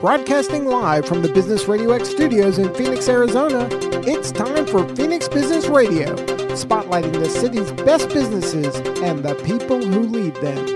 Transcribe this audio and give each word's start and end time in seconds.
Broadcasting 0.00 0.66
live 0.66 1.06
from 1.06 1.22
the 1.22 1.32
Business 1.32 1.68
Radio 1.68 1.92
X 1.92 2.10
studios 2.10 2.58
in 2.58 2.72
Phoenix, 2.74 3.08
Arizona, 3.08 3.66
it's 4.06 4.30
time 4.30 4.66
for 4.66 4.86
Phoenix 4.94 5.26
Business 5.26 5.68
Radio, 5.68 6.14
spotlighting 6.54 7.14
the 7.14 7.30
city's 7.30 7.72
best 7.72 8.10
businesses 8.10 8.76
and 9.00 9.24
the 9.24 9.34
people 9.46 9.80
who 9.82 10.00
lead 10.00 10.34
them. 10.36 10.66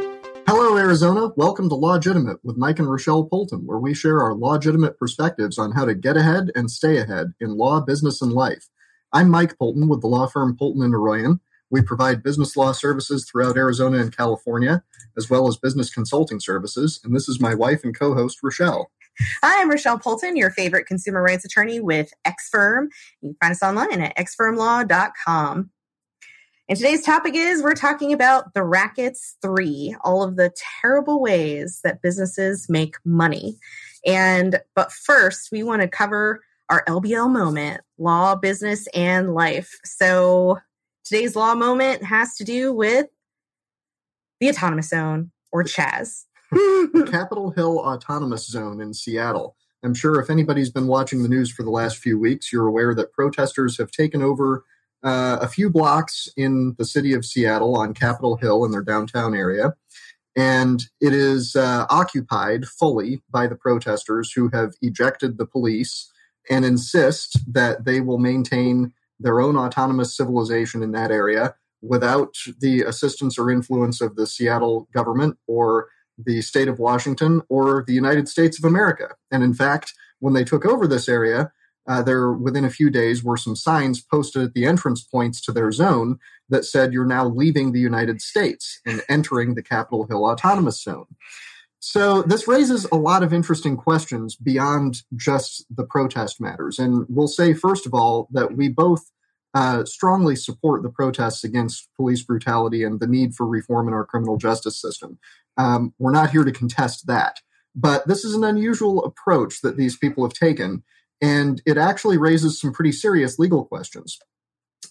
Hello, 0.49 0.75
Arizona. 0.79 1.33
Welcome 1.37 1.69
to 1.69 1.75
Legitimate 1.75 2.39
with 2.43 2.57
Mike 2.57 2.79
and 2.79 2.91
Rochelle 2.91 3.25
Polton, 3.25 3.67
where 3.67 3.79
we 3.79 3.93
share 3.93 4.23
our 4.23 4.35
legitimate 4.35 4.99
perspectives 4.99 5.59
on 5.59 5.73
how 5.73 5.85
to 5.85 5.95
get 5.95 6.17
ahead 6.17 6.51
and 6.55 6.71
stay 6.71 6.97
ahead 6.97 7.35
in 7.41 7.59
law, 7.59 7.83
business, 7.83 8.23
and 8.23 8.33
life. 8.33 8.71
I'm 9.13 9.29
Mike 9.29 9.59
Polton 9.59 9.89
with 9.89 10.01
the 10.01 10.09
law 10.09 10.29
firm 10.29 10.57
Polton 10.57 10.83
and 10.83 10.95
Arroyan. 10.95 11.41
We 11.69 11.83
provide 11.83 12.23
business 12.23 12.57
law 12.57 12.73
services 12.73 13.29
throughout 13.29 13.59
Arizona 13.59 13.99
and 13.99 14.17
California, 14.17 14.83
as 15.19 15.29
well 15.29 15.47
as 15.47 15.59
business 15.59 15.93
consulting 15.93 16.41
services. 16.41 17.01
And 17.05 17.15
this 17.15 17.29
is 17.29 17.39
my 17.39 17.55
wife 17.55 17.85
and 17.85 17.97
co 17.97 18.15
host, 18.15 18.39
Rochelle. 18.43 18.91
Hi, 19.43 19.61
I'm 19.61 19.71
Rochelle 19.71 19.99
Polton, 19.99 20.37
your 20.37 20.51
favorite 20.51 20.87
consumer 20.87 21.23
rights 21.23 21.45
attorney 21.45 21.81
with 21.81 22.13
X 22.25 22.49
Firm. 22.51 22.89
You 23.21 23.31
can 23.31 23.37
find 23.41 23.53
us 23.53 23.63
online 23.63 24.01
at 24.01 24.17
xfirmlaw.com. 24.17 25.71
And 26.69 26.79
today's 26.79 27.03
topic 27.03 27.35
is 27.35 27.63
we're 27.63 27.75
talking 27.75 28.13
about 28.13 28.55
the 28.55 28.63
Rackets 28.63 29.37
3, 29.43 29.97
all 30.03 30.23
of 30.23 30.37
the 30.37 30.53
terrible 30.81 31.21
ways 31.21 31.81
that 31.85 32.01
businesses 32.01 32.69
make 32.69 32.97
money. 33.05 33.59
And 34.07 34.61
but 34.75 34.93
first, 34.93 35.51
we 35.53 35.63
want 35.63 35.83
to 35.83 35.89
cover 35.89 36.43
our 36.71 36.85
LBL 36.87 37.31
moment, 37.31 37.83
law, 37.99 38.37
business, 38.37 38.87
and 38.95 39.35
life. 39.35 39.79
So 39.85 40.59
today's 41.05 41.37
law 41.37 41.55
moment 41.55 42.05
has 42.05 42.37
to 42.37 42.45
do 42.45 42.73
with 42.73 43.07
the 44.39 44.49
autonomous 44.49 44.89
zone 44.89 45.33
or 45.53 45.65
Chaz. 45.65 46.25
Capitol 47.11 47.51
Hill 47.51 47.79
Autonomous 47.79 48.47
Zone 48.47 48.81
in 48.81 48.95
Seattle. 48.95 49.57
I'm 49.83 49.95
sure 49.95 50.21
if 50.21 50.29
anybody's 50.29 50.71
been 50.71 50.87
watching 50.87 51.23
the 51.23 51.29
news 51.29 51.51
for 51.51 51.63
the 51.63 51.71
last 51.71 51.99
few 51.99 52.19
weeks, 52.19 52.53
you're 52.53 52.67
aware 52.67 52.95
that 52.95 53.13
protesters 53.13 53.79
have 53.79 53.91
taken 53.91 54.23
over 54.23 54.65
uh, 55.03 55.39
a 55.41 55.49
few 55.49 55.71
blocks 55.71 56.29
in 56.37 56.75
the 56.77 56.85
city 56.85 57.15
of 57.15 57.25
Seattle 57.25 57.77
on 57.77 57.95
Capitol 57.95 58.37
Hill 58.37 58.65
in 58.65 58.73
their 58.73 58.83
downtown 58.83 59.35
area. 59.35 59.75
And 60.37 60.83
it 61.01 61.13
is 61.13 61.57
uh, 61.57 61.87
occupied 61.89 62.67
fully 62.67 63.23
by 63.31 63.47
the 63.47 63.57
protesters 63.57 64.33
who 64.33 64.51
have 64.53 64.75
ejected 64.83 65.39
the 65.39 65.47
police 65.47 66.11
and 66.49 66.65
insist 66.65 67.39
that 67.53 67.85
they 67.85 68.01
will 68.01 68.19
maintain 68.19 68.93
their 69.19 69.41
own 69.41 69.57
autonomous 69.57 70.17
civilization 70.17 70.83
in 70.83 70.93
that 70.93 71.11
area 71.11 71.55
without 71.83 72.35
the 72.61 72.83
assistance 72.83 73.39
or 73.39 73.51
influence 73.51 74.01
of 74.01 74.17
the 74.17 74.27
Seattle 74.27 74.89
government 74.93 75.39
or 75.47 75.89
the 76.25 76.43
state 76.43 76.69
of 76.69 76.79
Washington 76.79 77.43
or 77.49 77.85
the 77.87 77.95
United 77.95 78.29
States 78.29 78.59
of 78.59 78.65
America. 78.65 79.15
And 79.31 79.43
in 79.43 79.55
fact, 79.55 79.93
when 80.19 80.35
they 80.35 80.45
took 80.45 80.65
over 80.65 80.87
this 80.87 81.09
area, 81.09 81.53
uh, 81.89 82.03
there 82.03 82.33
within 82.33 82.65
a 82.65 82.71
few 82.71 82.91
days 82.91 83.25
were 83.25 83.37
some 83.37 83.57
signs 83.57 84.01
posted 84.01 84.43
at 84.43 84.55
the 84.55 84.67
entrance 84.67 85.03
points 85.03 85.41
to 85.41 85.53
their 85.53 85.73
zone 85.73 86.19
that 86.49 86.65
said 86.65 86.93
you're 86.93 87.07
now 87.07 87.27
leaving 87.27 87.73
the 87.73 87.81
United 87.81 88.21
States 88.21 88.81
and 88.87 89.03
entering 89.09 89.55
the 89.55 89.63
Capitol 89.63 90.07
Hill 90.07 90.25
Autonomous 90.25 90.83
Zone. 90.83 91.07
So 91.81 92.21
this 92.23 92.47
raises 92.47 92.87
a 92.93 92.97
lot 92.97 93.23
of 93.23 93.33
interesting 93.33 93.77
questions 93.77 94.37
beyond 94.37 95.03
just 95.17 95.65
the 95.75 95.85
protest 95.85 96.41
matters. 96.41 96.79
And 96.79 97.07
we'll 97.09 97.27
say, 97.27 97.55
first 97.55 97.87
of 97.87 97.95
all, 97.95 98.29
that 98.33 98.55
we 98.55 98.69
both 98.69 99.11
uh, 99.55 99.85
strongly 99.85 100.37
support 100.37 100.83
the 100.83 100.91
protests 100.91 101.45
against 101.45 101.89
police 101.97 102.23
brutality 102.23 102.85
and 102.85 103.01
the 103.01 103.07
need 103.07 103.35
for 103.35 103.47
reform 103.47 103.89
in 103.89 103.95
our 103.95 104.05
criminal 104.05 104.37
justice 104.37 104.81
system. 104.81 105.19
Um, 105.57 105.93
we're 105.99 106.13
not 106.13 106.31
here 106.31 106.45
to 106.45 106.53
contest 106.53 107.07
that. 107.07 107.41
But 107.75 108.07
this 108.09 108.25
is 108.25 108.35
an 108.35 108.45
unusual 108.45 109.05
approach 109.05 109.61
that 109.63 109.77
these 109.77 109.97
people 109.97 110.25
have 110.25 110.33
taken, 110.33 110.83
and 111.21 111.63
it 111.67 111.79
actually 111.79 112.19
raises 112.19 112.61
some 112.61 112.73
pretty 112.73 112.93
serious 112.93 113.39
legal 113.39 113.65
questions. 113.65 114.19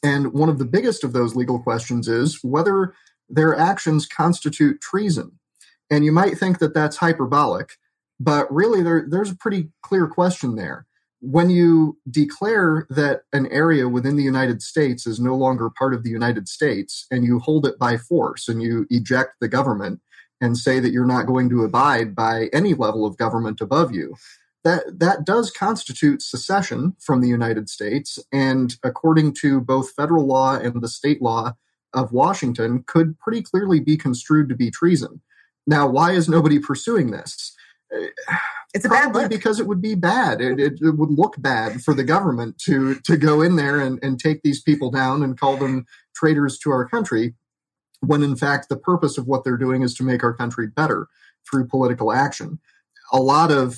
And 0.03 0.33
one 0.33 0.49
of 0.49 0.59
the 0.59 0.65
biggest 0.65 1.03
of 1.03 1.13
those 1.13 1.35
legal 1.35 1.59
questions 1.59 2.07
is 2.07 2.39
whether 2.43 2.93
their 3.27 3.55
actions 3.55 4.05
constitute 4.05 4.81
treason. 4.81 5.39
And 5.91 6.05
you 6.05 6.11
might 6.11 6.37
think 6.37 6.59
that 6.59 6.73
that's 6.73 6.97
hyperbolic, 6.97 7.71
but 8.19 8.51
really 8.53 8.81
there, 8.81 9.05
there's 9.07 9.31
a 9.31 9.35
pretty 9.35 9.69
clear 9.81 10.07
question 10.07 10.55
there. 10.55 10.85
When 11.21 11.49
you 11.49 11.97
declare 12.09 12.87
that 12.89 13.23
an 13.33 13.47
area 13.47 13.89
within 13.89 14.15
the 14.15 14.23
United 14.23 14.61
States 14.61 15.05
is 15.05 15.19
no 15.19 15.35
longer 15.35 15.69
part 15.69 15.93
of 15.93 16.03
the 16.03 16.09
United 16.09 16.47
States 16.47 17.05
and 17.11 17.25
you 17.25 17.39
hold 17.39 17.65
it 17.65 17.77
by 17.77 17.97
force 17.97 18.47
and 18.47 18.61
you 18.61 18.85
eject 18.89 19.35
the 19.41 19.49
government, 19.49 19.99
and 20.41 20.57
say 20.57 20.79
that 20.79 20.91
you're 20.91 21.05
not 21.05 21.25
going 21.25 21.49
to 21.49 21.63
abide 21.63 22.15
by 22.15 22.49
any 22.53 22.73
level 22.73 23.05
of 23.05 23.17
government 23.17 23.61
above 23.61 23.93
you. 23.93 24.15
That, 24.63 24.99
that 24.99 25.25
does 25.25 25.51
constitute 25.51 26.21
secession 26.21 26.95
from 26.99 27.21
the 27.21 27.27
United 27.27 27.69
States, 27.69 28.19
and 28.31 28.75
according 28.83 29.33
to 29.41 29.61
both 29.61 29.91
federal 29.91 30.25
law 30.25 30.55
and 30.55 30.81
the 30.81 30.87
state 30.87 31.21
law 31.21 31.53
of 31.93 32.11
Washington, 32.11 32.83
could 32.85 33.17
pretty 33.19 33.41
clearly 33.41 33.79
be 33.79 33.97
construed 33.97 34.49
to 34.49 34.55
be 34.55 34.69
treason. 34.69 35.21
Now, 35.65 35.87
why 35.87 36.11
is 36.11 36.27
nobody 36.27 36.59
pursuing 36.59 37.11
this? 37.11 37.55
It's 38.73 38.85
a 38.85 38.89
Probably 38.89 39.23
bad 39.23 39.31
look. 39.31 39.31
because 39.31 39.59
it 39.59 39.67
would 39.67 39.81
be 39.81 39.95
bad. 39.95 40.41
It, 40.41 40.59
it, 40.59 40.73
it, 40.81 40.97
would 40.97 41.09
look 41.09 41.35
bad 41.39 41.81
for 41.81 41.93
the 41.93 42.03
government 42.03 42.59
to 42.59 42.95
to 42.95 43.17
go 43.17 43.41
in 43.41 43.55
there 43.55 43.79
and, 43.79 43.97
and 44.03 44.19
take 44.19 44.43
these 44.43 44.61
people 44.61 44.91
down 44.91 45.23
and 45.23 45.39
call 45.39 45.57
them 45.57 45.85
traitors 46.15 46.57
to 46.59 46.69
our 46.69 46.87
country 46.87 47.33
when 48.01 48.23
in 48.23 48.35
fact 48.35 48.69
the 48.69 48.77
purpose 48.77 49.17
of 49.17 49.27
what 49.27 49.43
they're 49.43 49.57
doing 49.57 49.81
is 49.81 49.93
to 49.95 50.03
make 50.03 50.23
our 50.23 50.33
country 50.33 50.67
better 50.67 51.07
through 51.49 51.67
political 51.67 52.11
action. 52.11 52.59
A 53.11 53.19
lot 53.19 53.51
of 53.51 53.77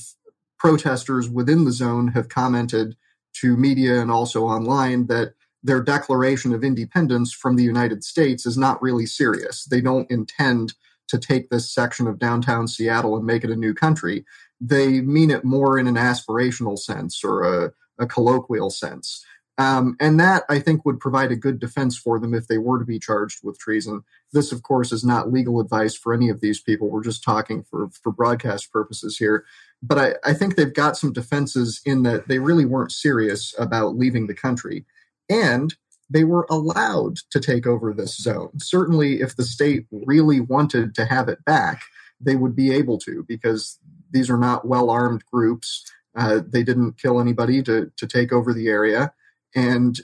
protesters 0.59 1.29
within 1.29 1.65
the 1.65 1.71
zone 1.71 2.09
have 2.09 2.29
commented 2.29 2.95
to 3.33 3.55
media 3.55 3.99
and 3.99 4.11
also 4.11 4.43
online 4.43 5.07
that 5.07 5.33
their 5.63 5.81
declaration 5.81 6.53
of 6.53 6.63
independence 6.63 7.31
from 7.31 7.55
the 7.55 7.63
United 7.63 8.03
States 8.03 8.45
is 8.45 8.57
not 8.57 8.81
really 8.81 9.05
serious. 9.05 9.65
They 9.65 9.79
don't 9.81 10.09
intend 10.11 10.73
to 11.07 11.19
take 11.19 11.49
this 11.49 11.71
section 11.71 12.07
of 12.07 12.19
downtown 12.19 12.67
Seattle 12.67 13.15
and 13.17 13.25
make 13.25 13.43
it 13.43 13.49
a 13.51 13.55
new 13.55 13.73
country. 13.73 14.25
They 14.61 15.01
mean 15.01 15.31
it 15.31 15.43
more 15.43 15.77
in 15.77 15.87
an 15.87 15.95
aspirational 15.95 16.77
sense 16.77 17.23
or 17.23 17.43
a, 17.43 17.73
a 17.99 18.05
colloquial 18.05 18.69
sense. 18.69 19.25
Um, 19.57 19.95
and 19.99 20.19
that, 20.19 20.43
I 20.49 20.59
think, 20.59 20.85
would 20.85 20.99
provide 20.99 21.31
a 21.31 21.35
good 21.35 21.59
defense 21.59 21.97
for 21.97 22.19
them 22.19 22.33
if 22.33 22.47
they 22.47 22.57
were 22.57 22.79
to 22.79 22.85
be 22.85 22.99
charged 22.99 23.39
with 23.43 23.59
treason. 23.59 24.03
This, 24.31 24.51
of 24.51 24.63
course, 24.63 24.91
is 24.91 25.03
not 25.03 25.31
legal 25.31 25.59
advice 25.59 25.95
for 25.95 26.13
any 26.13 26.29
of 26.29 26.41
these 26.41 26.59
people. 26.59 26.89
We're 26.89 27.03
just 27.03 27.23
talking 27.23 27.63
for, 27.63 27.89
for 28.01 28.11
broadcast 28.11 28.71
purposes 28.71 29.17
here. 29.17 29.45
But 29.83 29.97
I, 29.99 30.13
I 30.23 30.33
think 30.33 30.55
they've 30.55 30.73
got 30.73 30.97
some 30.97 31.11
defenses 31.11 31.81
in 31.85 32.03
that 32.03 32.27
they 32.27 32.39
really 32.39 32.65
weren't 32.65 32.91
serious 32.91 33.53
about 33.59 33.97
leaving 33.97 34.27
the 34.27 34.33
country. 34.33 34.85
And 35.29 35.75
they 36.09 36.23
were 36.23 36.47
allowed 36.49 37.17
to 37.29 37.39
take 37.39 37.67
over 37.67 37.93
this 37.93 38.17
zone. 38.17 38.59
Certainly, 38.59 39.21
if 39.21 39.35
the 39.35 39.45
state 39.45 39.85
really 39.91 40.39
wanted 40.39 40.95
to 40.95 41.05
have 41.05 41.29
it 41.29 41.43
back, 41.45 41.83
they 42.19 42.35
would 42.35 42.55
be 42.55 42.73
able 42.73 42.97
to 42.99 43.25
because 43.27 43.79
these 44.11 44.29
are 44.29 44.37
not 44.37 44.67
well 44.67 44.89
armed 44.89 45.23
groups. 45.31 45.89
Uh, 46.15 46.41
they 46.45 46.63
didn't 46.63 46.97
kill 46.97 47.19
anybody 47.19 47.63
to, 47.63 47.91
to 47.95 48.05
take 48.05 48.33
over 48.33 48.53
the 48.53 48.67
area 48.67 49.13
and 49.55 50.01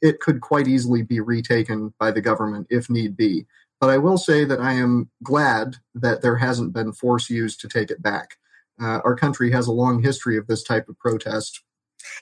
it 0.00 0.20
could 0.20 0.40
quite 0.40 0.68
easily 0.68 1.02
be 1.02 1.20
retaken 1.20 1.94
by 1.98 2.10
the 2.10 2.20
government 2.20 2.66
if 2.70 2.88
need 2.88 3.16
be. 3.16 3.46
But 3.80 3.90
I 3.90 3.98
will 3.98 4.18
say 4.18 4.44
that 4.44 4.60
I 4.60 4.74
am 4.74 5.10
glad 5.22 5.76
that 5.94 6.22
there 6.22 6.36
hasn't 6.36 6.72
been 6.72 6.92
force 6.92 7.28
used 7.28 7.60
to 7.60 7.68
take 7.68 7.90
it 7.90 8.02
back. 8.02 8.36
Uh, 8.80 9.00
our 9.04 9.14
country 9.14 9.50
has 9.52 9.66
a 9.66 9.72
long 9.72 10.02
history 10.02 10.36
of 10.36 10.46
this 10.46 10.62
type 10.62 10.88
of 10.88 10.98
protest. 10.98 11.62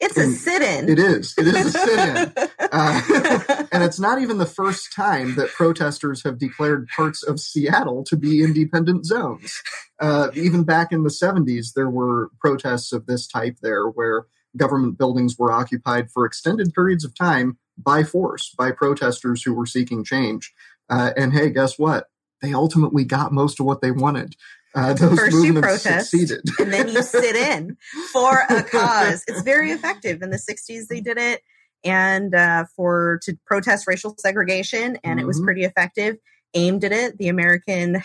It's 0.00 0.16
a 0.16 0.31
sit 0.32 0.62
in. 0.62 0.88
It 0.88 0.99
is. 0.99 1.34
It 1.38 1.47
is 1.49 1.66
a 1.66 1.70
sit 1.70 1.99
in. 1.99 2.49
Uh, 2.72 3.66
and 3.72 3.84
it's 3.84 4.00
not 4.00 4.20
even 4.20 4.38
the 4.38 4.46
first 4.46 4.92
time 4.92 5.34
that 5.36 5.50
protesters 5.50 6.22
have 6.24 6.38
declared 6.38 6.88
parts 6.88 7.22
of 7.22 7.38
Seattle 7.38 8.02
to 8.04 8.16
be 8.16 8.42
independent 8.42 9.04
zones. 9.04 9.62
Uh, 10.00 10.30
even 10.34 10.64
back 10.64 10.90
in 10.90 11.02
the 11.02 11.10
70s, 11.10 11.74
there 11.74 11.90
were 11.90 12.30
protests 12.40 12.92
of 12.92 13.06
this 13.06 13.26
type 13.26 13.58
there 13.62 13.86
where 13.86 14.24
government 14.56 14.98
buildings 14.98 15.38
were 15.38 15.52
occupied 15.52 16.10
for 16.10 16.24
extended 16.24 16.72
periods 16.74 17.04
of 17.04 17.14
time 17.14 17.58
by 17.76 18.02
force, 18.02 18.54
by 18.56 18.70
protesters 18.70 19.42
who 19.42 19.54
were 19.54 19.66
seeking 19.66 20.02
change. 20.02 20.52
Uh, 20.88 21.10
and 21.16 21.32
hey, 21.32 21.50
guess 21.50 21.78
what? 21.78 22.08
They 22.40 22.52
ultimately 22.52 23.04
got 23.04 23.32
most 23.32 23.60
of 23.60 23.66
what 23.66 23.82
they 23.82 23.90
wanted. 23.90 24.34
Uh, 24.75 24.94
those 24.94 25.18
First 25.18 25.44
you 25.44 25.52
protest, 25.60 26.10
succeeded. 26.10 26.40
and 26.58 26.72
then 26.72 26.88
you 26.88 27.02
sit 27.02 27.36
in 27.36 27.76
for 28.10 28.42
a 28.48 28.62
cause. 28.70 29.22
It's 29.28 29.42
very 29.42 29.70
effective. 29.70 30.22
In 30.22 30.30
the 30.30 30.38
'60s, 30.38 30.86
they 30.88 31.00
did 31.00 31.18
it, 31.18 31.42
and 31.84 32.34
uh, 32.34 32.64
for 32.76 33.20
to 33.23 33.37
protest 33.46 33.87
racial 33.87 34.14
segregation, 34.19 34.99
and 35.02 35.19
mm-hmm. 35.19 35.19
it 35.20 35.26
was 35.26 35.37
mm-hmm. 35.38 35.46
pretty 35.46 35.64
effective. 35.64 36.17
Aimed 36.55 36.84
at 36.84 36.93
it. 36.93 37.17
The 37.17 37.29
American 37.29 38.02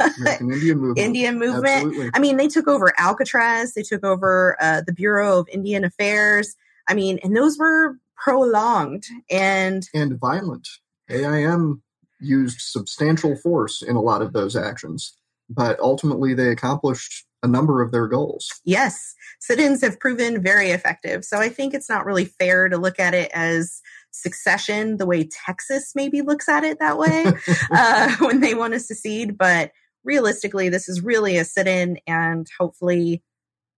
American 0.00 0.52
Indian 0.52 0.78
movement. 0.78 0.98
Indian 0.98 1.38
movement. 1.38 1.66
Absolutely. 1.66 2.10
I 2.14 2.18
mean, 2.18 2.36
they 2.36 2.48
took 2.48 2.66
over 2.66 2.92
Alcatraz. 2.98 3.74
They 3.74 3.82
took 3.82 4.04
over 4.04 4.56
uh, 4.60 4.82
the 4.86 4.92
Bureau 4.92 5.38
of 5.38 5.48
Indian 5.52 5.84
Affairs. 5.84 6.56
I 6.88 6.94
mean, 6.94 7.18
and 7.22 7.36
those 7.36 7.58
were 7.58 7.96
prolonged 8.16 9.04
and 9.30 9.88
and 9.94 10.18
violent. 10.18 10.68
AIM 11.08 11.82
used 12.20 12.60
substantial 12.60 13.36
force 13.36 13.82
in 13.82 13.96
a 13.96 14.00
lot 14.00 14.22
of 14.22 14.32
those 14.32 14.56
actions. 14.56 15.16
But 15.50 15.78
ultimately 15.80 16.34
they 16.34 16.48
accomplished 16.48 17.26
a 17.42 17.48
number 17.48 17.82
of 17.82 17.90
their 17.90 18.06
goals. 18.06 18.60
Yes, 18.64 19.14
sit 19.40 19.58
ins 19.58 19.80
have 19.82 19.98
proven 19.98 20.42
very 20.42 20.70
effective. 20.70 21.24
So 21.24 21.38
I 21.38 21.48
think 21.48 21.74
it's 21.74 21.88
not 21.88 22.04
really 22.04 22.26
fair 22.26 22.68
to 22.68 22.76
look 22.76 22.98
at 22.98 23.14
it 23.14 23.30
as 23.32 23.80
succession 24.10 24.96
the 24.96 25.06
way 25.06 25.28
Texas 25.46 25.92
maybe 25.94 26.20
looks 26.20 26.48
at 26.48 26.64
it 26.64 26.78
that 26.78 26.98
way 26.98 27.26
uh, 27.70 28.16
when 28.18 28.40
they 28.40 28.54
want 28.54 28.74
to 28.74 28.80
secede. 28.80 29.38
But 29.38 29.72
realistically, 30.04 30.68
this 30.68 30.88
is 30.88 31.02
really 31.02 31.36
a 31.36 31.44
sit 31.44 31.66
in, 31.66 31.98
and 32.06 32.46
hopefully, 32.58 33.22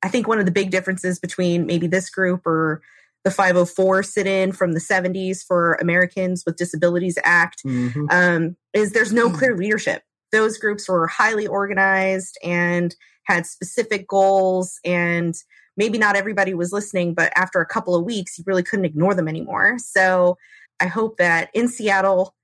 I 0.03 0.09
think 0.09 0.27
one 0.27 0.39
of 0.39 0.47
the 0.47 0.53
big 0.53 0.71
differences 0.71 1.19
between 1.19 1.67
maybe 1.67 1.87
this 1.87 2.11
group 2.11 2.47
or 2.47 2.83
the 3.25 3.31
504 3.31 4.03
sit 4.03 4.27
in 4.27 4.51
from 4.51 4.73
the 4.73 4.81
70s 4.81 5.45
for 5.45 5.75
Americans 5.75 6.43
with 6.45 6.57
Disabilities 6.57 7.19
Act 7.23 7.63
mm-hmm. 7.65 8.07
um, 8.11 8.57
is 8.73 8.93
there's 8.93 9.13
no 9.13 9.31
clear 9.37 9.57
leadership. 9.57 10.03
Those 10.33 10.59
groups 10.59 10.89
were 10.89 11.07
highly 11.07 11.47
organized 11.47 12.39
and 12.43 12.95
had 13.25 13.47
specific 13.47 14.09
goals 14.09 14.81
and 14.85 15.35
maybe 15.77 15.99
not 15.99 16.17
everybody 16.17 16.55
was 16.55 16.73
listening, 16.73 17.15
but 17.15 17.33
after 17.37 17.61
a 17.61 17.67
couple 17.67 17.95
of 17.95 18.05
weeks, 18.05 18.39
you 18.39 18.45
really 18.47 18.63
couldn't 18.63 18.85
ignore 18.85 19.15
them 19.15 19.29
anymore. 19.29 19.77
So 19.79 20.37
I 20.81 20.87
hope 20.87 21.17
that 21.19 21.51
in 21.55 21.69
Seattle, 21.69 22.35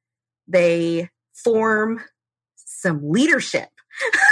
they 0.46 1.10
form 1.34 2.02
some 2.56 3.00
leadership. 3.10 3.68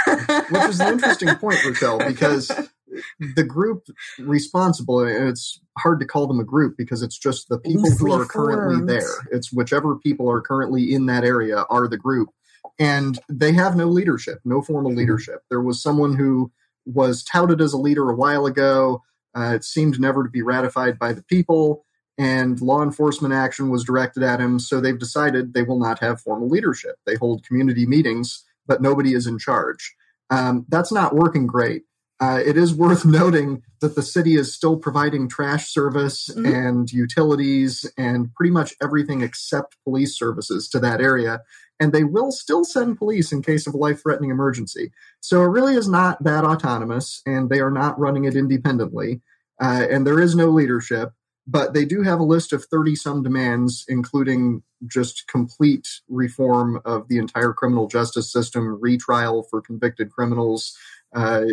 Which 0.05 0.63
is 0.69 0.79
an 0.79 0.93
interesting 0.93 1.35
point, 1.41 1.63
Rochelle, 1.65 1.99
because 1.99 2.49
the 3.35 3.43
group 3.43 3.87
responsible, 4.19 5.01
and 5.01 5.27
it's 5.27 5.59
hard 5.77 5.99
to 5.99 6.05
call 6.05 6.27
them 6.27 6.39
a 6.39 6.45
group 6.45 6.75
because 6.77 7.01
it's 7.01 7.17
just 7.17 7.49
the 7.49 7.59
people 7.59 7.89
who 7.91 8.13
are 8.13 8.25
currently 8.25 8.85
there. 8.85 9.09
It's 9.31 9.51
whichever 9.51 9.95
people 9.95 10.29
are 10.29 10.41
currently 10.41 10.93
in 10.93 11.05
that 11.07 11.23
area 11.23 11.65
are 11.69 11.87
the 11.87 11.97
group. 11.97 12.29
And 12.79 13.17
they 13.29 13.53
have 13.53 13.75
no 13.75 13.87
leadership, 13.87 14.39
no 14.45 14.61
formal 14.61 14.91
mm-hmm. 14.91 14.99
leadership. 14.99 15.41
There 15.49 15.61
was 15.61 15.81
someone 15.81 16.15
who 16.15 16.51
was 16.85 17.23
touted 17.23 17.61
as 17.61 17.73
a 17.73 17.77
leader 17.77 18.09
a 18.09 18.15
while 18.15 18.45
ago. 18.45 19.03
Uh, 19.35 19.53
it 19.55 19.63
seemed 19.63 19.99
never 19.99 20.23
to 20.23 20.29
be 20.29 20.41
ratified 20.41 20.97
by 20.97 21.13
the 21.13 21.23
people, 21.23 21.85
and 22.17 22.59
law 22.61 22.81
enforcement 22.81 23.33
action 23.33 23.69
was 23.69 23.83
directed 23.83 24.23
at 24.23 24.39
him. 24.39 24.59
So 24.59 24.79
they've 24.79 24.97
decided 24.97 25.53
they 25.53 25.63
will 25.63 25.79
not 25.79 25.99
have 25.99 26.21
formal 26.21 26.49
leadership. 26.49 26.95
They 27.05 27.15
hold 27.15 27.43
community 27.43 27.85
meetings, 27.85 28.43
but 28.65 28.81
nobody 28.81 29.13
is 29.13 29.27
in 29.27 29.37
charge. 29.37 29.95
Um, 30.29 30.65
that's 30.69 30.91
not 30.91 31.15
working 31.15 31.45
great. 31.45 31.83
Uh, 32.19 32.41
it 32.43 32.57
is 32.57 32.73
worth 32.75 33.05
noting 33.05 33.63
that 33.79 33.95
the 33.95 34.01
city 34.01 34.35
is 34.35 34.53
still 34.53 34.77
providing 34.77 35.29
trash 35.29 35.67
service 35.67 36.29
mm-hmm. 36.29 36.45
and 36.45 36.91
utilities 36.91 37.85
and 37.97 38.33
pretty 38.33 38.51
much 38.51 38.73
everything 38.81 39.21
except 39.21 39.77
police 39.83 40.17
services 40.17 40.67
to 40.69 40.79
that 40.79 40.99
area 40.99 41.41
and 41.79 41.93
they 41.93 42.03
will 42.03 42.31
still 42.31 42.63
send 42.63 42.97
police 42.97 43.31
in 43.31 43.41
case 43.41 43.67
of 43.67 43.73
a 43.73 43.77
life 43.77 44.01
threatening 44.01 44.31
emergency. 44.31 44.91
So 45.19 45.41
it 45.41 45.47
really 45.47 45.75
is 45.75 45.87
not 45.87 46.23
that 46.23 46.43
autonomous, 46.43 47.21
and 47.25 47.49
they 47.49 47.59
are 47.59 47.71
not 47.71 47.99
running 47.99 48.25
it 48.25 48.35
independently. 48.35 49.21
Uh, 49.61 49.85
and 49.89 50.05
there 50.05 50.19
is 50.19 50.35
no 50.35 50.47
leadership, 50.47 51.13
but 51.47 51.73
they 51.73 51.85
do 51.85 52.01
have 52.03 52.19
a 52.19 52.23
list 52.23 52.53
of 52.53 52.65
30 52.65 52.95
some 52.95 53.23
demands, 53.23 53.85
including 53.87 54.63
just 54.85 55.27
complete 55.27 55.87
reform 56.07 56.81
of 56.85 57.07
the 57.07 57.17
entire 57.17 57.53
criminal 57.53 57.87
justice 57.87 58.31
system, 58.31 58.79
retrial 58.79 59.43
for 59.43 59.61
convicted 59.61 60.11
criminals, 60.11 60.77
uh, 61.15 61.45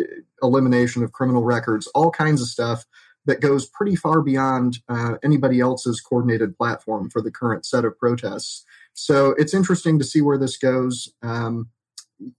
elimination 0.43 1.03
of 1.03 1.13
criminal 1.13 1.45
records, 1.45 1.87
all 1.89 2.11
kinds 2.11 2.43
of 2.43 2.49
stuff 2.49 2.85
that 3.27 3.41
goes 3.41 3.67
pretty 3.67 3.97
far 3.97 4.21
beyond 4.21 4.79
uh, 4.89 5.15
anybody 5.23 5.61
else's 5.61 6.01
coordinated 6.01 6.57
platform 6.57 7.09
for 7.09 7.23
the 7.23 7.31
current 7.31 7.65
set 7.65 7.85
of 7.85 7.99
protests. 7.99 8.65
So 8.95 9.31
it's 9.39 9.55
interesting 9.55 9.99
to 9.99 10.05
see 10.05 10.23
where 10.23 10.39
this 10.39 10.57
goes. 10.57 11.13
Um, 11.23 11.69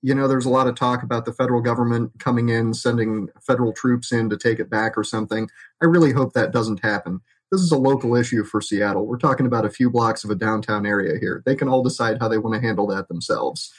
you 0.01 0.15
know, 0.15 0.27
there's 0.27 0.45
a 0.45 0.49
lot 0.49 0.67
of 0.67 0.75
talk 0.75 1.03
about 1.03 1.25
the 1.25 1.33
federal 1.33 1.61
government 1.61 2.11
coming 2.19 2.49
in, 2.49 2.73
sending 2.73 3.27
federal 3.45 3.73
troops 3.73 4.11
in 4.11 4.29
to 4.29 4.37
take 4.37 4.59
it 4.59 4.69
back 4.69 4.97
or 4.97 5.03
something. 5.03 5.49
I 5.81 5.85
really 5.85 6.13
hope 6.13 6.33
that 6.33 6.51
doesn't 6.51 6.83
happen. 6.83 7.19
This 7.51 7.61
is 7.61 7.71
a 7.71 7.77
local 7.77 8.15
issue 8.15 8.43
for 8.43 8.59
Seattle. 8.59 9.05
We're 9.05 9.17
talking 9.17 9.45
about 9.45 9.65
a 9.65 9.69
few 9.69 9.89
blocks 9.89 10.23
of 10.23 10.31
a 10.31 10.35
downtown 10.35 10.85
area 10.85 11.19
here. 11.19 11.43
They 11.45 11.55
can 11.55 11.69
all 11.69 11.83
decide 11.83 12.17
how 12.19 12.27
they 12.27 12.37
want 12.37 12.55
to 12.55 12.61
handle 12.61 12.87
that 12.87 13.07
themselves. 13.07 13.71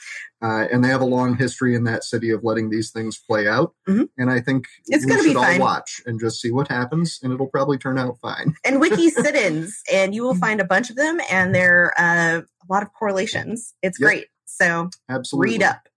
Uh, 0.42 0.66
and 0.72 0.84
they 0.84 0.88
have 0.88 1.00
a 1.00 1.06
long 1.06 1.36
history 1.36 1.74
in 1.74 1.84
that 1.84 2.04
city 2.04 2.30
of 2.30 2.44
letting 2.44 2.70
these 2.70 2.90
things 2.90 3.18
play 3.18 3.48
out. 3.48 3.74
Mm-hmm. 3.88 4.04
And 4.18 4.30
I 4.30 4.40
think 4.40 4.66
it's 4.86 5.04
we 5.04 5.20
should 5.20 5.36
all 5.36 5.42
fine. 5.42 5.60
watch 5.60 6.00
and 6.06 6.20
just 6.20 6.40
see 6.40 6.52
what 6.52 6.68
happens, 6.68 7.18
and 7.22 7.32
it'll 7.32 7.48
probably 7.48 7.78
turn 7.78 7.98
out 7.98 8.18
fine. 8.20 8.54
and 8.64 8.80
wiki 8.80 9.10
sit-ins, 9.10 9.82
and 9.92 10.14
you 10.14 10.22
will 10.22 10.36
find 10.36 10.60
a 10.60 10.64
bunch 10.64 10.90
of 10.90 10.96
them, 10.96 11.20
and 11.30 11.54
they're 11.54 11.92
uh, 11.98 12.42
a 12.42 12.72
lot 12.72 12.82
of 12.82 12.92
correlations. 12.92 13.74
It's 13.82 13.98
yep. 13.98 14.06
great. 14.06 14.26
So 14.44 14.90
absolutely 15.08 15.54
read 15.54 15.62
up. 15.62 15.88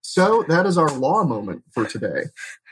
So 0.00 0.44
that 0.48 0.66
is 0.66 0.76
our 0.76 0.90
law 0.90 1.24
moment 1.24 1.62
for 1.72 1.86
today. 1.86 2.24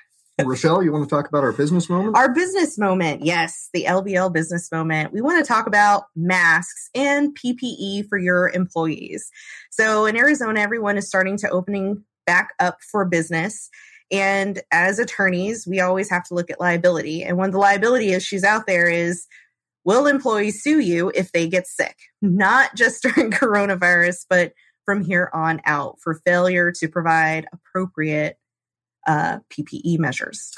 Rochelle, 0.46 0.82
you 0.82 0.92
want 0.92 1.08
to 1.08 1.14
talk 1.14 1.28
about 1.28 1.44
our 1.44 1.52
business 1.52 1.88
moment? 1.88 2.16
Our 2.16 2.32
business 2.32 2.78
moment, 2.78 3.24
yes, 3.24 3.68
the 3.72 3.84
LBL 3.84 4.32
business 4.32 4.70
moment. 4.70 5.12
We 5.12 5.20
want 5.20 5.44
to 5.44 5.48
talk 5.48 5.66
about 5.66 6.04
masks 6.16 6.90
and 6.94 7.36
PPE 7.36 8.08
for 8.08 8.18
your 8.18 8.50
employees. 8.50 9.30
So 9.70 10.06
in 10.06 10.16
Arizona, 10.16 10.60
everyone 10.60 10.96
is 10.96 11.08
starting 11.08 11.36
to 11.38 11.50
opening 11.50 12.04
back 12.26 12.54
up 12.60 12.78
for 12.90 13.04
business. 13.04 13.68
And 14.10 14.60
as 14.70 14.98
attorneys, 14.98 15.66
we 15.66 15.80
always 15.80 16.10
have 16.10 16.24
to 16.24 16.34
look 16.34 16.50
at 16.50 16.60
liability. 16.60 17.22
And 17.22 17.38
one 17.38 17.48
of 17.48 17.52
the 17.52 17.58
liability 17.58 18.12
issues 18.12 18.44
out 18.44 18.66
there 18.66 18.88
is 18.88 19.26
will 19.84 20.06
employees 20.06 20.62
sue 20.62 20.78
you 20.78 21.10
if 21.14 21.32
they 21.32 21.48
get 21.48 21.66
sick? 21.66 21.96
Not 22.20 22.76
just 22.76 23.02
during 23.14 23.30
coronavirus, 23.30 24.26
but 24.28 24.52
from 24.84 25.02
here 25.02 25.30
on 25.32 25.60
out 25.64 25.98
for 26.00 26.20
failure 26.26 26.72
to 26.72 26.88
provide 26.88 27.46
appropriate 27.52 28.36
uh, 29.06 29.38
PPE 29.50 29.99
measures. 29.99 30.52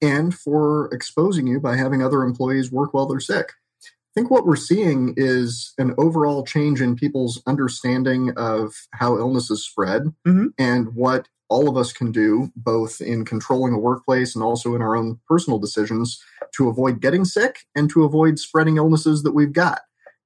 And 0.00 0.34
for 0.34 0.88
exposing 0.92 1.46
you 1.46 1.60
by 1.60 1.76
having 1.76 2.02
other 2.02 2.22
employees 2.22 2.70
work 2.70 2.94
while 2.94 3.06
they're 3.06 3.20
sick. 3.20 3.52
I 3.82 4.20
think 4.20 4.30
what 4.30 4.46
we're 4.46 4.56
seeing 4.56 5.14
is 5.16 5.74
an 5.78 5.94
overall 5.98 6.44
change 6.44 6.80
in 6.80 6.96
people's 6.96 7.42
understanding 7.46 8.32
of 8.36 8.74
how 8.92 9.16
illnesses 9.16 9.64
spread 9.64 10.02
mm-hmm. 10.26 10.46
and 10.58 10.94
what 10.94 11.28
all 11.48 11.68
of 11.68 11.76
us 11.76 11.92
can 11.92 12.12
do, 12.12 12.50
both 12.56 13.00
in 13.00 13.24
controlling 13.24 13.72
a 13.72 13.78
workplace 13.78 14.34
and 14.34 14.44
also 14.44 14.74
in 14.74 14.82
our 14.82 14.96
own 14.96 15.18
personal 15.26 15.58
decisions, 15.58 16.22
to 16.54 16.68
avoid 16.68 17.00
getting 17.00 17.24
sick 17.24 17.60
and 17.74 17.90
to 17.90 18.04
avoid 18.04 18.38
spreading 18.38 18.76
illnesses 18.76 19.22
that 19.22 19.34
we've 19.34 19.52
got. 19.52 19.80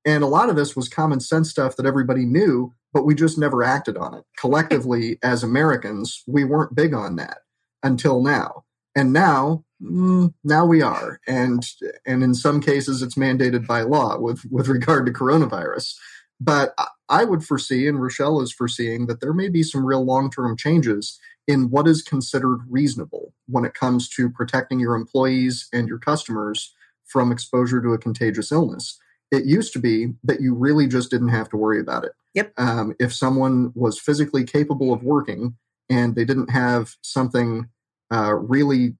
And 0.05 0.25
a 0.25 0.29
lot 0.29 0.49
of 0.49 0.56
this 0.56 0.75
was 0.75 0.88
common 0.88 1.20
sense 1.20 1.50
stuff 1.50 1.76
that 1.76 1.87
everybody 1.87 2.25
knew, 2.25 2.75
but 2.93 3.05
we 3.05 3.14
just 3.14 3.38
never 3.38 3.62
acted 3.62 3.97
on 3.97 4.14
it. 4.14 4.25
Collectively, 4.37 5.19
as 5.23 5.44
Americans, 5.44 6.23
we 6.26 6.44
weren't 6.44 6.75
big 6.75 6.93
on 6.93 7.17
that 7.17 7.38
until 7.82 8.23
now. 8.23 8.64
And 8.94 9.12
now, 9.12 9.64
mm, 9.82 10.32
now 10.44 10.67
we 10.67 10.82
are. 10.82 11.21
And 11.26 11.66
and 12.07 12.23
in 12.23 12.35
some 12.35 12.61
cases, 12.61 13.02
it's 13.02 13.14
mandated 13.14 13.66
by 13.66 13.83
law 13.83 14.18
with 14.18 14.45
with 14.50 14.68
regard 14.68 15.07
to 15.07 15.12
coronavirus. 15.12 15.95
But 16.40 16.75
I 17.09 17.25
would 17.25 17.45
foresee, 17.45 17.87
and 17.87 18.02
Rochelle 18.02 18.40
is 18.40 18.52
foreseeing, 18.52 19.07
that 19.07 19.21
there 19.21 19.33
may 19.33 19.49
be 19.49 19.62
some 19.62 19.87
real 19.87 20.04
long 20.04 20.30
term 20.30 20.57
changes 20.57 21.18
in 21.47 21.71
what 21.71 21.88
is 21.88 22.02
considered 22.02 22.61
reasonable 22.68 23.33
when 23.47 23.64
it 23.64 23.75
comes 23.75 24.09
to 24.11 24.30
protecting 24.30 24.80
your 24.80 24.95
employees 24.95 25.68
and 25.73 25.88
your 25.88 25.99
customers 25.99 26.75
from 27.04 27.33
exposure 27.33 27.83
to 27.83 27.92
a 27.92 27.99
contagious 27.99 28.52
illness. 28.52 28.99
It 29.30 29.45
used 29.45 29.73
to 29.73 29.78
be 29.78 30.14
that 30.25 30.40
you 30.40 30.54
really 30.54 30.87
just 30.87 31.11
didn't 31.11 31.28
have 31.28 31.49
to 31.50 31.57
worry 31.57 31.80
about 31.80 32.04
it. 32.04 32.12
Yep. 32.35 32.52
Um, 32.57 32.95
if 32.99 33.14
someone 33.14 33.73
was 33.75 33.99
physically 33.99 34.45
capable 34.45 34.92
of 34.92 35.02
working 35.02 35.57
and 35.91 36.15
they 36.15 36.25
didn't 36.25 36.51
have 36.51 36.97
something 37.03 37.69
uh, 38.12 38.35
really 38.35 38.97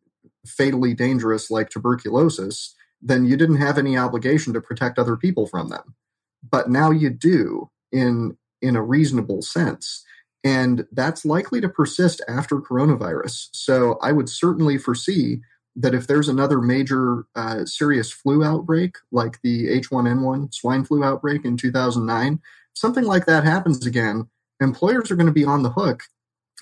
fatally 0.47 0.95
dangerous 0.95 1.51
like 1.51 1.71
tuberculosis, 1.71 2.75
then 3.01 3.25
you 3.25 3.37
didn't 3.37 3.57
have 3.57 3.79
any 3.79 3.97
obligation 3.97 4.53
to 4.53 4.61
protect 4.61 4.99
other 4.99 5.17
people 5.17 5.47
from 5.47 5.69
them. 5.69 5.95
But 6.49 6.71
now 6.71 6.91
you 6.91 7.11
do 7.11 7.71
in 7.91 8.37
in 8.61 8.77
a 8.77 8.83
reasonable 8.83 9.43
sense 9.43 10.05
and 10.45 10.87
that's 10.93 11.25
likely 11.25 11.61
to 11.61 11.69
persist 11.69 12.23
after 12.29 12.57
coronavirus. 12.57 13.49
So 13.53 13.99
i 14.03 14.13
would 14.13 14.29
certainly 14.29 14.79
foresee 14.79 15.41
that 15.77 15.95
if 15.95 16.07
there's 16.07 16.29
another 16.29 16.61
major 16.61 17.25
uh, 17.35 17.65
serious 17.65 18.11
flu 18.11 18.45
outbreak 18.45 18.97
like 19.11 19.41
the 19.43 19.69
h1n1 19.81 20.53
swine 20.53 20.85
flu 20.85 21.03
outbreak 21.03 21.45
in 21.45 21.57
2009 21.57 22.41
something 22.75 23.05
like 23.05 23.27
that 23.27 23.45
happens 23.45 23.87
again 23.87 24.29
employers 24.61 25.11
are 25.11 25.17
going 25.17 25.27
to 25.27 25.33
be 25.33 25.45
on 25.45 25.63
the 25.63 25.71
hook 25.71 26.05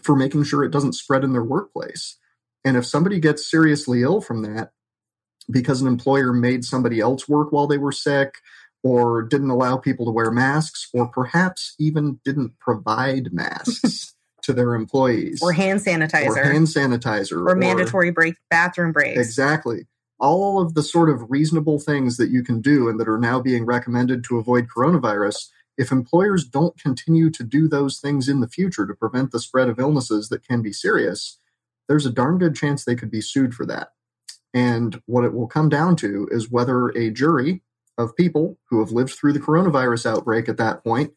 for 0.02 0.16
making 0.16 0.45
sure 0.45 0.64
it 0.64 0.73
doesn't 0.73 0.95
spread 0.95 1.25
in 1.25 1.33
their 1.33 1.45
workplace 1.45 2.16
and 2.64 2.76
if 2.76 2.87
somebody 2.87 3.19
gets 3.19 3.50
seriously 3.50 4.02
ill 4.02 4.21
from 4.21 4.42
that 4.42 4.73
because 5.50 5.80
an 5.80 5.88
employer 5.88 6.33
made 6.33 6.64
somebody 6.64 7.00
else 7.00 7.28
work 7.28 7.52
while 7.52 7.66
they 7.66 7.78
were 7.78 7.92
sick 7.92 8.35
or 8.83 9.23
didn't 9.23 9.50
allow 9.50 9.76
people 9.76 10.07
to 10.07 10.12
wear 10.12 10.30
masks, 10.30 10.88
or 10.95 11.07
perhaps 11.07 11.75
even 11.78 12.19
didn't 12.25 12.59
provide 12.59 13.33
masks 13.33 14.14
to 14.42 14.52
their 14.52 14.75
employees, 14.75 15.40
or 15.42 15.52
hand 15.52 15.80
sanitizer, 15.80 16.28
or 16.28 16.45
hand 16.45 16.66
sanitizer, 16.66 17.33
or, 17.33 17.50
or 17.50 17.57
mandatory 17.57 18.11
break 18.11 18.37
bathroom 18.49 18.92
breaks. 18.92 19.19
Exactly. 19.19 19.87
All 20.19 20.61
of 20.61 20.75
the 20.75 20.83
sort 20.83 21.09
of 21.09 21.30
reasonable 21.30 21.78
things 21.78 22.16
that 22.19 22.30
you 22.30 22.42
can 22.42 22.61
do 22.61 22.88
and 22.88 23.00
that 23.00 23.09
are 23.09 23.19
now 23.19 23.40
being 23.40 23.64
recommended 23.64 24.23
to 24.25 24.38
avoid 24.38 24.66
coronavirus. 24.75 25.49
If 25.80 25.90
employers 25.90 26.44
don't 26.44 26.78
continue 26.78 27.30
to 27.30 27.42
do 27.42 27.66
those 27.66 28.00
things 28.00 28.28
in 28.28 28.40
the 28.40 28.49
future 28.49 28.87
to 28.87 28.94
prevent 28.94 29.32
the 29.32 29.40
spread 29.40 29.66
of 29.70 29.80
illnesses 29.80 30.28
that 30.28 30.46
can 30.46 30.60
be 30.60 30.75
serious, 30.75 31.38
there's 31.88 32.04
a 32.04 32.10
darn 32.10 32.37
good 32.37 32.54
chance 32.54 32.84
they 32.84 32.94
could 32.94 33.10
be 33.10 33.22
sued 33.22 33.54
for 33.54 33.64
that. 33.64 33.88
And 34.52 35.00
what 35.06 35.25
it 35.25 35.32
will 35.32 35.46
come 35.46 35.70
down 35.70 35.96
to 35.96 36.28
is 36.30 36.50
whether 36.50 36.88
a 36.88 37.10
jury 37.10 37.62
of 37.96 38.14
people 38.14 38.58
who 38.68 38.80
have 38.80 38.92
lived 38.92 39.12
through 39.12 39.32
the 39.32 39.40
coronavirus 39.40 40.04
outbreak 40.04 40.50
at 40.50 40.58
that 40.58 40.84
point 40.84 41.14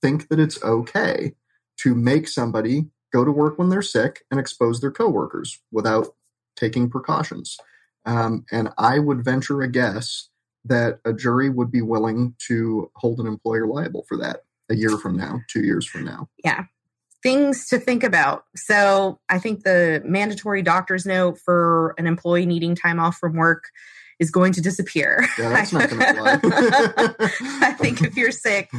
think 0.00 0.28
that 0.28 0.38
it's 0.38 0.62
okay 0.62 1.34
to 1.78 1.96
make 1.96 2.28
somebody 2.28 2.86
go 3.12 3.24
to 3.24 3.32
work 3.32 3.58
when 3.58 3.68
they're 3.68 3.82
sick 3.82 4.24
and 4.30 4.38
expose 4.38 4.80
their 4.80 4.92
coworkers 4.92 5.60
without 5.72 6.14
taking 6.54 6.88
precautions. 6.88 7.56
Um, 8.04 8.44
and 8.52 8.68
I 8.78 9.00
would 9.00 9.24
venture 9.24 9.60
a 9.60 9.68
guess 9.68 10.28
that 10.64 11.00
a 11.04 11.12
jury 11.12 11.50
would 11.50 11.70
be 11.70 11.82
willing 11.82 12.34
to 12.46 12.90
hold 12.96 13.20
an 13.20 13.26
employer 13.26 13.66
liable 13.66 14.04
for 14.08 14.16
that 14.18 14.40
a 14.70 14.74
year 14.74 14.96
from 14.96 15.16
now, 15.16 15.40
two 15.48 15.62
years 15.62 15.86
from 15.86 16.04
now. 16.04 16.28
Yeah. 16.42 16.64
Things 17.22 17.68
to 17.68 17.78
think 17.78 18.02
about. 18.02 18.44
So 18.56 19.18
I 19.28 19.38
think 19.38 19.64
the 19.64 20.02
mandatory 20.04 20.62
doctor's 20.62 21.06
note 21.06 21.38
for 21.38 21.94
an 21.98 22.06
employee 22.06 22.46
needing 22.46 22.74
time 22.74 23.00
off 23.00 23.16
from 23.16 23.34
work 23.34 23.64
is 24.18 24.30
going 24.30 24.52
to 24.52 24.60
disappear. 24.60 25.26
Yeah, 25.38 25.48
that's 25.48 25.72
not 25.72 25.90
going 25.90 26.00
to 26.00 26.14
fly. 26.14 26.38
I 27.66 27.72
think 27.72 28.02
if 28.02 28.16
you're 28.16 28.30
sick, 28.30 28.70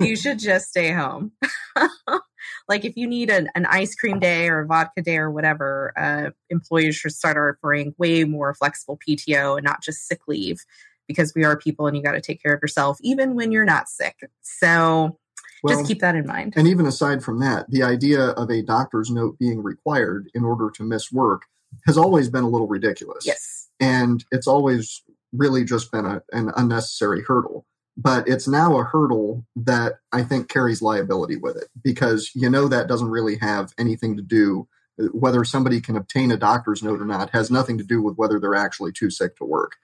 you 0.00 0.16
should 0.16 0.38
just 0.38 0.68
stay 0.68 0.92
home. 0.92 1.32
like 2.68 2.84
if 2.84 2.96
you 2.96 3.06
need 3.06 3.30
an, 3.30 3.48
an 3.54 3.66
ice 3.66 3.94
cream 3.94 4.20
day 4.20 4.48
or 4.48 4.60
a 4.60 4.66
vodka 4.66 5.02
day 5.02 5.16
or 5.16 5.30
whatever, 5.30 5.92
uh, 5.96 6.30
employers 6.50 6.96
should 6.96 7.12
start 7.12 7.36
offering 7.36 7.94
way 7.98 8.24
more 8.24 8.54
flexible 8.54 8.98
PTO 9.06 9.56
and 9.56 9.64
not 9.64 9.82
just 9.82 10.06
sick 10.06 10.20
leave 10.28 10.58
because 11.06 11.32
we 11.34 11.44
are 11.44 11.56
people 11.56 11.86
and 11.86 11.96
you 11.96 12.02
got 12.02 12.12
to 12.12 12.20
take 12.20 12.42
care 12.42 12.54
of 12.54 12.60
yourself 12.62 12.98
even 13.02 13.34
when 13.34 13.52
you're 13.52 13.64
not 13.64 13.88
sick. 13.88 14.28
So 14.42 15.18
well, 15.62 15.76
just 15.76 15.88
keep 15.88 16.00
that 16.00 16.14
in 16.14 16.26
mind. 16.26 16.54
And 16.56 16.68
even 16.68 16.86
aside 16.86 17.22
from 17.22 17.40
that, 17.40 17.70
the 17.70 17.82
idea 17.82 18.28
of 18.30 18.50
a 18.50 18.62
doctor's 18.62 19.10
note 19.10 19.38
being 19.38 19.62
required 19.62 20.30
in 20.34 20.44
order 20.44 20.70
to 20.70 20.82
miss 20.82 21.10
work 21.10 21.42
has 21.86 21.96
always 21.96 22.28
been 22.28 22.44
a 22.44 22.48
little 22.48 22.68
ridiculous. 22.68 23.26
Yes. 23.26 23.68
And 23.80 24.24
it's 24.30 24.46
always 24.46 25.02
really 25.32 25.64
just 25.64 25.90
been 25.90 26.04
a, 26.04 26.22
an 26.32 26.52
unnecessary 26.56 27.22
hurdle. 27.22 27.66
But 27.96 28.28
it's 28.28 28.48
now 28.48 28.78
a 28.78 28.84
hurdle 28.84 29.46
that 29.56 29.94
I 30.12 30.22
think 30.22 30.48
carries 30.48 30.82
liability 30.82 31.36
with 31.36 31.56
it 31.56 31.68
because 31.82 32.30
you 32.34 32.50
know 32.50 32.66
that 32.68 32.88
doesn't 32.88 33.10
really 33.10 33.36
have 33.38 33.72
anything 33.78 34.16
to 34.16 34.22
do 34.22 34.68
uh, 35.00 35.04
whether 35.12 35.44
somebody 35.44 35.80
can 35.80 35.96
obtain 35.96 36.32
a 36.32 36.36
doctor's 36.36 36.82
note 36.82 37.00
or 37.00 37.04
not 37.04 37.30
has 37.30 37.50
nothing 37.50 37.78
to 37.78 37.84
do 37.84 38.02
with 38.02 38.16
whether 38.16 38.40
they're 38.40 38.54
actually 38.54 38.92
too 38.92 39.10
sick 39.10 39.36
to 39.36 39.44
work. 39.44 39.76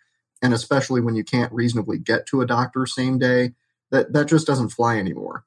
And 0.42 0.54
especially 0.54 1.00
when 1.00 1.16
you 1.16 1.24
can't 1.24 1.52
reasonably 1.52 1.98
get 1.98 2.26
to 2.26 2.40
a 2.40 2.46
doctor 2.46 2.86
same 2.86 3.18
day, 3.18 3.52
that, 3.90 4.12
that 4.12 4.26
just 4.26 4.46
doesn't 4.46 4.70
fly 4.70 4.96
anymore. 4.98 5.44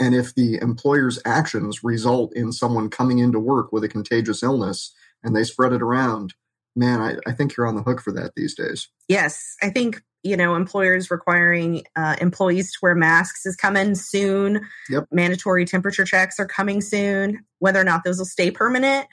And 0.00 0.14
if 0.14 0.34
the 0.34 0.56
employer's 0.56 1.20
actions 1.24 1.84
result 1.84 2.34
in 2.34 2.52
someone 2.52 2.90
coming 2.90 3.18
into 3.18 3.38
work 3.38 3.72
with 3.72 3.84
a 3.84 3.88
contagious 3.88 4.42
illness 4.42 4.92
and 5.22 5.34
they 5.34 5.44
spread 5.44 5.72
it 5.72 5.82
around, 5.82 6.34
man, 6.74 7.00
I, 7.00 7.16
I 7.28 7.32
think 7.32 7.56
you're 7.56 7.66
on 7.66 7.76
the 7.76 7.82
hook 7.82 8.00
for 8.00 8.12
that 8.12 8.32
these 8.34 8.54
days. 8.54 8.88
Yes. 9.08 9.56
I 9.62 9.70
think, 9.70 10.02
you 10.22 10.36
know, 10.36 10.56
employers 10.56 11.10
requiring 11.10 11.84
uh, 11.96 12.16
employees 12.20 12.72
to 12.72 12.78
wear 12.82 12.94
masks 12.94 13.46
is 13.46 13.56
coming 13.56 13.94
soon. 13.94 14.66
Yep. 14.90 15.08
Mandatory 15.12 15.64
temperature 15.64 16.04
checks 16.04 16.40
are 16.40 16.46
coming 16.46 16.80
soon. 16.80 17.44
Whether 17.58 17.80
or 17.80 17.84
not 17.84 18.02
those 18.04 18.18
will 18.18 18.24
stay 18.24 18.50
permanent, 18.50 19.06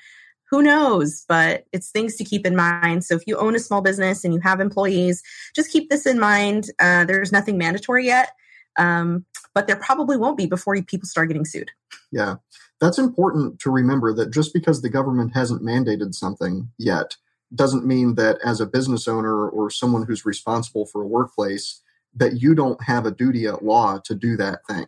who 0.52 0.62
knows? 0.62 1.26
But 1.28 1.66
it's 1.72 1.90
things 1.90 2.18
to 2.18 2.26
keep 2.26 2.46
in 2.46 2.56
mind. 2.56 3.06
So 3.06 3.16
if 3.16 3.24
you 3.26 3.38
own 3.38 3.56
a 3.56 3.60
small 3.60 3.82
business 3.82 4.24
and 4.24 4.34
you 4.34 4.42
have 4.42 4.60
employees, 4.60 5.24
just 5.56 5.72
keep 5.72 5.90
this 5.90 6.06
in 6.06 6.20
mind. 6.20 6.70
Uh, 6.78 7.06
there's 7.06 7.32
nothing 7.32 7.58
mandatory 7.58 8.06
yet, 8.06 8.34
um, 8.78 9.26
but 9.56 9.66
there 9.66 9.78
probably 9.78 10.18
won't 10.18 10.38
be 10.38 10.46
before 10.46 10.76
people 10.84 11.08
start 11.08 11.30
getting 11.30 11.46
sued. 11.46 11.72
Yeah, 12.12 12.36
that's 12.82 13.00
important 13.00 13.60
to 13.62 13.72
remember 13.72 14.14
that 14.14 14.32
just 14.32 14.54
because 14.54 14.82
the 14.82 14.90
government 14.90 15.32
hasn't 15.34 15.64
mandated 15.64 16.14
something 16.14 16.70
yet 16.78 17.16
doesn't 17.56 17.86
mean 17.86 18.16
that 18.16 18.38
as 18.44 18.62
a 18.62 18.66
business 18.66 19.08
owner 19.08 19.48
or 19.48 19.70
someone 19.70 20.06
who's 20.06 20.26
responsible 20.26 20.86
for 20.86 21.02
a 21.02 21.08
workplace 21.08 21.82
that 22.14 22.42
you 22.42 22.54
don't 22.54 22.82
have 22.84 23.06
a 23.06 23.12
duty 23.12 23.48
at 23.48 23.64
law 23.64 24.00
to 24.04 24.16
do 24.16 24.36
that 24.38 24.66
thing. 24.68 24.86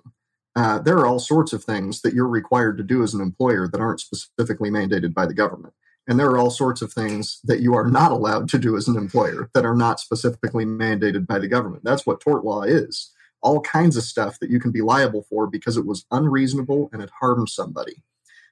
Uh, 0.55 0.79
there 0.79 0.97
are 0.97 1.07
all 1.07 1.19
sorts 1.19 1.53
of 1.53 1.63
things 1.63 2.01
that 2.01 2.13
you're 2.13 2.27
required 2.27 2.77
to 2.77 2.83
do 2.83 3.01
as 3.01 3.13
an 3.13 3.21
employer 3.21 3.67
that 3.67 3.81
aren't 3.81 3.99
specifically 3.99 4.69
mandated 4.69 5.13
by 5.13 5.25
the 5.25 5.33
government. 5.33 5.73
And 6.07 6.19
there 6.19 6.29
are 6.29 6.37
all 6.37 6.49
sorts 6.49 6.81
of 6.81 6.91
things 6.91 7.39
that 7.45 7.61
you 7.61 7.73
are 7.75 7.87
not 7.87 8.11
allowed 8.11 8.49
to 8.49 8.59
do 8.59 8.75
as 8.75 8.87
an 8.87 8.97
employer 8.97 9.49
that 9.53 9.65
are 9.65 9.75
not 9.75 9.99
specifically 9.99 10.65
mandated 10.65 11.25
by 11.25 11.39
the 11.39 11.47
government. 11.47 11.83
That's 11.83 12.05
what 12.05 12.19
tort 12.19 12.43
law 12.43 12.63
is. 12.63 13.11
All 13.41 13.61
kinds 13.61 13.97
of 13.97 14.03
stuff 14.03 14.39
that 14.39 14.49
you 14.49 14.59
can 14.59 14.71
be 14.71 14.81
liable 14.81 15.25
for 15.29 15.47
because 15.47 15.77
it 15.77 15.85
was 15.85 16.05
unreasonable 16.11 16.89
and 16.91 17.01
it 17.01 17.09
harmed 17.19 17.49
somebody. 17.49 18.03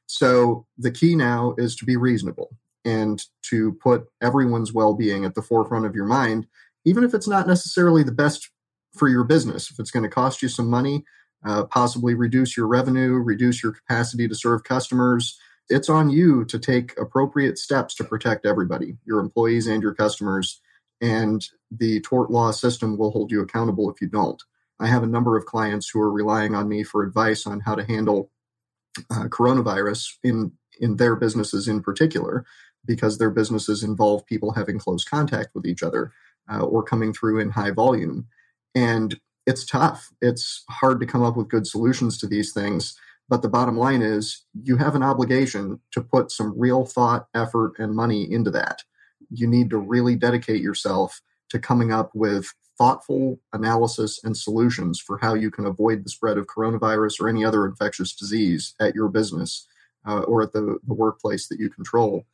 So 0.08 0.66
the 0.78 0.92
key 0.92 1.16
now 1.16 1.56
is 1.58 1.76
to 1.78 1.86
be 1.86 1.98
reasonable 1.98 2.50
and 2.84 3.24
to 3.44 3.74
put 3.74 4.08
everyone's 4.22 4.74
well 4.74 4.94
being 4.94 5.24
at 5.24 5.36
the 5.36 5.42
forefront 5.42 5.86
of 5.86 5.96
your 5.96 6.06
mind, 6.06 6.48
even 6.84 7.04
if 7.04 7.14
it's 7.14 7.28
not 7.28 7.48
necessarily 7.48 8.04
the 8.04 8.12
best 8.12 8.50
for 8.94 9.08
your 9.08 9.24
business. 9.24 9.70
If 9.70 9.80
it's 9.80 9.92
going 9.92 10.04
to 10.04 10.10
cost 10.10 10.42
you 10.42 10.50
some 10.50 10.70
money, 10.70 11.06
uh, 11.46 11.66
possibly 11.66 12.14
reduce 12.14 12.56
your 12.56 12.68
revenue, 12.68 13.14
reduce 13.14 13.64
your 13.64 13.72
capacity 13.72 14.28
to 14.28 14.36
serve 14.36 14.64
customers, 14.64 15.40
it's 15.72 15.90
on 15.90 16.10
you 16.10 16.44
to 16.46 16.60
take 16.60 16.98
appropriate 17.00 17.58
steps 17.58 17.96
to 17.96 18.04
protect 18.04 18.46
everybody, 18.46 18.98
your 19.06 19.20
employees 19.20 19.68
and 19.68 19.82
your 19.82 19.94
customers. 19.94 20.62
And 21.00 21.44
the 21.72 22.02
tort 22.02 22.30
law 22.30 22.52
system 22.52 22.98
will 22.98 23.12
hold 23.12 23.32
you 23.32 23.42
accountable 23.42 23.90
if 23.90 24.02
you 24.02 24.08
don't. 24.08 24.42
I 24.80 24.88
have 24.88 25.04
a 25.04 25.08
number 25.08 25.38
of 25.38 25.46
clients 25.46 25.90
who 25.90 26.02
are 26.02 26.12
relying 26.12 26.56
on 26.56 26.68
me 26.68 26.84
for 26.84 27.04
advice 27.04 27.48
on 27.48 27.62
how 27.62 27.76
to 27.76 27.86
handle 27.86 28.32
uh, 29.10 29.26
coronavirus 29.30 30.18
in 30.24 30.52
in 30.80 30.98
their 30.98 31.16
businesses 31.16 31.68
in 31.68 31.82
particular 31.82 32.44
because 32.86 33.18
their 33.18 33.30
businesses 33.30 33.84
involve 33.84 34.26
people 34.26 34.52
having 34.52 34.80
close 34.80 35.04
contact 35.04 35.50
with 35.54 35.66
each 35.66 35.84
other 35.84 36.12
uh, 36.52 36.62
or 36.62 36.82
coming 36.84 37.14
through 37.14 37.40
in 37.40 37.52
high 37.52 37.70
volume. 37.70 38.28
And 38.74 39.20
it's 39.46 39.66
tough. 39.66 40.10
It's 40.22 40.64
hard 40.70 41.00
to 41.00 41.06
come 41.06 41.24
up 41.24 41.36
with 41.36 41.50
good 41.50 41.68
solutions 41.68 42.18
to 42.20 42.28
these 42.28 42.54
things. 42.54 42.96
But 43.30 43.42
the 43.42 43.50
bottom 43.50 43.78
line 43.78 44.02
is 44.02 44.46
you 44.62 44.78
have 44.78 44.96
an 44.96 45.04
obligation 45.04 45.80
to 45.92 46.02
put 46.02 46.32
some 46.32 46.54
real 46.58 46.86
thought, 46.86 47.28
effort, 47.34 47.74
and 47.78 47.96
money 47.96 48.30
into 48.30 48.52
that. 48.52 48.84
You 49.30 49.48
need 49.48 49.70
to 49.70 49.78
really 49.78 50.16
dedicate 50.16 50.62
yourself 50.62 51.22
to 51.50 51.60
coming 51.60 51.92
up 51.92 52.12
with 52.14 52.54
thoughtful 52.78 53.40
analysis 53.54 54.20
and 54.24 54.36
solutions 54.36 55.00
for 55.00 55.20
how 55.20 55.34
you 55.34 55.52
can 55.52 55.66
avoid 55.66 56.04
the 56.04 56.10
spread 56.10 56.38
of 56.38 56.48
coronavirus 56.48 57.22
or 57.22 57.30
any 57.30 57.46
other 57.46 57.66
infectious 57.66 58.14
disease 58.14 58.74
at 58.80 58.96
your 58.96 59.08
business 59.08 59.68
uh, 60.06 60.22
or 60.22 60.42
at 60.42 60.52
the, 60.52 60.80
the 60.88 60.94
workplace 60.94 61.48
that 61.48 61.60
you 61.60 61.70
control 61.70 62.26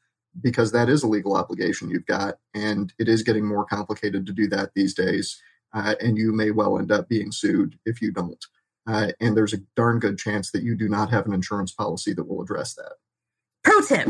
because 0.42 0.72
that 0.72 0.90
is 0.90 1.04
a 1.04 1.08
legal 1.08 1.36
obligation 1.36 1.90
you've 1.90 2.06
got, 2.06 2.36
and 2.54 2.94
it 3.00 3.08
is 3.08 3.24
getting 3.24 3.46
more 3.46 3.66
complicated 3.66 4.26
to 4.26 4.34
do 4.34 4.48
that 4.48 4.72
these 4.76 4.94
days. 4.94 5.42
Uh, 5.74 5.96
and 6.02 6.18
you 6.18 6.32
may 6.32 6.52
well 6.52 6.80
end 6.80 6.92
up 6.92 7.10
being 7.10 7.32
sued 7.32 7.78
if 7.86 8.02
you 8.02 8.12
don't. 8.12 8.44
Uh, 8.88 9.12
and 9.20 9.36
there's 9.36 9.54
a 9.54 9.60
darn 9.76 10.00
good 10.00 10.18
chance 10.18 10.52
that 10.52 10.64
you 10.64 10.76
do 10.76 10.88
not 10.88 11.10
have 11.10 11.26
an 11.26 11.34
insurance 11.34 11.72
policy 11.72 12.14
that 12.14 12.28
will 12.28 12.42
address 12.42 12.74
that. 12.76 12.94
Pro 13.64 13.82
tip, 13.82 14.06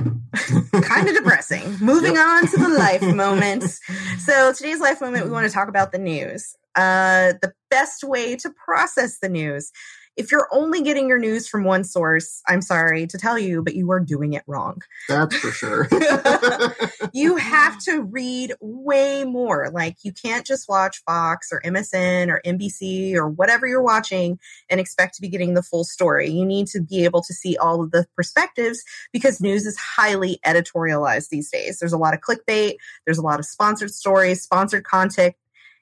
kind 0.83 1.07
of 1.07 1.15
depressing. 1.15 1.77
Moving 1.81 2.13
yep. 2.13 2.27
on 2.27 2.47
to 2.47 2.57
the 2.57 2.69
life 2.69 3.01
moments. 3.15 3.79
So 4.19 4.53
today's 4.53 4.79
life 4.79 5.01
moment, 5.01 5.25
we 5.25 5.31
want 5.31 5.47
to 5.47 5.53
talk 5.53 5.67
about 5.67 5.91
the 5.91 5.97
news. 5.97 6.55
Uh, 6.75 7.33
the 7.41 7.53
best 7.71 8.03
way 8.03 8.35
to 8.35 8.51
process 8.51 9.17
the 9.17 9.29
news 9.29 9.71
if 10.17 10.31
you're 10.31 10.47
only 10.51 10.81
getting 10.81 11.07
your 11.07 11.19
news 11.19 11.47
from 11.47 11.63
one 11.63 11.83
source, 11.83 12.41
I'm 12.47 12.63
sorry 12.63 13.05
to 13.05 13.17
tell 13.19 13.37
you, 13.37 13.61
but 13.61 13.75
you 13.75 13.91
are 13.91 13.99
doing 13.99 14.33
it 14.33 14.43
wrong. 14.47 14.81
That's 15.07 15.35
for 15.37 15.51
sure. 15.51 15.87
you 17.13 17.35
have 17.35 17.77
to 17.83 18.01
read 18.01 18.53
way 18.59 19.23
more. 19.25 19.69
Like 19.69 19.97
you 20.01 20.11
can't 20.11 20.45
just 20.45 20.67
watch 20.67 21.03
Fox 21.05 21.49
or 21.51 21.61
MSN 21.61 22.29
or 22.29 22.41
NBC 22.43 23.13
or 23.13 23.29
whatever 23.29 23.67
you're 23.67 23.83
watching 23.83 24.39
and 24.71 24.79
expect 24.79 25.13
to 25.15 25.21
be 25.21 25.29
getting 25.29 25.53
the 25.53 25.61
full 25.61 25.83
story. 25.83 26.29
You 26.29 26.45
need 26.45 26.65
to 26.67 26.81
be 26.81 27.03
able 27.03 27.21
to 27.21 27.33
see 27.33 27.55
all 27.55 27.83
of 27.83 27.91
the 27.91 28.07
perspectives 28.15 28.83
because 29.13 29.39
news 29.39 29.67
is 29.67 29.77
highly 29.77 30.39
editorialized 30.43 31.29
these 31.29 31.51
days. 31.51 31.77
There's 31.77 31.93
a 31.93 31.97
lot 31.97 32.15
of 32.15 32.21
clickbait, 32.21 32.77
there's 33.05 33.19
a 33.19 33.23
lot 33.23 33.39
of 33.39 33.45
sponsored 33.45 33.91
stories, 33.91 34.41
sponsored 34.41 34.83
content. 34.83 35.35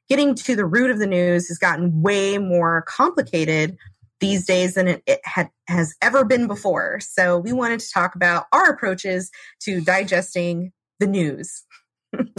Getting 0.08 0.36
to 0.36 0.56
the 0.56 0.68
root 0.68 0.92
of 0.92 1.00
the 1.00 1.08
news 1.08 1.48
has 1.48 1.58
gotten 1.58 2.04
way 2.04 2.38
more 2.38 2.84
complicated 2.84 3.75
these 4.19 4.45
days 4.45 4.75
than 4.75 4.88
it, 4.88 5.03
it 5.05 5.19
had, 5.24 5.50
has 5.67 5.95
ever 6.01 6.24
been 6.24 6.48
before. 6.48 7.00
So 7.01 7.38
we 7.38 7.53
wanted 7.53 7.79
to 7.81 7.91
talk 7.93 8.15
about 8.15 8.45
our 8.51 8.69
approaches 8.69 9.29
to 9.62 9.81
digesting 9.81 10.72
the 11.00 11.07
news. 11.07 11.63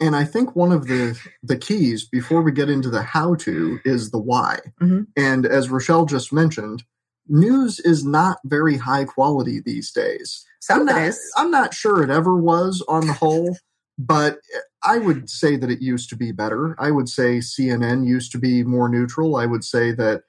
and 0.00 0.14
I 0.14 0.24
think 0.24 0.54
one 0.54 0.72
of 0.72 0.86
the 0.86 1.18
the 1.42 1.56
keys 1.56 2.06
before 2.06 2.42
we 2.42 2.52
get 2.52 2.70
into 2.70 2.90
the 2.90 3.02
how 3.02 3.34
to 3.36 3.78
is 3.84 4.10
the 4.10 4.18
why. 4.18 4.60
Mm-hmm. 4.80 5.02
And 5.16 5.46
as 5.46 5.70
Rochelle 5.70 6.06
just 6.06 6.32
mentioned, 6.32 6.84
news 7.28 7.80
is 7.80 8.04
not 8.04 8.38
very 8.44 8.76
high 8.76 9.04
quality 9.04 9.60
these 9.60 9.90
days. 9.90 10.44
Some 10.60 10.80
I'm 10.80 10.86
not, 10.86 11.02
is. 11.02 11.32
I'm 11.36 11.50
not 11.50 11.74
sure 11.74 12.02
it 12.02 12.10
ever 12.10 12.36
was 12.36 12.84
on 12.88 13.06
the 13.06 13.12
whole, 13.12 13.56
but 13.98 14.38
I 14.82 14.98
would 14.98 15.28
say 15.30 15.56
that 15.56 15.70
it 15.70 15.80
used 15.80 16.08
to 16.10 16.16
be 16.16 16.32
better. 16.32 16.76
I 16.78 16.90
would 16.90 17.08
say 17.08 17.38
CNN 17.38 18.06
used 18.06 18.32
to 18.32 18.38
be 18.38 18.62
more 18.62 18.88
neutral. 18.88 19.36
I 19.36 19.46
would 19.46 19.64
say 19.64 19.92
that 19.92 20.22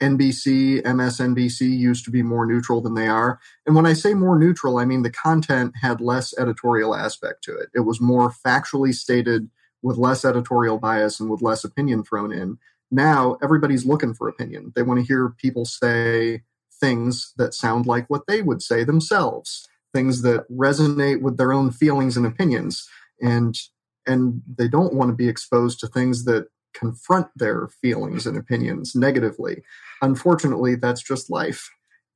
NBC, 0.00 0.82
MSNBC 0.82 1.60
used 1.60 2.04
to 2.04 2.10
be 2.10 2.22
more 2.22 2.46
neutral 2.46 2.80
than 2.80 2.94
they 2.94 3.08
are. 3.08 3.40
And 3.66 3.74
when 3.74 3.86
I 3.86 3.94
say 3.94 4.14
more 4.14 4.38
neutral, 4.38 4.78
I 4.78 4.84
mean 4.84 5.02
the 5.02 5.10
content 5.10 5.74
had 5.80 6.00
less 6.00 6.36
editorial 6.38 6.94
aspect 6.94 7.42
to 7.44 7.56
it. 7.56 7.68
It 7.74 7.80
was 7.80 8.00
more 8.00 8.30
factually 8.30 8.94
stated 8.94 9.50
with 9.82 9.96
less 9.96 10.24
editorial 10.24 10.78
bias 10.78 11.18
and 11.20 11.30
with 11.30 11.42
less 11.42 11.64
opinion 11.64 12.04
thrown 12.04 12.32
in. 12.32 12.58
Now 12.90 13.38
everybody's 13.42 13.86
looking 13.86 14.14
for 14.14 14.28
opinion. 14.28 14.72
They 14.74 14.82
want 14.82 15.00
to 15.00 15.06
hear 15.06 15.30
people 15.30 15.64
say 15.64 16.42
things 16.80 17.32
that 17.36 17.54
sound 17.54 17.86
like 17.86 18.08
what 18.08 18.26
they 18.26 18.40
would 18.40 18.62
say 18.62 18.84
themselves, 18.84 19.68
things 19.92 20.22
that 20.22 20.48
resonate 20.50 21.20
with 21.20 21.36
their 21.36 21.52
own 21.52 21.70
feelings 21.70 22.16
and 22.16 22.26
opinions. 22.26 22.88
And 23.20 23.58
and 24.06 24.42
they 24.56 24.68
don't 24.68 24.94
want 24.94 25.10
to 25.10 25.16
be 25.16 25.28
exposed 25.28 25.80
to 25.80 25.86
things 25.86 26.24
that 26.24 26.48
confront 26.72 27.26
their 27.36 27.68
feelings 27.68 28.26
and 28.26 28.36
opinions 28.36 28.94
negatively. 28.94 29.62
Unfortunately, 30.02 30.74
that's 30.76 31.02
just 31.02 31.30
life. 31.30 31.70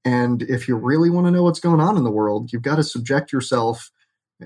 And 0.04 0.42
if 0.42 0.66
you 0.66 0.76
really 0.76 1.10
want 1.10 1.26
to 1.26 1.30
know 1.30 1.42
what's 1.44 1.60
going 1.60 1.80
on 1.80 1.96
in 1.96 2.04
the 2.04 2.10
world, 2.10 2.52
you've 2.52 2.62
got 2.62 2.76
to 2.76 2.82
subject 2.82 3.32
yourself, 3.32 3.90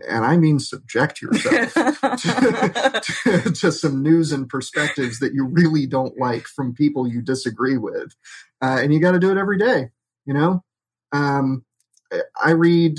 and 0.06 0.24
I 0.24 0.36
mean 0.36 0.58
subject 0.58 1.22
yourself 1.22 1.72
to, 1.72 3.02
to, 3.42 3.52
to, 3.52 3.72
some 3.72 4.02
news 4.02 4.32
and 4.32 4.48
perspectives 4.48 5.18
that 5.20 5.32
you 5.32 5.46
really 5.46 5.86
don't 5.86 6.18
like 6.18 6.46
from 6.46 6.74
people 6.74 7.08
you 7.08 7.22
disagree 7.22 7.78
with. 7.78 8.14
Uh, 8.60 8.78
and 8.82 8.92
you 8.92 9.00
got 9.00 9.12
to 9.12 9.18
do 9.18 9.30
it 9.30 9.38
every 9.38 9.58
day, 9.58 9.88
you 10.26 10.34
know? 10.34 10.62
Um, 11.12 11.64
I 12.42 12.50
read 12.50 12.98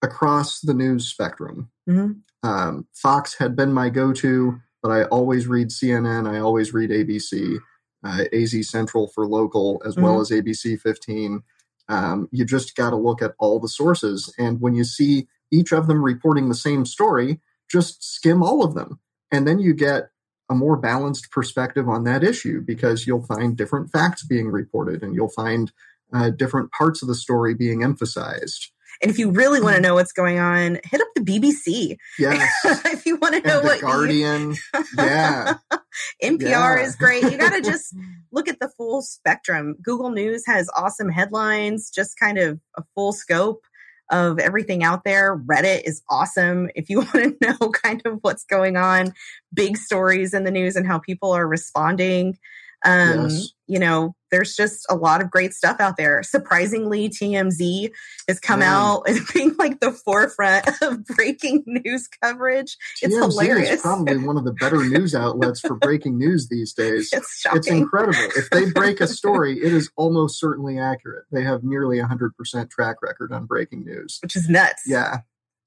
across 0.00 0.60
the 0.60 0.74
news 0.74 1.06
spectrum. 1.06 1.70
Mm-hmm. 1.88 2.48
Um, 2.48 2.86
Fox 2.94 3.36
had 3.38 3.56
been 3.56 3.72
my 3.74 3.90
go 3.90 4.12
to 4.14 4.60
but 4.84 4.92
I 4.92 5.04
always 5.04 5.46
read 5.46 5.68
CNN. 5.68 6.28
I 6.28 6.40
always 6.40 6.74
read 6.74 6.90
ABC, 6.90 7.58
uh, 8.04 8.24
AZ 8.32 8.68
Central 8.68 9.08
for 9.08 9.26
local, 9.26 9.82
as 9.84 9.94
mm-hmm. 9.94 10.04
well 10.04 10.20
as 10.20 10.30
ABC 10.30 10.80
15. 10.80 11.42
Um, 11.88 12.28
you 12.30 12.44
just 12.44 12.76
got 12.76 12.90
to 12.90 12.96
look 12.96 13.22
at 13.22 13.34
all 13.38 13.58
the 13.58 13.68
sources. 13.68 14.32
And 14.38 14.60
when 14.60 14.74
you 14.74 14.84
see 14.84 15.28
each 15.50 15.72
of 15.72 15.86
them 15.86 16.02
reporting 16.02 16.48
the 16.48 16.54
same 16.54 16.86
story, 16.86 17.40
just 17.70 18.02
skim 18.02 18.42
all 18.42 18.64
of 18.64 18.74
them. 18.74 19.00
And 19.30 19.46
then 19.46 19.58
you 19.58 19.74
get 19.74 20.10
a 20.50 20.54
more 20.54 20.76
balanced 20.76 21.30
perspective 21.30 21.88
on 21.88 22.04
that 22.04 22.22
issue 22.22 22.60
because 22.60 23.06
you'll 23.06 23.26
find 23.26 23.56
different 23.56 23.90
facts 23.90 24.24
being 24.24 24.48
reported 24.48 25.02
and 25.02 25.14
you'll 25.14 25.30
find 25.30 25.72
uh, 26.12 26.30
different 26.30 26.70
parts 26.70 27.02
of 27.02 27.08
the 27.08 27.14
story 27.14 27.54
being 27.54 27.82
emphasized. 27.82 28.70
And 29.02 29.10
if 29.10 29.18
you 29.18 29.30
really 29.30 29.60
want 29.60 29.76
to 29.76 29.80
mm. 29.80 29.84
know 29.84 29.94
what's 29.94 30.12
going 30.12 30.38
on, 30.38 30.78
hit 30.84 31.00
up 31.00 31.08
the 31.14 31.22
BBC. 31.22 31.96
Yes. 32.18 32.50
if 32.86 33.06
you 33.06 33.16
want 33.16 33.34
to 33.34 33.48
know 33.48 33.60
what 33.60 33.80
Guardian. 33.80 34.52
You... 34.52 34.84
yeah. 34.96 35.54
NPR 36.22 36.40
yeah. 36.42 36.80
is 36.80 36.96
great. 36.96 37.22
You 37.22 37.38
got 37.38 37.52
to 37.52 37.60
just 37.70 37.94
look 38.32 38.48
at 38.48 38.60
the 38.60 38.70
full 38.76 39.02
spectrum. 39.02 39.76
Google 39.82 40.10
News 40.10 40.44
has 40.46 40.68
awesome 40.76 41.08
headlines, 41.08 41.90
just 41.90 42.18
kind 42.18 42.38
of 42.38 42.60
a 42.76 42.82
full 42.94 43.12
scope 43.12 43.64
of 44.10 44.38
everything 44.38 44.84
out 44.84 45.04
there. 45.04 45.36
Reddit 45.36 45.82
is 45.84 46.02
awesome. 46.10 46.68
If 46.74 46.90
you 46.90 46.98
want 46.98 47.12
to 47.12 47.36
know 47.40 47.70
kind 47.70 48.02
of 48.04 48.18
what's 48.22 48.44
going 48.44 48.76
on, 48.76 49.14
big 49.52 49.76
stories 49.76 50.34
in 50.34 50.44
the 50.44 50.50
news 50.50 50.76
and 50.76 50.86
how 50.86 50.98
people 50.98 51.32
are 51.32 51.46
responding. 51.46 52.38
Um, 52.84 53.28
yes. 53.28 53.50
You 53.66 53.78
know, 53.78 54.14
there's 54.30 54.56
just 54.56 54.84
a 54.90 54.94
lot 54.94 55.22
of 55.22 55.30
great 55.30 55.54
stuff 55.54 55.80
out 55.80 55.96
there. 55.96 56.22
Surprisingly, 56.22 57.08
TMZ 57.08 57.90
has 58.28 58.38
come 58.38 58.60
mm. 58.60 58.64
out 58.64 59.02
as 59.08 59.20
being 59.32 59.54
like 59.58 59.80
the 59.80 59.90
forefront 59.90 60.68
of 60.82 61.04
breaking 61.06 61.62
news 61.66 62.08
coverage. 62.22 62.76
It's 63.00 63.14
TMZ 63.14 63.20
hilarious. 63.20 63.70
is 63.70 63.80
probably 63.80 64.18
one 64.18 64.36
of 64.36 64.44
the 64.44 64.52
better 64.52 64.84
news 64.84 65.14
outlets 65.14 65.60
for 65.60 65.76
breaking 65.76 66.18
news 66.18 66.48
these 66.48 66.72
days. 66.72 67.12
It's 67.24 67.40
shocking. 67.40 67.58
It's 67.58 67.68
incredible. 67.68 68.28
If 68.36 68.50
they 68.50 68.70
break 68.70 69.00
a 69.00 69.06
story, 69.06 69.58
it 69.58 69.72
is 69.72 69.90
almost 69.96 70.38
certainly 70.40 70.78
accurate. 70.78 71.24
They 71.30 71.42
have 71.42 71.62
nearly 71.62 71.98
100% 71.98 72.70
track 72.70 72.96
record 73.02 73.32
on 73.32 73.46
breaking 73.46 73.84
news, 73.84 74.18
which 74.20 74.34
is 74.34 74.48
nuts. 74.48 74.82
Yeah. 74.86 75.18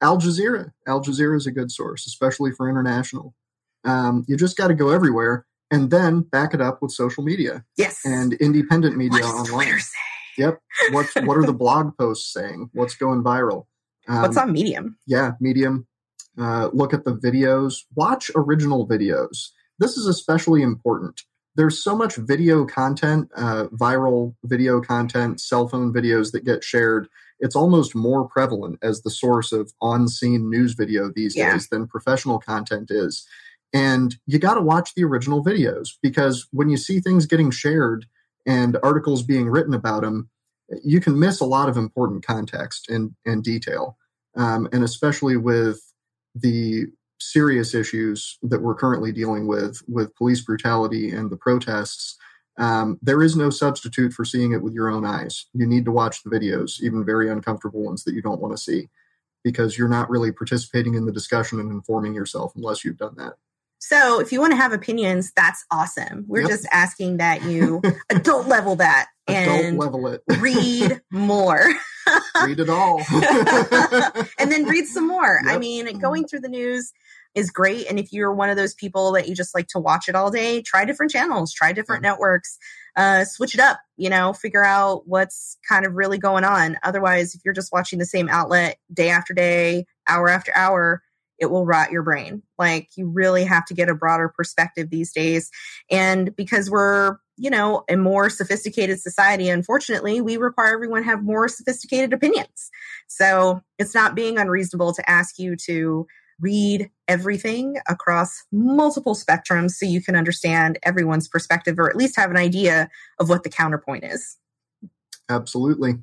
Al 0.01 0.17
Jazeera. 0.17 0.71
Al 0.87 1.01
Jazeera 1.01 1.37
is 1.37 1.47
a 1.47 1.51
good 1.51 1.71
source, 1.71 2.05
especially 2.05 2.51
for 2.51 2.69
international. 2.69 3.33
Um, 3.85 4.25
you 4.27 4.35
just 4.35 4.57
got 4.57 4.67
to 4.67 4.73
go 4.73 4.89
everywhere 4.89 5.45
and 5.71 5.91
then 5.91 6.21
back 6.21 6.53
it 6.53 6.61
up 6.61 6.81
with 6.81 6.91
social 6.91 7.23
media. 7.23 7.63
Yes. 7.77 7.99
And 8.05 8.33
independent 8.33 8.97
media 8.97 9.23
online. 9.23 9.79
Yep. 10.37 10.59
What's 10.91 11.15
what 11.15 11.37
are 11.37 11.45
the 11.45 11.53
blog 11.57 11.97
posts 11.97 12.31
saying? 12.31 12.69
What's 12.73 12.95
going 12.95 13.23
viral? 13.23 13.65
Um, 14.07 14.21
What's 14.21 14.37
on 14.37 14.51
Medium? 14.51 14.97
Yeah, 15.05 15.31
Medium. 15.39 15.87
Uh, 16.39 16.69
look 16.71 16.93
at 16.93 17.03
the 17.03 17.15
videos. 17.15 17.77
Watch 17.95 18.29
original 18.35 18.87
videos. 18.87 19.49
This 19.79 19.97
is 19.97 20.05
especially 20.05 20.61
important. 20.61 21.23
There's 21.55 21.83
so 21.83 21.95
much 21.95 22.17
video 22.17 22.65
content, 22.65 23.29
uh, 23.35 23.65
viral 23.73 24.35
video 24.43 24.79
content, 24.79 25.41
cell 25.41 25.67
phone 25.67 25.91
videos 25.91 26.31
that 26.31 26.45
get 26.45 26.63
shared. 26.63 27.07
It's 27.39 27.55
almost 27.55 27.95
more 27.95 28.27
prevalent 28.27 28.77
as 28.83 29.01
the 29.01 29.09
source 29.09 29.51
of 29.51 29.73
on-scene 29.81 30.49
news 30.49 30.73
video 30.73 31.11
these 31.13 31.35
yeah. 31.35 31.53
days 31.53 31.67
than 31.69 31.87
professional 31.87 32.37
content 32.39 32.91
is. 32.91 33.27
And 33.77 34.15
you 34.25 34.39
got 34.39 34.55
to 34.55 34.61
watch 34.61 34.95
the 34.95 35.03
original 35.03 35.45
videos 35.45 35.89
because 36.01 36.47
when 36.51 36.67
you 36.67 36.77
see 36.77 36.99
things 36.99 37.27
getting 37.27 37.51
shared 37.51 38.07
and 38.47 38.75
articles 38.81 39.21
being 39.21 39.49
written 39.49 39.75
about 39.75 40.01
them, 40.01 40.31
you 40.83 40.99
can 40.99 41.19
miss 41.19 41.39
a 41.39 41.45
lot 41.45 41.69
of 41.69 41.77
important 41.77 42.25
context 42.25 42.89
and, 42.89 43.13
and 43.23 43.43
detail. 43.43 43.95
Um, 44.35 44.67
and 44.73 44.83
especially 44.83 45.37
with 45.37 45.79
the 46.33 46.85
serious 47.19 47.75
issues 47.75 48.39
that 48.41 48.63
we're 48.63 48.73
currently 48.73 49.11
dealing 49.11 49.45
with, 49.45 49.83
with 49.87 50.15
police 50.15 50.41
brutality 50.41 51.11
and 51.11 51.29
the 51.29 51.37
protests, 51.37 52.17
um, 52.57 52.97
there 53.03 53.21
is 53.21 53.35
no 53.35 53.51
substitute 53.51 54.11
for 54.11 54.25
seeing 54.25 54.53
it 54.53 54.63
with 54.63 54.73
your 54.73 54.89
own 54.89 55.05
eyes. 55.05 55.45
You 55.53 55.67
need 55.67 55.85
to 55.85 55.91
watch 55.91 56.23
the 56.23 56.31
videos, 56.31 56.81
even 56.81 57.05
very 57.05 57.29
uncomfortable 57.29 57.83
ones 57.83 58.03
that 58.05 58.15
you 58.15 58.23
don't 58.23 58.41
want 58.41 58.57
to 58.57 58.61
see, 58.61 58.89
because 59.43 59.77
you're 59.77 59.87
not 59.87 60.09
really 60.09 60.31
participating 60.31 60.95
in 60.95 61.05
the 61.05 61.11
discussion 61.11 61.59
and 61.59 61.71
informing 61.71 62.15
yourself 62.15 62.53
unless 62.55 62.83
you've 62.83 62.97
done 62.97 63.15
that. 63.17 63.33
So 63.79 64.19
if 64.19 64.31
you 64.31 64.39
want 64.39 64.51
to 64.51 64.57
have 64.57 64.73
opinions, 64.73 65.31
that's 65.35 65.63
awesome. 65.71 66.25
We're 66.27 66.41
yep. 66.41 66.49
just 66.49 66.67
asking 66.71 67.17
that 67.17 67.43
you 67.43 67.81
adult 68.09 68.47
level 68.47 68.75
that 68.77 69.07
and 69.27 69.77
level 69.77 70.07
it. 70.07 70.23
read 70.39 71.01
more. 71.11 71.63
read 72.43 72.59
it 72.59 72.69
all. 72.69 73.01
and 74.39 74.51
then 74.51 74.65
read 74.65 74.85
some 74.85 75.07
more. 75.07 75.41
Yep. 75.45 75.55
I 75.55 75.57
mean, 75.57 75.99
going 75.99 76.27
through 76.27 76.41
the 76.41 76.49
news 76.49 76.91
is 77.35 77.51
great. 77.51 77.87
And 77.87 77.99
if 77.99 78.11
you're 78.11 78.33
one 78.33 78.49
of 78.49 78.57
those 78.57 78.73
people 78.73 79.11
that 79.11 79.27
you 79.27 79.35
just 79.35 79.53
like 79.53 79.67
to 79.67 79.79
watch 79.79 80.09
it 80.09 80.15
all 80.15 80.31
day, 80.31 80.61
try 80.61 80.85
different 80.85 81.11
channels, 81.11 81.53
try 81.53 81.71
different 81.71 82.01
networks, 82.01 82.57
uh, 82.95 83.25
switch 83.25 83.53
it 83.53 83.59
up, 83.59 83.79
you 83.95 84.09
know, 84.09 84.33
figure 84.33 84.65
out 84.65 85.03
what's 85.07 85.57
kind 85.67 85.85
of 85.85 85.93
really 85.93 86.17
going 86.17 86.43
on. 86.43 86.77
Otherwise, 86.81 87.35
if 87.35 87.41
you're 87.45 87.53
just 87.53 87.71
watching 87.71 87.99
the 87.99 88.05
same 88.05 88.27
outlet 88.27 88.77
day 88.91 89.09
after 89.09 89.35
day, 89.35 89.85
hour 90.07 90.29
after 90.29 90.51
hour, 90.55 91.03
it 91.39 91.47
will 91.47 91.65
rot 91.65 91.91
your 91.91 92.03
brain. 92.03 92.43
Like 92.57 92.89
you 92.95 93.07
really 93.07 93.43
have 93.43 93.65
to 93.65 93.73
get 93.73 93.89
a 93.89 93.95
broader 93.95 94.31
perspective 94.35 94.89
these 94.89 95.11
days. 95.13 95.49
And 95.91 96.35
because 96.35 96.69
we're, 96.69 97.17
you 97.37 97.49
know, 97.49 97.83
a 97.89 97.95
more 97.95 98.29
sophisticated 98.29 98.99
society, 98.99 99.49
unfortunately, 99.49 100.21
we 100.21 100.37
require 100.37 100.73
everyone 100.73 101.03
have 101.03 101.23
more 101.23 101.47
sophisticated 101.47 102.13
opinions. 102.13 102.69
So 103.07 103.61
it's 103.77 103.93
not 103.93 104.15
being 104.15 104.37
unreasonable 104.37 104.93
to 104.93 105.09
ask 105.09 105.37
you 105.37 105.55
to 105.67 106.07
read 106.39 106.89
everything 107.07 107.77
across 107.87 108.43
multiple 108.51 109.15
spectrums 109.15 109.71
so 109.71 109.85
you 109.85 110.01
can 110.01 110.15
understand 110.15 110.77
everyone's 110.83 111.27
perspective 111.27 111.79
or 111.79 111.89
at 111.89 111.95
least 111.95 112.15
have 112.15 112.29
an 112.29 112.37
idea 112.37 112.89
of 113.19 113.29
what 113.29 113.43
the 113.43 113.49
counterpoint 113.49 114.03
is. 114.03 114.37
Absolutely. 115.29 115.95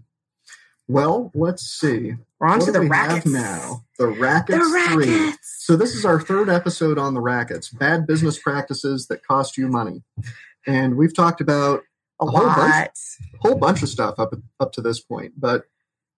Well, 0.88 1.30
let's 1.34 1.62
see. 1.62 2.14
We're 2.44 2.50
on 2.50 2.58
what 2.58 2.66
to 2.66 2.72
the 2.72 2.82
rackets 2.82 3.24
now. 3.24 3.86
The 3.98 4.06
rackets, 4.06 4.58
the 4.58 4.74
rackets 4.74 5.06
three. 5.06 5.32
So 5.40 5.76
this 5.76 5.94
is 5.94 6.04
our 6.04 6.20
third 6.20 6.50
episode 6.50 6.98
on 6.98 7.14
the 7.14 7.20
rackets. 7.22 7.70
Bad 7.70 8.06
business 8.06 8.38
practices 8.38 9.06
that 9.06 9.26
cost 9.26 9.56
you 9.56 9.66
money, 9.66 10.02
and 10.66 10.98
we've 10.98 11.16
talked 11.16 11.40
about 11.40 11.84
a, 12.20 12.26
a 12.26 12.30
whole 12.30 12.54
bunch, 12.54 12.90
whole 13.40 13.54
bunch 13.54 13.82
of 13.82 13.88
stuff 13.88 14.18
up 14.18 14.34
up 14.60 14.72
to 14.72 14.82
this 14.82 15.00
point. 15.00 15.32
But 15.38 15.64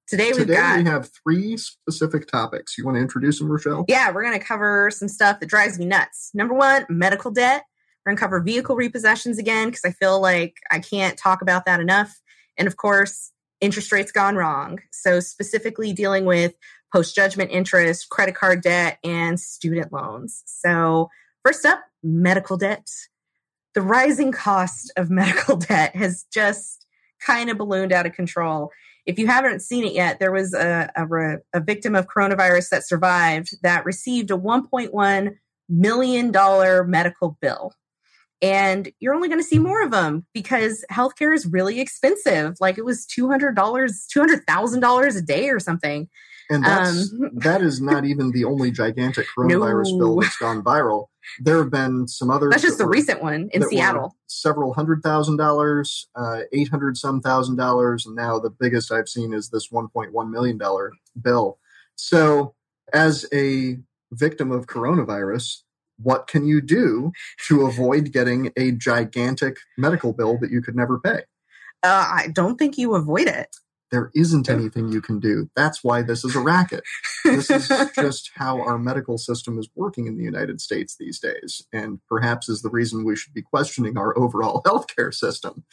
today, 0.09 0.33
today 0.33 0.55
got, 0.55 0.79
we 0.79 0.85
have 0.87 1.09
three 1.23 1.57
specific 1.57 2.27
topics. 2.27 2.77
You 2.77 2.85
want 2.85 2.97
to 2.97 3.03
introduce 3.03 3.39
them, 3.39 3.49
Rochelle? 3.49 3.85
Yeah, 3.87 4.11
we're 4.11 4.25
going 4.25 4.37
to 4.37 4.45
cover 4.45 4.91
some 4.91 5.07
stuff 5.07 5.39
that 5.39 5.47
drives 5.47 5.79
me 5.79 5.85
nuts. 5.85 6.33
Number 6.35 6.55
one, 6.55 6.87
medical 6.89 7.31
debt. 7.31 7.63
We're 8.05 8.11
going 8.11 8.17
to 8.17 8.21
cover 8.21 8.41
vehicle 8.41 8.75
repossessions 8.75 9.39
again 9.39 9.69
because 9.69 9.85
I 9.85 9.93
feel 9.93 10.21
like 10.21 10.57
I 10.73 10.81
can't 10.81 11.17
talk 11.17 11.41
about 11.41 11.67
that 11.67 11.79
enough. 11.79 12.21
And 12.59 12.67
of 12.67 12.77
course, 12.77 13.31
interest 13.61 13.93
rates 13.93 14.13
gone 14.13 14.37
wrong. 14.37 14.81
So, 14.91 15.21
specifically 15.21 15.93
dealing 15.93 16.25
with 16.25 16.55
post 16.93 17.15
judgment 17.15 17.51
interest, 17.51 18.09
credit 18.11 18.35
card 18.35 18.63
debt, 18.63 18.99
and 19.05 19.39
student 19.39 19.93
loans. 19.93 20.43
So, 20.47 21.09
first 21.45 21.65
up, 21.65 21.81
medical 22.03 22.57
debt. 22.57 22.89
The 23.75 23.83
rising 23.83 24.33
cost 24.33 24.93
of 24.97 25.11
medical 25.11 25.57
debt 25.57 25.95
has 25.97 26.25
just 26.33 26.87
kind 27.25 27.51
of 27.51 27.59
ballooned 27.59 27.93
out 27.93 28.07
of 28.07 28.13
control. 28.13 28.71
If 29.07 29.19
you 29.19 29.27
haven't 29.29 29.61
seen 29.61 29.85
it 29.85 29.93
yet, 29.93 30.19
there 30.19 30.33
was 30.33 30.53
a, 30.53 30.91
a, 30.97 31.37
a 31.53 31.61
victim 31.61 31.95
of 31.95 32.09
coronavirus 32.09 32.71
that 32.71 32.87
survived 32.87 33.57
that 33.63 33.85
received 33.85 34.31
a 34.31 34.37
$1.1 34.37 35.37
million 35.69 36.33
medical 36.91 37.39
bill. 37.41 37.73
And 38.43 38.91
you're 39.01 39.15
only 39.15 39.29
going 39.29 39.41
to 39.41 39.47
see 39.47 39.59
more 39.59 39.83
of 39.83 39.91
them 39.91 40.27
because 40.35 40.85
healthcare 40.91 41.35
is 41.35 41.47
really 41.47 41.81
expensive. 41.81 42.57
Like 42.61 42.79
it 42.79 42.85
was 42.85 43.07
two 43.07 43.29
hundred 43.29 43.57
dollars, 43.57 44.07
two 44.11 44.21
hundred 44.21 44.47
thousand 44.47 44.81
dollars 44.81 45.17
a 45.17 45.23
day 45.23 45.49
or 45.49 45.61
something. 45.61 46.09
And 46.49 46.65
that's 46.65 47.13
um, 47.13 47.31
that 47.35 47.63
is 47.63 47.81
not 47.81 48.05
even 48.05 48.31
the 48.31 48.45
only 48.45 48.71
gigantic 48.71 49.27
coronavirus 49.37 49.93
no. 49.93 49.99
bill 49.99 50.21
that's 50.21 50.37
gone 50.37 50.63
viral. 50.63 51.07
There 51.41 51.59
have 51.59 51.71
been 51.71 52.07
some 52.07 52.31
others. 52.31 52.51
That's 52.51 52.63
just 52.63 52.79
that 52.79 52.85
the 52.85 52.87
were, 52.87 52.93
recent 52.93 53.23
one 53.23 53.49
in 53.53 53.63
Seattle. 53.69 54.17
Several 54.29 54.73
hundred 54.73 55.03
thousand 55.03 55.39
dollars, 55.39 56.09
uh, 56.15 56.41
eight 56.53 56.69
hundred 56.69 56.97
some 56.97 57.21
thousand 57.21 57.57
dollars, 57.57 58.07
and 58.07 58.15
now 58.15 58.39
the 58.39 58.51
biggest 58.51 58.93
I've 58.93 59.09
seen 59.09 59.33
is 59.33 59.49
this 59.49 59.71
one 59.71 59.89
point 59.89 60.13
one 60.13 60.31
million 60.31 60.57
dollar 60.57 60.93
bill. 61.21 61.59
So, 61.97 62.55
as 62.93 63.27
a 63.33 63.79
victim 64.13 64.53
of 64.53 64.67
coronavirus, 64.67 65.63
what 65.99 66.27
can 66.27 66.47
you 66.47 66.61
do 66.61 67.13
to 67.49 67.67
avoid 67.67 68.13
getting 68.13 68.53
a 68.57 68.73
gigantic 68.73 69.59
medical 69.79 70.13
bill 70.13 70.39
that 70.41 70.51
you 70.51 70.63
could 70.63 70.77
never 70.77 70.99
pay? 70.99 71.21
Uh, 71.83 72.09
I 72.09 72.29
don't 72.33 72.57
think 72.57 72.79
you 72.79 72.95
avoid 72.95 73.29
it. 73.29 73.57
There 73.93 74.11
isn't 74.17 74.51
anything 74.51 74.89
you 74.89 75.01
can 75.01 75.21
do. 75.21 75.49
That's 75.55 75.85
why 75.85 76.03
this 76.03 76.25
is 76.25 76.35
a 76.35 76.41
racket. 76.41 76.83
This 77.25 77.49
is 77.49 77.69
just 77.95 78.33
how 78.35 78.61
our 78.61 78.79
medical 78.79 79.17
system 79.17 79.59
is 79.59 79.69
working 79.77 80.09
in 80.09 80.19
the 80.19 80.25
United 80.25 80.61
States 80.61 80.97
these 80.99 81.21
days, 81.21 81.65
and 81.73 82.01
perhaps 82.09 82.49
is 82.49 82.63
the 82.63 82.71
reason 82.71 83.05
we 83.05 83.15
should 83.15 83.33
be 83.33 83.43
questioning 83.43 83.97
our 83.97 84.19
overall 84.19 84.61
healthcare 84.67 85.15
system. 85.15 85.65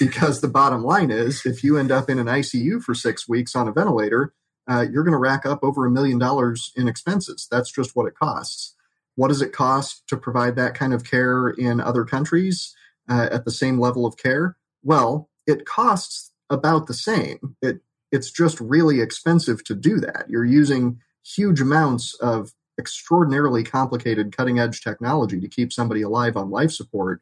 Because 0.00 0.40
the 0.40 0.48
bottom 0.48 0.82
line 0.82 1.12
is, 1.12 1.46
if 1.46 1.62
you 1.62 1.78
end 1.78 1.92
up 1.92 2.10
in 2.10 2.18
an 2.18 2.26
ICU 2.26 2.82
for 2.82 2.94
six 2.94 3.28
weeks 3.28 3.54
on 3.54 3.68
a 3.68 3.72
ventilator, 3.72 4.34
uh, 4.68 4.84
you're 4.90 5.04
going 5.04 5.12
to 5.12 5.18
rack 5.18 5.46
up 5.46 5.60
over 5.62 5.86
a 5.86 5.90
million 5.90 6.18
dollars 6.18 6.72
in 6.76 6.88
expenses. 6.88 7.46
That's 7.50 7.70
just 7.70 7.94
what 7.94 8.06
it 8.06 8.14
costs. 8.16 8.74
What 9.16 9.28
does 9.28 9.42
it 9.42 9.52
cost 9.52 10.04
to 10.08 10.16
provide 10.16 10.56
that 10.56 10.74
kind 10.74 10.94
of 10.94 11.04
care 11.04 11.48
in 11.48 11.80
other 11.80 12.04
countries 12.04 12.74
uh, 13.08 13.28
at 13.30 13.44
the 13.44 13.50
same 13.50 13.78
level 13.78 14.06
of 14.06 14.16
care? 14.16 14.56
Well, 14.82 15.28
it 15.46 15.66
costs 15.66 16.32
about 16.48 16.86
the 16.86 16.94
same. 16.94 17.56
It 17.60 17.80
it's 18.12 18.30
just 18.30 18.60
really 18.60 19.00
expensive 19.00 19.62
to 19.64 19.74
do 19.74 20.00
that. 20.00 20.24
You're 20.28 20.44
using 20.44 20.98
huge 21.24 21.60
amounts 21.60 22.14
of 22.14 22.50
extraordinarily 22.78 23.62
complicated 23.62 24.36
cutting 24.36 24.58
edge 24.58 24.80
technology 24.80 25.38
to 25.38 25.48
keep 25.48 25.72
somebody 25.72 26.02
alive 26.02 26.36
on 26.36 26.50
life 26.50 26.72
support 26.72 27.20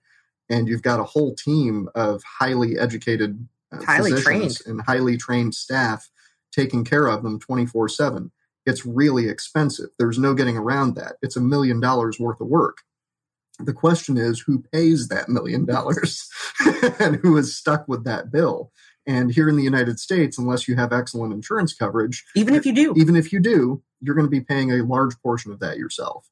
and 0.48 0.68
you've 0.68 0.83
got 0.83 1.01
a 1.01 1.05
whole 1.05 1.35
team 1.35 1.88
of 1.94 2.22
highly 2.38 2.79
educated 2.79 3.46
uh, 3.72 3.85
highly 3.85 4.20
trained 4.20 4.59
and 4.66 4.81
highly 4.83 5.16
trained 5.16 5.55
staff 5.55 6.09
taking 6.53 6.85
care 6.85 7.09
of 7.09 7.22
them 7.22 7.38
24 7.38 7.88
7 7.88 8.31
it's 8.68 8.85
really 8.85 9.28
expensive. 9.28 9.88
There's 9.98 10.18
no 10.18 10.35
getting 10.35 10.59
around 10.59 10.94
that. 10.96 11.16
It's 11.22 11.37
a 11.37 11.40
million 11.40 11.81
dollars 11.81 12.20
worth 12.20 12.40
of 12.40 12.48
work. 12.48 12.83
The 13.59 13.72
question 13.72 14.18
is 14.18 14.40
who 14.40 14.62
pays 14.72 15.09
that 15.09 15.28
million 15.28 15.64
dollars 15.64 16.28
and 17.00 17.16
who 17.16 17.37
is 17.38 17.57
stuck 17.57 17.88
with 17.88 18.04
that 18.04 18.31
bill? 18.31 18.70
And 19.07 19.33
here 19.33 19.48
in 19.48 19.57
the 19.57 19.64
United 19.64 19.98
States, 19.98 20.37
unless 20.37 20.68
you 20.68 20.76
have 20.76 20.92
excellent 20.92 21.33
insurance 21.33 21.72
coverage, 21.72 22.24
even 22.37 22.54
if 22.54 22.66
you 22.66 22.74
do, 22.74 22.92
even 22.96 23.16
if 23.16 23.33
you 23.33 23.40
do, 23.40 23.83
you're 24.02 24.14
going 24.14 24.26
to 24.26 24.31
be 24.31 24.42
paying 24.42 24.70
a 24.70 24.85
large 24.85 25.18
portion 25.22 25.50
of 25.50 25.61
that 25.61 25.78
yourself. 25.78 26.28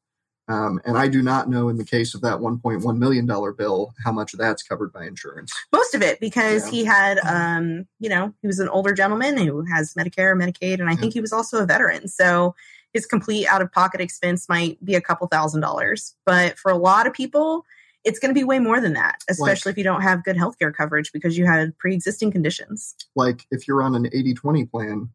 Um, 0.48 0.80
and 0.85 0.96
I 0.96 1.09
do 1.09 1.22
not 1.22 1.48
know 1.48 1.68
in 1.68 1.76
the 1.76 1.85
case 1.85 2.14
of 2.14 2.20
that 2.20 2.38
$1.1 2.38 2.98
million 2.98 3.26
bill 3.26 3.94
how 4.04 4.12
much 4.12 4.32
of 4.32 4.38
that's 4.38 4.62
covered 4.62 4.92
by 4.92 5.04
insurance. 5.04 5.52
Most 5.72 5.94
of 5.94 6.02
it, 6.02 6.20
because 6.20 6.66
yeah. 6.66 6.70
he 6.70 6.85
had, 6.85 7.18
um, 7.24 7.87
you 7.98 8.09
know, 8.09 8.32
he 8.42 8.46
was 8.46 8.61
an 8.61 8.68
older 8.68 8.92
gentleman 8.92 9.37
who 9.37 9.64
has 9.64 9.94
Medicare, 9.94 10.40
Medicaid, 10.40 10.80
and 10.80 10.88
I 10.88 10.92
yeah. 10.92 10.98
think 10.98 11.14
he 11.14 11.20
was 11.20 11.32
also 11.32 11.62
a 11.62 11.66
veteran. 11.66 12.06
So 12.06 12.54
his 12.92 13.06
complete 13.06 13.46
out 13.46 13.61
of 13.61 13.72
pocket 13.72 14.00
expense 14.00 14.48
might 14.48 14.82
be 14.85 14.94
a 14.94 15.00
couple 15.00 15.26
thousand 15.26 15.61
dollars. 15.61 16.14
But 16.24 16.59
for 16.59 16.70
a 16.70 16.76
lot 16.76 17.06
of 17.06 17.12
people, 17.12 17.64
it's 18.04 18.20
going 18.20 18.32
to 18.32 18.38
be 18.38 18.44
way 18.44 18.61
more 18.61 18.80
than 18.80 18.92
that, 18.92 19.16
especially 19.28 19.70
like, 19.70 19.74
if 19.74 19.78
you 19.78 19.85
don't 19.85 20.02
have 20.02 20.22
good 20.24 20.37
healthcare 20.37 20.72
coverage 20.72 21.12
because 21.12 21.37
you 21.37 21.44
had 21.44 21.76
pre 21.76 21.92
existing 21.92 22.30
conditions. 22.30 22.94
Like 23.16 23.46
if 23.50 23.66
you're 23.66 23.82
on 23.82 23.96
an 23.96 24.06
80 24.12 24.35
20 24.35 24.64
plan, 24.66 25.11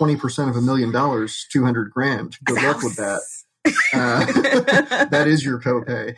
20% 0.00 0.48
of 0.48 0.56
a 0.56 0.62
million 0.62 0.90
dollars, 0.90 1.46
200 1.52 1.90
grand. 1.90 2.38
Good 2.44 2.62
luck 2.62 2.82
with 2.82 2.96
that. 2.96 3.20
Uh, 3.64 4.24
that 5.10 5.24
is 5.26 5.44
your 5.44 5.60
copay. 5.60 6.14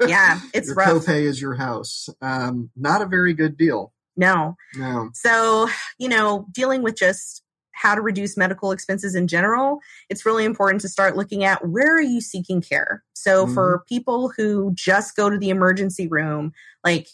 yeah, 0.08 0.40
it's 0.54 0.68
your 0.68 0.76
rough. 0.76 0.88
Copay 0.88 1.22
is 1.22 1.40
your 1.40 1.54
house. 1.54 2.08
Um, 2.20 2.70
not 2.76 3.02
a 3.02 3.06
very 3.06 3.34
good 3.34 3.56
deal. 3.56 3.92
No. 4.16 4.56
No. 4.76 5.10
So, 5.14 5.68
you 5.98 6.08
know, 6.08 6.46
dealing 6.52 6.82
with 6.82 6.96
just 6.96 7.42
how 7.72 7.94
to 7.94 8.00
reduce 8.00 8.36
medical 8.36 8.72
expenses 8.72 9.14
in 9.14 9.28
general, 9.28 9.80
it's 10.08 10.24
really 10.24 10.44
important 10.44 10.80
to 10.80 10.88
start 10.88 11.16
looking 11.16 11.44
at 11.44 11.68
where 11.68 11.96
are 11.96 12.02
you 12.02 12.20
seeking 12.20 12.62
care. 12.62 13.02
So, 13.14 13.44
mm-hmm. 13.44 13.54
for 13.54 13.84
people 13.88 14.32
who 14.36 14.72
just 14.74 15.16
go 15.16 15.28
to 15.28 15.38
the 15.38 15.50
emergency 15.50 16.08
room, 16.08 16.52
like 16.84 17.08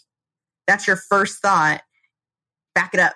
that's 0.67 0.87
your 0.87 0.95
first 0.95 1.41
thought, 1.41 1.81
back 2.73 2.93
it 2.93 2.99
up. 2.99 3.15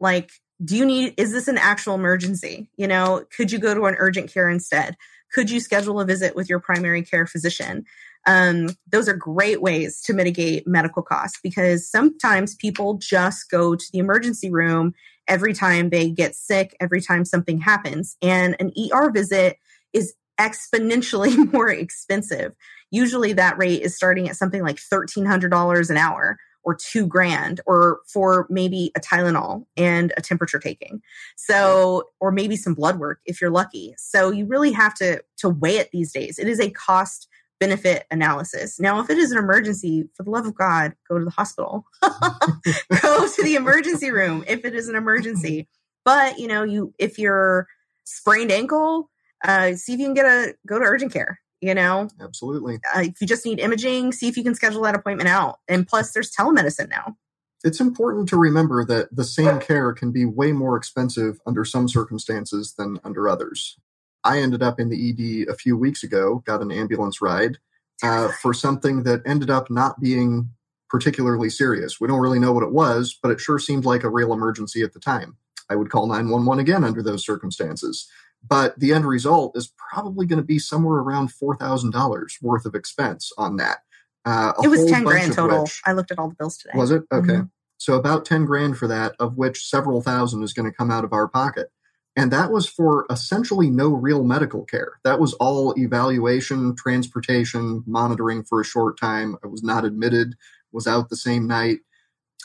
Like, 0.00 0.30
do 0.64 0.76
you 0.76 0.84
need, 0.84 1.14
is 1.16 1.32
this 1.32 1.48
an 1.48 1.58
actual 1.58 1.94
emergency? 1.94 2.68
You 2.76 2.86
know, 2.86 3.24
could 3.34 3.50
you 3.50 3.58
go 3.58 3.74
to 3.74 3.84
an 3.86 3.96
urgent 3.98 4.32
care 4.32 4.48
instead? 4.48 4.96
Could 5.32 5.50
you 5.50 5.60
schedule 5.60 6.00
a 6.00 6.04
visit 6.04 6.36
with 6.36 6.48
your 6.48 6.60
primary 6.60 7.02
care 7.02 7.26
physician? 7.26 7.84
Um, 8.26 8.68
those 8.90 9.08
are 9.08 9.16
great 9.16 9.60
ways 9.60 10.00
to 10.02 10.12
mitigate 10.12 10.66
medical 10.66 11.02
costs 11.02 11.38
because 11.42 11.90
sometimes 11.90 12.54
people 12.54 12.94
just 12.94 13.50
go 13.50 13.74
to 13.74 13.84
the 13.92 13.98
emergency 13.98 14.50
room 14.50 14.94
every 15.26 15.54
time 15.54 15.90
they 15.90 16.10
get 16.10 16.34
sick, 16.34 16.76
every 16.80 17.00
time 17.00 17.24
something 17.24 17.58
happens. 17.58 18.16
And 18.22 18.56
an 18.60 18.72
ER 18.92 19.10
visit 19.10 19.56
is 19.92 20.14
exponentially 20.38 21.52
more 21.52 21.68
expensive. 21.68 22.52
Usually 22.90 23.32
that 23.32 23.58
rate 23.58 23.82
is 23.82 23.96
starting 23.96 24.28
at 24.28 24.36
something 24.36 24.62
like 24.62 24.76
$1,300 24.76 25.90
an 25.90 25.96
hour 25.96 26.38
or 26.64 26.74
two 26.74 27.06
grand 27.06 27.60
or 27.66 28.00
for 28.06 28.46
maybe 28.48 28.92
a 28.96 29.00
Tylenol 29.00 29.64
and 29.76 30.12
a 30.16 30.20
temperature 30.20 30.58
taking. 30.58 31.02
So, 31.36 32.04
or 32.20 32.30
maybe 32.30 32.56
some 32.56 32.74
blood 32.74 32.98
work 32.98 33.20
if 33.26 33.40
you're 33.40 33.50
lucky. 33.50 33.94
So 33.98 34.30
you 34.30 34.46
really 34.46 34.72
have 34.72 34.94
to, 34.96 35.22
to 35.38 35.48
weigh 35.48 35.76
it 35.76 35.90
these 35.92 36.12
days. 36.12 36.38
It 36.38 36.48
is 36.48 36.60
a 36.60 36.70
cost 36.70 37.28
benefit 37.60 38.06
analysis. 38.10 38.80
Now, 38.80 39.00
if 39.00 39.08
it 39.08 39.18
is 39.18 39.30
an 39.30 39.38
emergency, 39.38 40.08
for 40.14 40.24
the 40.24 40.30
love 40.30 40.46
of 40.46 40.54
God, 40.54 40.94
go 41.08 41.18
to 41.18 41.24
the 41.24 41.30
hospital. 41.30 41.84
go 42.02 43.28
to 43.28 43.42
the 43.42 43.54
emergency 43.54 44.10
room 44.10 44.44
if 44.48 44.64
it 44.64 44.74
is 44.74 44.88
an 44.88 44.96
emergency. 44.96 45.68
But, 46.04 46.38
you 46.38 46.48
know, 46.48 46.64
you, 46.64 46.92
if 46.98 47.18
you're 47.18 47.68
sprained 48.04 48.50
ankle, 48.50 49.10
uh, 49.44 49.74
see 49.74 49.94
if 49.94 50.00
you 50.00 50.06
can 50.06 50.14
get 50.14 50.26
a, 50.26 50.54
go 50.66 50.78
to 50.78 50.84
urgent 50.84 51.12
care 51.12 51.40
you 51.62 51.74
know? 51.74 52.08
Absolutely. 52.20 52.80
Uh, 52.94 53.02
if 53.02 53.20
you 53.20 53.26
just 53.26 53.46
need 53.46 53.60
imaging 53.60 54.12
see 54.12 54.28
if 54.28 54.36
you 54.36 54.42
can 54.42 54.54
schedule 54.54 54.82
that 54.82 54.96
appointment 54.96 55.28
out. 55.28 55.60
And 55.68 55.86
plus 55.86 56.12
there's 56.12 56.30
telemedicine 56.30 56.90
now. 56.90 57.16
It's 57.64 57.80
important 57.80 58.28
to 58.30 58.36
remember 58.36 58.84
that 58.84 59.14
the 59.14 59.24
same 59.24 59.60
care 59.60 59.92
can 59.92 60.10
be 60.10 60.24
way 60.24 60.50
more 60.50 60.76
expensive 60.76 61.40
under 61.46 61.64
some 61.64 61.88
circumstances 61.88 62.74
than 62.76 62.98
under 63.04 63.28
others. 63.28 63.78
I 64.24 64.40
ended 64.40 64.62
up 64.62 64.80
in 64.80 64.88
the 64.88 65.10
ed 65.10 65.48
a 65.48 65.56
few 65.56 65.76
weeks 65.76 66.02
ago 66.02 66.42
got 66.44 66.60
an 66.60 66.72
ambulance 66.72 67.22
ride 67.22 67.58
uh, 68.02 68.32
for 68.40 68.52
something 68.52 69.04
that 69.04 69.22
ended 69.24 69.48
up 69.48 69.70
not 69.70 70.00
being 70.00 70.50
particularly 70.90 71.48
serious. 71.48 72.00
We 72.00 72.08
don't 72.08 72.20
really 72.20 72.40
know 72.40 72.52
what 72.52 72.64
it 72.64 72.72
was 72.72 73.16
but 73.22 73.30
it 73.30 73.40
sure 73.40 73.60
seemed 73.60 73.84
like 73.84 74.02
a 74.02 74.10
real 74.10 74.32
emergency 74.32 74.82
at 74.82 74.92
the 74.92 75.00
time. 75.00 75.36
I 75.70 75.76
would 75.76 75.90
call 75.90 76.08
911 76.08 76.60
again 76.60 76.82
under 76.82 77.02
those 77.02 77.24
circumstances 77.24 78.10
but 78.46 78.78
the 78.78 78.92
end 78.92 79.06
result 79.06 79.56
is 79.56 79.72
probably 79.90 80.26
going 80.26 80.38
to 80.38 80.44
be 80.44 80.58
somewhere 80.58 80.98
around 80.98 81.32
four 81.32 81.56
thousand 81.56 81.92
dollars 81.92 82.38
worth 82.42 82.66
of 82.66 82.74
expense 82.74 83.32
on 83.38 83.56
that. 83.56 83.78
Uh, 84.24 84.52
it 84.62 84.68
was 84.68 84.84
ten 84.90 85.04
grand 85.04 85.32
total. 85.32 85.62
Which, 85.62 85.80
I 85.86 85.92
looked 85.92 86.10
at 86.10 86.18
all 86.18 86.28
the 86.28 86.34
bills 86.34 86.58
today. 86.58 86.76
Was 86.76 86.90
it 86.90 87.02
okay? 87.12 87.32
Mm-hmm. 87.32 87.46
So 87.78 87.94
about 87.94 88.24
ten 88.24 88.44
grand 88.44 88.78
for 88.78 88.86
that, 88.88 89.14
of 89.18 89.36
which 89.36 89.66
several 89.66 90.02
thousand 90.02 90.42
is 90.42 90.52
going 90.52 90.70
to 90.70 90.76
come 90.76 90.90
out 90.90 91.04
of 91.04 91.12
our 91.12 91.28
pocket. 91.28 91.70
And 92.14 92.30
that 92.30 92.52
was 92.52 92.68
for 92.68 93.06
essentially 93.10 93.70
no 93.70 93.88
real 93.88 94.22
medical 94.22 94.64
care. 94.64 95.00
That 95.02 95.18
was 95.18 95.32
all 95.34 95.74
evaluation, 95.78 96.76
transportation, 96.76 97.82
monitoring 97.86 98.44
for 98.44 98.60
a 98.60 98.64
short 98.64 99.00
time. 99.00 99.36
I 99.42 99.46
was 99.46 99.62
not 99.62 99.86
admitted, 99.86 100.34
was 100.72 100.86
out 100.86 101.08
the 101.08 101.16
same 101.16 101.46
night. 101.46 101.78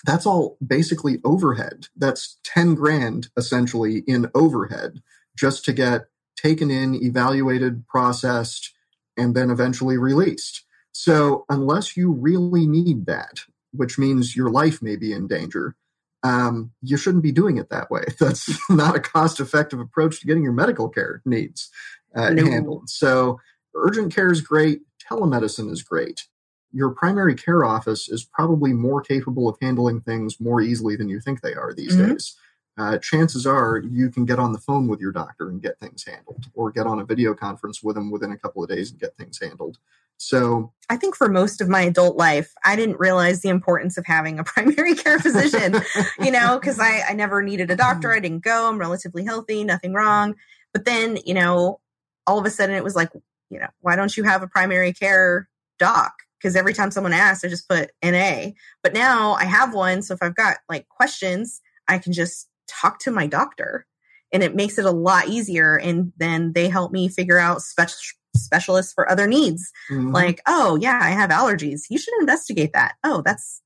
That's 0.06 0.26
all 0.26 0.58
basically 0.66 1.20
overhead. 1.26 1.88
That's 1.98 2.38
10 2.46 2.76
grand 2.76 3.30
essentially 3.36 4.04
in 4.08 4.32
overhead 4.34 5.02
just 5.38 5.64
to 5.66 5.74
get 5.74 6.08
taken 6.36 6.70
in, 6.70 6.96
evaluated, 6.96 7.88
processed, 7.88 8.74
and 9.16 9.36
then 9.36 9.50
eventually 9.50 9.98
released. 9.98 10.64
So, 10.92 11.46
unless 11.50 11.96
you 11.96 12.12
really 12.12 12.66
need 12.66 13.06
that, 13.06 13.42
which 13.72 13.98
means 13.98 14.36
your 14.36 14.50
life 14.50 14.82
may 14.82 14.96
be 14.96 15.14
in 15.14 15.28
danger, 15.28 15.76
um, 16.24 16.72
you 16.82 16.98
shouldn't 16.98 17.24
be 17.24 17.32
doing 17.32 17.58
it 17.58 17.70
that 17.70 17.92
way. 17.92 18.04
That's 18.20 18.58
not 18.70 18.96
a 18.96 19.00
cost 19.00 19.40
effective 19.40 19.80
approach 19.80 20.20
to 20.20 20.28
getting 20.28 20.44
your 20.44 20.54
medical 20.54 20.90
care 20.90 21.22
needs 21.26 21.70
uh, 22.16 22.32
no. 22.32 22.46
handled. 22.46 22.90
So, 22.90 23.40
urgent 23.76 24.14
care 24.14 24.32
is 24.32 24.42
great, 24.42 24.82
telemedicine 25.10 25.72
is 25.72 25.84
great. 25.84 26.28
Your 26.72 26.90
primary 26.90 27.36
care 27.36 27.64
office 27.64 28.10
is 28.10 28.26
probably 28.26 28.74
more 28.74 29.02
capable 29.02 29.48
of 29.48 29.58
handling 29.62 30.02
things 30.02 30.40
more 30.40 30.62
easily 30.62 30.96
than 30.96 31.10
you 31.10 31.20
think 31.20 31.42
they 31.42 31.54
are 31.54 31.74
these 31.74 31.96
mm-hmm. 31.96 32.14
days 32.14 32.36
uh, 32.78 32.98
chances 33.00 33.48
are 33.48 33.82
you 33.90 34.10
can 34.10 34.26
get 34.26 34.40
on 34.40 34.52
the 34.52 34.60
phone 34.60 34.88
with 34.88 35.00
your 35.00 35.12
doctor 35.12 35.50
and 35.50 35.62
get 35.62 35.80
things 35.80 36.06
handled, 36.06 36.46
or 36.54 36.72
get 36.72 36.86
on 36.86 37.00
a 37.00 37.06
video 37.06 37.34
conference 37.34 37.82
with 37.82 37.96
them 37.96 38.12
within 38.12 38.32
a 38.32 38.38
couple 38.38 38.64
of 38.64 38.70
days 38.70 38.92
and 38.92 39.00
get 39.00 39.16
things 39.18 39.40
handled. 39.42 39.78
So 40.18 40.74
I 40.90 40.98
think 40.98 41.16
for 41.16 41.30
most 41.30 41.62
of 41.62 41.70
my 41.70 41.82
adult 41.82 42.18
life, 42.18 42.52
I 42.66 42.76
didn't 42.76 43.00
realize 43.00 43.42
the 43.42 43.50
importance 43.50 43.98
of 43.98 44.06
having 44.06 44.40
a 44.40 44.44
primary 44.46 44.96
care 44.96 45.20
physician, 45.20 45.82
you 46.20 46.32
know, 46.32 46.60
because 46.60 46.80
I, 46.80 47.02
I 47.08 47.14
never 47.14 47.42
needed 47.42 47.72
a 47.72 47.76
doctor. 47.76 48.12
I 48.12 48.20
didn't 48.20 48.44
go. 48.44 48.68
I'm 48.68 48.80
relatively 48.80 49.24
healthy, 49.24 49.64
nothing 49.64 49.94
wrong. 49.94 50.36
But 50.74 50.86
then, 50.86 51.20
you 51.26 51.34
know, 51.34 51.80
all 52.26 52.40
of 52.40 52.46
a 52.46 52.50
sudden 52.50 52.76
it 52.76 52.84
was 52.84 52.96
like, 52.96 53.10
you 53.50 53.60
know, 53.60 53.68
why 53.82 53.96
don't 53.96 54.18
you 54.18 54.24
have 54.24 54.42
a 54.42 54.48
primary 54.48 54.92
care 54.92 55.48
doc? 55.80 56.14
Because 56.38 56.56
every 56.56 56.74
time 56.74 56.92
someone 56.92 57.14
asks, 57.14 57.44
I 57.44 57.48
just 57.48 57.70
put 57.70 57.92
NA. 58.04 58.50
But 58.84 58.94
now 58.94 59.34
I 59.34 59.46
have 59.46 59.74
one. 59.74 60.02
So 60.02 60.14
if 60.14 60.22
I've 60.22 60.36
got 60.36 60.58
like 60.70 60.88
questions, 60.90 61.62
I 61.88 61.98
can 61.98 62.14
just 62.14 62.48
talk 62.68 63.00
to 63.00 63.12
my 63.12 63.28
doctor 63.28 63.86
and 64.32 64.44
it 64.44 64.56
makes 64.56 64.78
it 64.78 64.86
a 64.86 64.92
lot 64.92 65.28
easier. 65.28 65.78
And 65.78 66.12
then 66.18 66.54
they 66.54 66.70
help 66.70 66.92
me 66.92 67.08
figure 67.08 67.40
out 67.40 67.62
special 67.62 67.98
specialists 68.36 68.94
for 68.94 69.10
other 69.10 69.28
needs. 69.28 69.72
Mm-hmm. 69.90 70.12
Like, 70.12 70.42
oh, 70.46 70.78
yeah, 70.80 71.00
I 71.02 71.10
have 71.10 71.32
allergies. 71.32 71.84
You 71.90 71.98
should 71.98 72.14
investigate 72.20 72.74
that. 72.74 72.96
Oh, 73.04 73.22
that's 73.26 73.62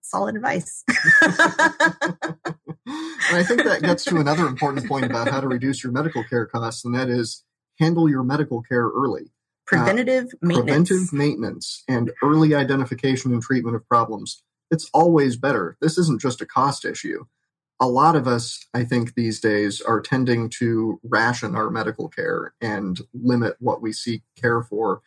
solid 0.00 0.36
advice. 0.36 0.84
and 0.88 0.96
I 2.86 3.44
think 3.44 3.64
that 3.64 3.82
gets 3.82 4.04
to 4.04 4.16
another 4.16 4.46
important 4.46 4.88
point 4.88 5.04
about 5.04 5.28
how 5.28 5.40
to 5.40 5.48
reduce 5.48 5.84
your 5.84 5.92
medical 5.92 6.24
care 6.24 6.46
costs, 6.46 6.84
and 6.84 6.94
that 6.94 7.08
is 7.08 7.44
handle 7.78 8.08
your 8.08 8.22
medical 8.22 8.62
care 8.62 8.88
early. 8.88 9.32
Preventative 9.66 10.26
uh, 10.26 10.38
maintenance. 10.40 10.88
Preventive 10.88 11.12
maintenance 11.12 11.84
and 11.88 12.10
early 12.22 12.54
identification 12.54 13.32
and 13.32 13.42
treatment 13.42 13.76
of 13.76 13.86
problems. 13.86 14.42
It's 14.70 14.88
always 14.94 15.36
better. 15.36 15.76
This 15.80 15.98
isn't 15.98 16.22
just 16.22 16.40
a 16.40 16.46
cost 16.46 16.86
issue 16.86 17.24
a 17.80 17.86
lot 17.86 18.16
of 18.16 18.26
us, 18.26 18.66
I 18.74 18.84
think, 18.84 19.14
these 19.14 19.40
days 19.40 19.80
are 19.80 20.00
tending 20.00 20.48
to 20.58 21.00
ration 21.04 21.54
our 21.54 21.70
medical 21.70 22.08
care 22.08 22.54
and 22.60 23.00
limit 23.14 23.54
what 23.60 23.80
we 23.80 23.92
seek 23.92 24.22
care 24.36 24.62
for, 24.62 25.00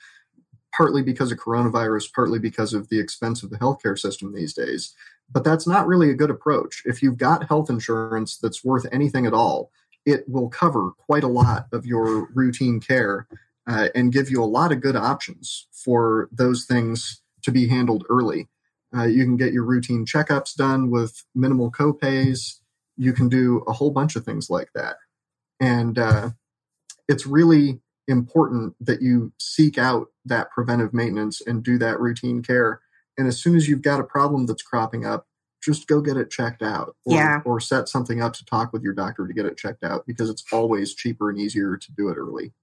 partly 0.73 1.01
because 1.01 1.31
of 1.31 1.37
coronavirus, 1.37 2.13
partly 2.13 2.39
because 2.39 2.73
of 2.73 2.87
the 2.89 2.99
expense 2.99 3.43
of 3.43 3.49
the 3.49 3.57
healthcare 3.57 3.99
system 3.99 4.33
these 4.33 4.53
days. 4.53 4.95
But 5.29 5.43
that's 5.43 5.67
not 5.67 5.87
really 5.87 6.09
a 6.09 6.15
good 6.15 6.29
approach. 6.29 6.83
If 6.85 7.01
you've 7.03 7.17
got 7.17 7.47
health 7.47 7.69
insurance 7.69 8.37
that's 8.37 8.63
worth 8.63 8.85
anything 8.91 9.25
at 9.25 9.33
all, 9.33 9.71
it 10.05 10.27
will 10.27 10.49
cover 10.49 10.91
quite 10.91 11.23
a 11.23 11.27
lot 11.27 11.67
of 11.73 11.85
your 11.85 12.29
routine 12.33 12.79
care 12.79 13.27
uh, 13.67 13.89
and 13.93 14.13
give 14.13 14.29
you 14.29 14.41
a 14.41 14.45
lot 14.45 14.71
of 14.71 14.81
good 14.81 14.95
options 14.95 15.67
for 15.71 16.29
those 16.31 16.65
things 16.65 17.21
to 17.43 17.51
be 17.51 17.67
handled 17.67 18.05
early. 18.09 18.47
Uh, 18.95 19.03
you 19.03 19.23
can 19.23 19.37
get 19.37 19.53
your 19.53 19.63
routine 19.63 20.05
checkups 20.05 20.55
done 20.55 20.89
with 20.89 21.23
minimal 21.35 21.71
copays 21.71 22.60
you 23.01 23.13
can 23.13 23.27
do 23.27 23.63
a 23.67 23.73
whole 23.73 23.89
bunch 23.89 24.15
of 24.15 24.23
things 24.23 24.47
like 24.47 24.69
that. 24.75 24.97
And 25.59 25.97
uh, 25.97 26.29
it's 27.07 27.25
really 27.25 27.81
important 28.07 28.75
that 28.79 29.01
you 29.01 29.33
seek 29.39 29.79
out 29.79 30.09
that 30.25 30.51
preventive 30.51 30.93
maintenance 30.93 31.41
and 31.41 31.63
do 31.63 31.79
that 31.79 31.99
routine 31.99 32.43
care. 32.43 32.79
And 33.17 33.27
as 33.27 33.41
soon 33.41 33.55
as 33.55 33.67
you've 33.67 33.81
got 33.81 33.99
a 33.99 34.03
problem 34.03 34.45
that's 34.45 34.61
cropping 34.61 35.03
up, 35.03 35.25
just 35.63 35.87
go 35.87 35.99
get 35.99 36.15
it 36.15 36.29
checked 36.29 36.61
out 36.61 36.95
or, 37.05 37.15
yeah. 37.15 37.41
or 37.43 37.59
set 37.59 37.89
something 37.89 38.21
up 38.21 38.33
to 38.33 38.45
talk 38.45 38.71
with 38.71 38.83
your 38.83 38.93
doctor 38.93 39.27
to 39.27 39.33
get 39.33 39.47
it 39.47 39.57
checked 39.57 39.83
out 39.83 40.05
because 40.05 40.29
it's 40.29 40.43
always 40.51 40.93
cheaper 40.93 41.31
and 41.31 41.39
easier 41.39 41.77
to 41.77 41.91
do 41.93 42.07
it 42.09 42.17
early. 42.17 42.53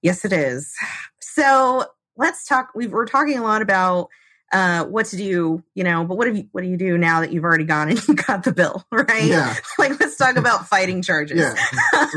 Yes, 0.00 0.24
it 0.24 0.32
is. 0.32 0.74
So 1.20 1.84
let's 2.16 2.46
talk. 2.46 2.70
We 2.74 2.86
were 2.86 3.04
talking 3.04 3.38
a 3.38 3.42
lot 3.42 3.60
about 3.60 4.08
uh, 4.52 4.84
what 4.84 5.06
to 5.06 5.16
do, 5.16 5.62
you 5.74 5.84
know, 5.84 6.04
but 6.04 6.16
what 6.16 6.26
do 6.26 6.34
you 6.34 6.48
what 6.52 6.62
do 6.62 6.68
you 6.68 6.76
do 6.76 6.98
now 6.98 7.20
that 7.20 7.32
you've 7.32 7.44
already 7.44 7.64
gone 7.64 7.88
and 7.88 8.08
you 8.08 8.14
got 8.14 8.44
the 8.44 8.52
bill, 8.52 8.84
right? 8.90 9.24
Yeah. 9.24 9.54
like 9.78 9.98
let's 10.00 10.16
talk 10.16 10.36
about 10.36 10.66
fighting 10.68 11.02
charges. 11.02 11.38
Yeah. 11.38 11.54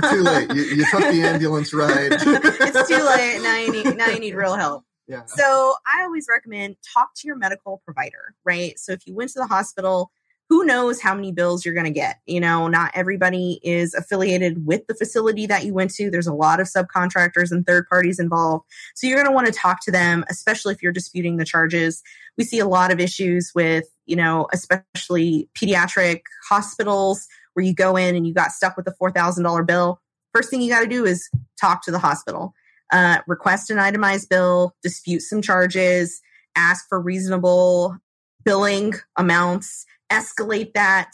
We're 0.01 0.11
too 0.11 0.21
late. 0.21 0.53
You, 0.53 0.63
you 0.63 0.85
took 0.89 1.01
the 1.01 1.23
ambulance 1.23 1.73
ride. 1.73 2.11
it's 2.11 2.87
too 2.87 3.03
late. 3.03 3.41
Now 3.41 3.57
you 3.57 3.71
need 3.71 3.97
now 3.97 4.07
you 4.07 4.19
need 4.19 4.35
real 4.35 4.55
help. 4.55 4.83
Yeah. 5.07 5.25
So 5.25 5.75
I 5.85 6.03
always 6.03 6.27
recommend 6.29 6.77
talk 6.93 7.13
to 7.15 7.27
your 7.27 7.35
medical 7.35 7.81
provider, 7.85 8.33
right? 8.45 8.79
So 8.79 8.93
if 8.93 9.05
you 9.05 9.13
went 9.13 9.31
to 9.31 9.39
the 9.39 9.47
hospital 9.47 10.11
who 10.53 10.63
knows 10.63 11.01
how 11.01 11.15
many 11.15 11.31
bills 11.31 11.65
you're 11.65 11.73
going 11.73 11.83
to 11.83 11.89
get? 11.89 12.19
You 12.27 12.39
know, 12.39 12.67
not 12.67 12.91
everybody 12.93 13.59
is 13.63 13.95
affiliated 13.95 14.67
with 14.67 14.85
the 14.85 14.93
facility 14.93 15.47
that 15.47 15.65
you 15.65 15.73
went 15.73 15.89
to. 15.95 16.11
There's 16.11 16.27
a 16.27 16.33
lot 16.33 16.59
of 16.59 16.67
subcontractors 16.67 17.51
and 17.51 17.65
third 17.65 17.87
parties 17.89 18.19
involved. 18.19 18.63
So 18.93 19.07
you're 19.07 19.17
going 19.17 19.25
to 19.25 19.33
want 19.33 19.47
to 19.47 19.51
talk 19.51 19.83
to 19.85 19.91
them, 19.91 20.23
especially 20.29 20.75
if 20.75 20.83
you're 20.83 20.91
disputing 20.91 21.37
the 21.37 21.43
charges. 21.43 22.03
We 22.37 22.43
see 22.43 22.59
a 22.59 22.67
lot 22.67 22.91
of 22.91 22.99
issues 22.99 23.51
with, 23.55 23.85
you 24.05 24.15
know, 24.15 24.47
especially 24.53 25.49
pediatric 25.59 26.21
hospitals 26.47 27.25
where 27.53 27.65
you 27.65 27.73
go 27.73 27.95
in 27.95 28.15
and 28.15 28.27
you 28.27 28.35
got 28.35 28.51
stuck 28.51 28.77
with 28.77 28.87
a 28.87 28.93
$4,000 29.01 29.65
bill. 29.65 30.01
First 30.35 30.51
thing 30.51 30.61
you 30.61 30.69
got 30.69 30.81
to 30.81 30.87
do 30.87 31.03
is 31.03 31.31
talk 31.59 31.83
to 31.85 31.91
the 31.91 31.97
hospital, 31.97 32.53
uh, 32.91 33.21
request 33.25 33.71
an 33.71 33.79
itemized 33.79 34.29
bill, 34.29 34.75
dispute 34.83 35.21
some 35.21 35.41
charges, 35.41 36.21
ask 36.55 36.87
for 36.87 37.01
reasonable 37.01 37.97
billing 38.45 38.93
amounts 39.17 39.87
escalate 40.13 40.73
that. 40.73 41.11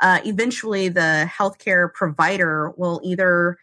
Uh, 0.00 0.20
eventually, 0.24 0.88
the 0.88 1.30
healthcare 1.38 1.92
provider 1.92 2.72
will 2.76 3.00
either 3.04 3.56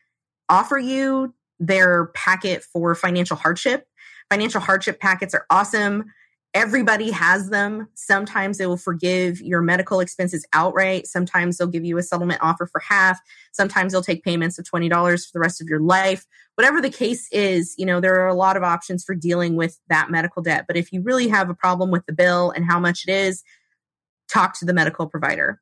offer 0.48 0.78
you 0.78 1.34
their 1.60 2.08
packet 2.08 2.64
for 2.64 2.96
financial 2.96 3.36
hardship. 3.36 3.88
Financial 4.30 4.62
hardship 4.62 5.00
packets 5.00 5.34
are 5.34 5.46
awesome. 5.50 6.06
Everybody 6.56 7.12
has 7.12 7.52
them. 7.52 7.90
Sometimes 7.94 8.58
they 8.58 8.66
will 8.66 8.78
forgive 8.78 9.40
your 9.40 9.62
medical 9.62 10.00
expenses 10.00 10.48
outright. 10.52 11.06
Sometimes 11.06 11.58
they'll 11.58 11.68
give 11.68 11.86
you 11.86 11.98
a 12.00 12.04
settlement 12.04 12.40
offer 12.42 12.66
for 12.66 12.80
half. 12.80 13.20
Sometimes 13.52 13.92
they'll 13.92 14.02
take 14.02 14.24
payments 14.24 14.58
of 14.58 14.66
$20 14.66 14.90
for 14.90 15.32
the 15.32 15.40
rest 15.40 15.62
of 15.62 15.68
your 15.68 15.80
life. 15.80 16.26
Whatever 16.56 16.82
the 16.82 16.90
case 16.90 17.28
is, 17.32 17.76
you 17.78 17.86
know, 17.86 18.00
there 18.00 18.20
are 18.24 18.28
a 18.28 18.34
lot 18.34 18.58
of 18.58 18.64
options 18.64 19.04
for 19.04 19.14
dealing 19.14 19.56
with 19.56 19.80
that 19.90 20.10
medical 20.10 20.42
debt. 20.42 20.66
But 20.68 20.76
if 20.76 20.92
you 20.92 21.02
really 21.02 21.28
have 21.28 21.52
a 21.52 21.56
problem 21.56 21.92
with 21.92 22.06
the 22.08 22.14
bill 22.14 22.50
and 22.50 22.66
how 22.66 22.80
much 22.80 23.04
it 23.08 23.12
is, 23.12 23.44
talk 24.32 24.58
to 24.60 24.66
the 24.66 24.74
medical 24.74 25.08
provider. 25.08 25.60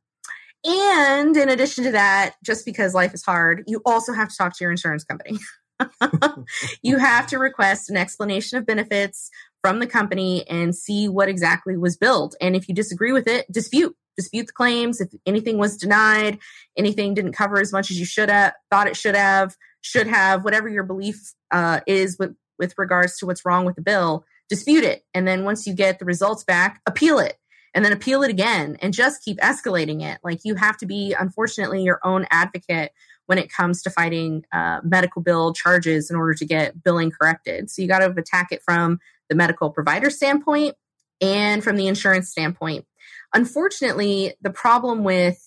And 0.65 1.35
in 1.37 1.49
addition 1.49 1.83
to 1.85 1.91
that, 1.91 2.35
just 2.43 2.65
because 2.65 2.93
life 2.93 3.13
is 3.13 3.23
hard, 3.23 3.63
you 3.67 3.81
also 3.85 4.13
have 4.13 4.29
to 4.29 4.35
talk 4.35 4.57
to 4.57 4.63
your 4.63 4.71
insurance 4.71 5.03
company. 5.03 5.37
you 6.81 6.97
have 6.97 7.27
to 7.27 7.37
request 7.37 7.89
an 7.89 7.97
explanation 7.97 8.57
of 8.57 8.65
benefits 8.65 9.29
from 9.61 9.79
the 9.79 9.87
company 9.87 10.47
and 10.49 10.75
see 10.75 11.07
what 11.07 11.29
exactly 11.29 11.77
was 11.77 11.95
billed. 11.95 12.35
And 12.41 12.55
if 12.55 12.67
you 12.67 12.75
disagree 12.75 13.11
with 13.11 13.27
it, 13.27 13.51
dispute. 13.51 13.95
Dispute 14.15 14.47
the 14.47 14.53
claims. 14.53 14.99
If 14.99 15.09
anything 15.27 15.59
was 15.59 15.77
denied, 15.77 16.39
anything 16.75 17.13
didn't 17.13 17.33
cover 17.33 17.59
as 17.59 17.71
much 17.71 17.91
as 17.91 17.99
you 17.99 18.05
should 18.05 18.29
have, 18.29 18.53
thought 18.71 18.87
it 18.87 18.97
should 18.97 19.15
have, 19.15 19.55
should 19.81 20.07
have, 20.07 20.43
whatever 20.43 20.67
your 20.67 20.83
belief 20.83 21.33
uh, 21.51 21.81
is 21.85 22.17
with, 22.17 22.35
with 22.57 22.73
regards 22.79 23.17
to 23.17 23.27
what's 23.27 23.45
wrong 23.45 23.63
with 23.63 23.75
the 23.75 23.81
bill, 23.83 24.25
dispute 24.49 24.83
it. 24.83 25.03
And 25.13 25.27
then 25.27 25.43
once 25.43 25.67
you 25.67 25.73
get 25.73 25.99
the 25.99 26.05
results 26.05 26.43
back, 26.43 26.81
appeal 26.87 27.19
it 27.19 27.37
and 27.77 27.85
then 27.85 27.93
appeal 27.93 28.23
it 28.23 28.31
again 28.31 28.75
and 28.81 28.91
just 28.91 29.23
keep 29.23 29.37
escalating 29.37 30.01
it. 30.01 30.17
Like 30.23 30.39
you 30.43 30.55
have 30.55 30.77
to 30.77 30.87
be, 30.87 31.13
unfortunately, 31.13 31.83
your 31.83 31.99
own 32.03 32.25
advocate 32.31 32.91
when 33.27 33.37
it 33.37 33.53
comes 33.53 33.83
to 33.83 33.91
fighting 33.91 34.45
uh, 34.51 34.79
medical 34.83 35.21
bill 35.21 35.53
charges 35.53 36.09
in 36.09 36.15
order 36.15 36.33
to 36.33 36.43
get 36.43 36.83
billing 36.83 37.11
corrected. 37.11 37.69
So 37.69 37.83
you 37.83 37.87
got 37.87 37.99
to 37.99 38.09
attack 38.09 38.47
it 38.49 38.63
from 38.63 38.97
the 39.29 39.35
medical 39.35 39.69
provider 39.69 40.09
standpoint 40.09 40.73
and 41.21 41.63
from 41.63 41.75
the 41.75 41.85
insurance 41.85 42.31
standpoint. 42.31 42.87
Unfortunately, 43.35 44.33
the 44.41 44.49
problem 44.49 45.03
with 45.03 45.37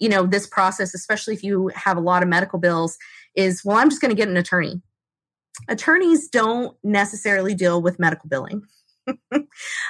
you 0.00 0.08
know 0.08 0.26
this 0.26 0.48
process, 0.48 0.94
especially 0.94 1.34
if 1.34 1.44
you 1.44 1.68
have 1.76 1.96
a 1.96 2.00
lot 2.00 2.24
of 2.24 2.28
medical 2.28 2.58
bills, 2.58 2.98
is 3.36 3.64
well, 3.64 3.76
I'm 3.76 3.88
just 3.88 4.02
going 4.02 4.10
to 4.10 4.20
get 4.20 4.26
an 4.26 4.36
attorney. 4.36 4.82
Attorneys 5.68 6.28
don't 6.28 6.76
necessarily 6.82 7.54
deal 7.54 7.80
with 7.80 8.00
medical 8.00 8.28
billing. 8.28 8.64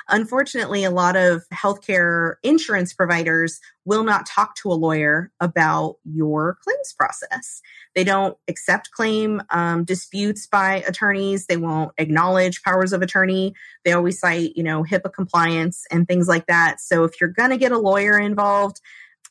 Unfortunately, 0.08 0.84
a 0.84 0.90
lot 0.90 1.16
of 1.16 1.42
healthcare 1.52 2.34
insurance 2.42 2.92
providers 2.92 3.60
will 3.84 4.04
not 4.04 4.26
talk 4.26 4.54
to 4.56 4.70
a 4.70 4.74
lawyer 4.74 5.32
about 5.40 5.96
your 6.04 6.58
claims 6.62 6.92
process. 6.92 7.60
They 7.94 8.04
don't 8.04 8.36
accept 8.48 8.90
claim 8.90 9.42
um, 9.50 9.84
disputes 9.84 10.46
by 10.46 10.82
attorneys. 10.86 11.46
They 11.46 11.56
won't 11.56 11.92
acknowledge 11.98 12.62
powers 12.62 12.92
of 12.92 13.02
attorney. 13.02 13.54
They 13.84 13.92
always 13.92 14.20
cite, 14.20 14.56
you 14.56 14.62
know, 14.62 14.84
HIPAA 14.84 15.12
compliance 15.12 15.84
and 15.90 16.06
things 16.06 16.28
like 16.28 16.46
that. 16.46 16.80
So 16.80 17.04
if 17.04 17.20
you're 17.20 17.30
going 17.30 17.50
to 17.50 17.56
get 17.56 17.72
a 17.72 17.78
lawyer 17.78 18.18
involved, 18.18 18.80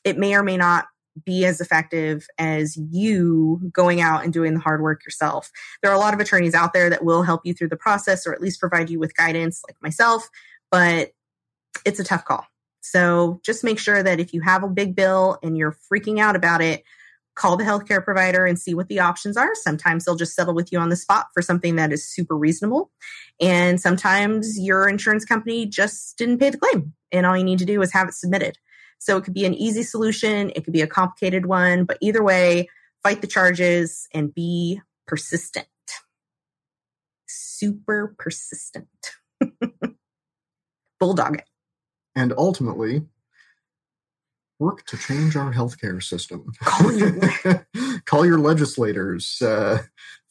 it 0.04 0.18
may 0.18 0.34
or 0.34 0.42
may 0.42 0.56
not 0.56 0.86
be 1.24 1.44
as 1.44 1.60
effective 1.60 2.26
as 2.38 2.76
you 2.76 3.60
going 3.72 4.00
out 4.00 4.24
and 4.24 4.32
doing 4.32 4.54
the 4.54 4.60
hard 4.60 4.82
work 4.82 5.04
yourself. 5.04 5.50
There 5.82 5.90
are 5.90 5.94
a 5.94 6.00
lot 6.00 6.14
of 6.14 6.20
attorneys 6.20 6.54
out 6.54 6.72
there 6.72 6.90
that 6.90 7.04
will 7.04 7.22
help 7.22 7.42
you 7.44 7.54
through 7.54 7.68
the 7.68 7.76
process 7.76 8.26
or 8.26 8.32
at 8.32 8.40
least 8.40 8.60
provide 8.60 8.90
you 8.90 8.98
with 8.98 9.16
guidance, 9.16 9.62
like 9.68 9.76
myself, 9.82 10.28
but 10.70 11.12
it's 11.84 12.00
a 12.00 12.04
tough 12.04 12.24
call. 12.24 12.46
So 12.80 13.40
just 13.44 13.64
make 13.64 13.78
sure 13.78 14.02
that 14.02 14.20
if 14.20 14.32
you 14.32 14.40
have 14.40 14.62
a 14.62 14.68
big 14.68 14.94
bill 14.94 15.38
and 15.42 15.56
you're 15.56 15.76
freaking 15.92 16.18
out 16.20 16.36
about 16.36 16.60
it, 16.60 16.84
call 17.34 17.56
the 17.56 17.64
healthcare 17.64 18.02
provider 18.02 18.46
and 18.46 18.58
see 18.58 18.74
what 18.74 18.88
the 18.88 18.98
options 18.98 19.36
are. 19.36 19.54
Sometimes 19.54 20.04
they'll 20.04 20.16
just 20.16 20.34
settle 20.34 20.54
with 20.54 20.72
you 20.72 20.78
on 20.78 20.88
the 20.88 20.96
spot 20.96 21.26
for 21.32 21.40
something 21.40 21.76
that 21.76 21.92
is 21.92 22.04
super 22.04 22.36
reasonable. 22.36 22.90
And 23.40 23.80
sometimes 23.80 24.58
your 24.58 24.88
insurance 24.88 25.24
company 25.24 25.64
just 25.66 26.18
didn't 26.18 26.38
pay 26.38 26.50
the 26.50 26.58
claim 26.58 26.94
and 27.12 27.24
all 27.24 27.36
you 27.36 27.44
need 27.44 27.60
to 27.60 27.64
do 27.64 27.80
is 27.80 27.92
have 27.92 28.08
it 28.08 28.14
submitted. 28.14 28.58
So 28.98 29.16
it 29.16 29.24
could 29.24 29.34
be 29.34 29.44
an 29.44 29.54
easy 29.54 29.82
solution, 29.82 30.50
it 30.54 30.64
could 30.64 30.72
be 30.72 30.82
a 30.82 30.86
complicated 30.86 31.46
one, 31.46 31.84
but 31.84 31.98
either 32.00 32.22
way, 32.22 32.68
fight 33.02 33.20
the 33.20 33.26
charges 33.26 34.08
and 34.12 34.34
be 34.34 34.80
persistent. 35.06 35.66
super 37.26 38.14
persistent. 38.18 38.88
Bulldog 41.00 41.36
it. 41.36 41.44
And 42.16 42.32
ultimately, 42.36 43.02
work 44.58 44.84
to 44.86 44.96
change 44.96 45.36
our 45.36 45.52
healthcare 45.52 46.02
system. 46.02 46.52
Call 46.62 46.92
your, 46.92 47.66
Call 48.04 48.26
your 48.26 48.38
legislators. 48.38 49.40
Uh, 49.40 49.82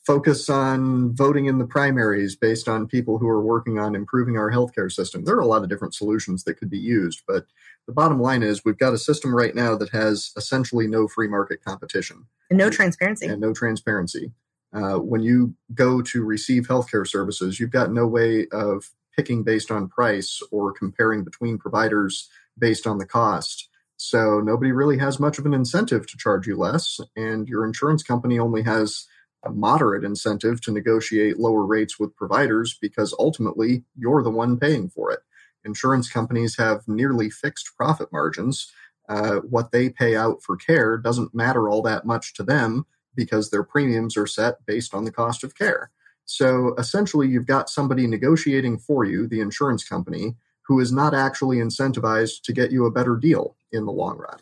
focus 0.05 0.49
on 0.49 1.13
voting 1.15 1.45
in 1.45 1.57
the 1.57 1.65
primaries 1.65 2.35
based 2.35 2.69
on 2.69 2.87
people 2.87 3.17
who 3.17 3.27
are 3.27 3.41
working 3.41 3.77
on 3.77 3.93
improving 3.93 4.37
our 4.37 4.49
healthcare 4.49 4.91
system. 4.91 5.25
There 5.25 5.35
are 5.35 5.41
a 5.41 5.45
lot 5.45 5.63
of 5.63 5.69
different 5.69 5.93
solutions 5.93 6.45
that 6.45 6.55
could 6.55 6.69
be 6.69 6.77
used, 6.77 7.23
but 7.27 7.45
the 7.87 7.93
bottom 7.93 8.21
line 8.21 8.43
is 8.43 8.65
we've 8.65 8.77
got 8.77 8.93
a 8.93 8.97
system 8.97 9.33
right 9.33 9.55
now 9.55 9.75
that 9.75 9.89
has 9.89 10.31
essentially 10.35 10.87
no 10.87 11.07
free 11.07 11.27
market 11.27 11.63
competition 11.63 12.25
and 12.49 12.57
no 12.57 12.69
transparency. 12.69 13.25
and 13.25 13.41
no 13.41 13.53
transparency. 13.53 14.31
Uh, 14.73 14.97
when 14.97 15.21
you 15.21 15.55
go 15.73 16.01
to 16.01 16.23
receive 16.23 16.67
healthcare 16.67 17.07
services, 17.07 17.59
you've 17.59 17.71
got 17.71 17.91
no 17.91 18.05
way 18.05 18.45
of 18.51 18.89
picking 19.15 19.43
based 19.43 19.71
on 19.71 19.87
price 19.87 20.41
or 20.51 20.73
comparing 20.73 21.23
between 21.23 21.57
providers 21.57 22.29
based 22.59 22.85
on 22.85 22.97
the 22.97 23.05
cost. 23.05 23.69
So 23.95 24.41
nobody 24.41 24.71
really 24.71 24.97
has 24.99 25.19
much 25.19 25.39
of 25.39 25.45
an 25.45 25.53
incentive 25.53 26.05
to 26.07 26.17
charge 26.17 26.45
you 26.45 26.57
less, 26.57 26.99
and 27.15 27.47
your 27.47 27.65
insurance 27.65 28.03
company 28.03 28.37
only 28.37 28.61
has 28.63 29.07
a 29.43 29.49
moderate 29.49 30.03
incentive 30.03 30.61
to 30.61 30.71
negotiate 30.71 31.39
lower 31.39 31.65
rates 31.65 31.97
with 31.97 32.15
providers 32.15 32.77
because 32.79 33.15
ultimately 33.17 33.83
you're 33.95 34.21
the 34.21 34.29
one 34.29 34.59
paying 34.59 34.89
for 34.89 35.11
it. 35.11 35.19
Insurance 35.67 36.09
companies 36.09 36.55
have 36.57 36.87
nearly 36.87 37.29
fixed 37.29 37.75
profit 37.77 38.11
margins. 38.11 38.71
Uh, 39.09 39.35
what 39.41 39.71
they 39.71 39.89
pay 39.89 40.15
out 40.15 40.41
for 40.41 40.55
care 40.55 40.97
doesn't 40.97 41.35
matter 41.35 41.69
all 41.69 41.81
that 41.83 42.05
much 42.05 42.33
to 42.35 42.43
them 42.43 42.85
because 43.15 43.49
their 43.49 43.63
premiums 43.63 44.15
are 44.17 44.27
set 44.27 44.65
based 44.65 44.93
on 44.93 45.03
the 45.05 45.11
cost 45.11 45.43
of 45.43 45.55
care. 45.55 45.91
So 46.25 46.73
essentially, 46.77 47.27
you've 47.27 47.45
got 47.45 47.69
somebody 47.69 48.07
negotiating 48.07 48.79
for 48.79 49.05
you, 49.05 49.27
the 49.27 49.41
insurance 49.41 49.87
company, 49.87 50.35
who 50.67 50.79
is 50.79 50.91
not 50.91 51.13
actually 51.13 51.57
incentivized 51.57 52.41
to 52.43 52.53
get 52.53 52.71
you 52.71 52.85
a 52.85 52.91
better 52.91 53.15
deal 53.15 53.55
in 53.71 53.85
the 53.85 53.91
long 53.91 54.17
run, 54.17 54.39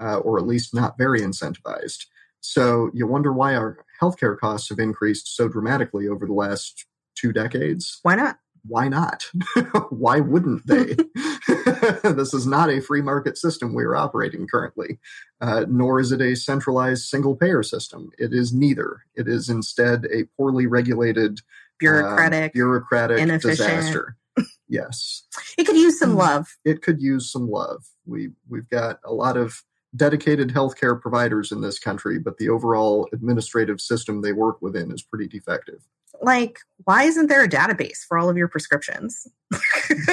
uh, 0.00 0.18
or 0.18 0.38
at 0.38 0.46
least 0.46 0.74
not 0.74 0.98
very 0.98 1.20
incentivized. 1.20 2.06
So 2.40 2.90
you 2.94 3.06
wonder 3.06 3.32
why 3.32 3.54
our 3.54 3.78
healthcare 4.00 4.38
costs 4.38 4.68
have 4.70 4.78
increased 4.78 5.36
so 5.36 5.48
dramatically 5.48 6.08
over 6.08 6.26
the 6.26 6.32
last 6.32 6.86
two 7.16 7.32
decades. 7.32 7.98
Why 8.02 8.14
not? 8.14 8.38
Why 8.66 8.88
not? 8.88 9.24
why 9.90 10.20
wouldn't 10.20 10.66
they? 10.66 10.94
this 12.02 12.34
is 12.34 12.46
not 12.46 12.70
a 12.70 12.80
free 12.80 13.02
market 13.02 13.38
system 13.38 13.74
we 13.74 13.84
are 13.84 13.96
operating 13.96 14.46
currently, 14.46 14.98
uh, 15.40 15.64
nor 15.68 16.00
is 16.00 16.12
it 16.12 16.20
a 16.20 16.36
centralized 16.36 17.04
single 17.04 17.36
payer 17.36 17.62
system. 17.62 18.10
It 18.18 18.32
is 18.32 18.52
neither. 18.52 19.02
It 19.14 19.28
is 19.28 19.48
instead 19.48 20.06
a 20.12 20.24
poorly 20.36 20.66
regulated, 20.66 21.40
Bureaucratic, 21.78 22.50
uh, 22.50 22.52
bureaucratic 22.52 23.18
inefficient. 23.18 23.58
disaster. 23.58 24.16
yes, 24.68 25.24
it 25.58 25.64
could 25.64 25.76
use 25.76 25.98
some 25.98 26.14
love. 26.14 26.46
it 26.64 26.82
could 26.82 27.00
use 27.00 27.30
some 27.30 27.50
love. 27.50 27.84
We 28.06 28.30
we've 28.48 28.68
got 28.68 29.00
a 29.04 29.12
lot 29.12 29.36
of 29.36 29.62
dedicated 29.96 30.50
healthcare 30.50 31.00
providers 31.00 31.52
in 31.52 31.60
this 31.60 31.78
country, 31.78 32.18
but 32.18 32.38
the 32.38 32.48
overall 32.48 33.08
administrative 33.12 33.80
system 33.80 34.22
they 34.22 34.32
work 34.32 34.60
within 34.62 34.92
is 34.92 35.02
pretty 35.02 35.26
defective. 35.26 35.80
Like, 36.22 36.58
why 36.84 37.04
isn't 37.04 37.28
there 37.28 37.42
a 37.42 37.48
database 37.48 37.98
for 38.06 38.18
all 38.18 38.28
of 38.28 38.36
your 38.36 38.48
prescriptions? 38.48 39.26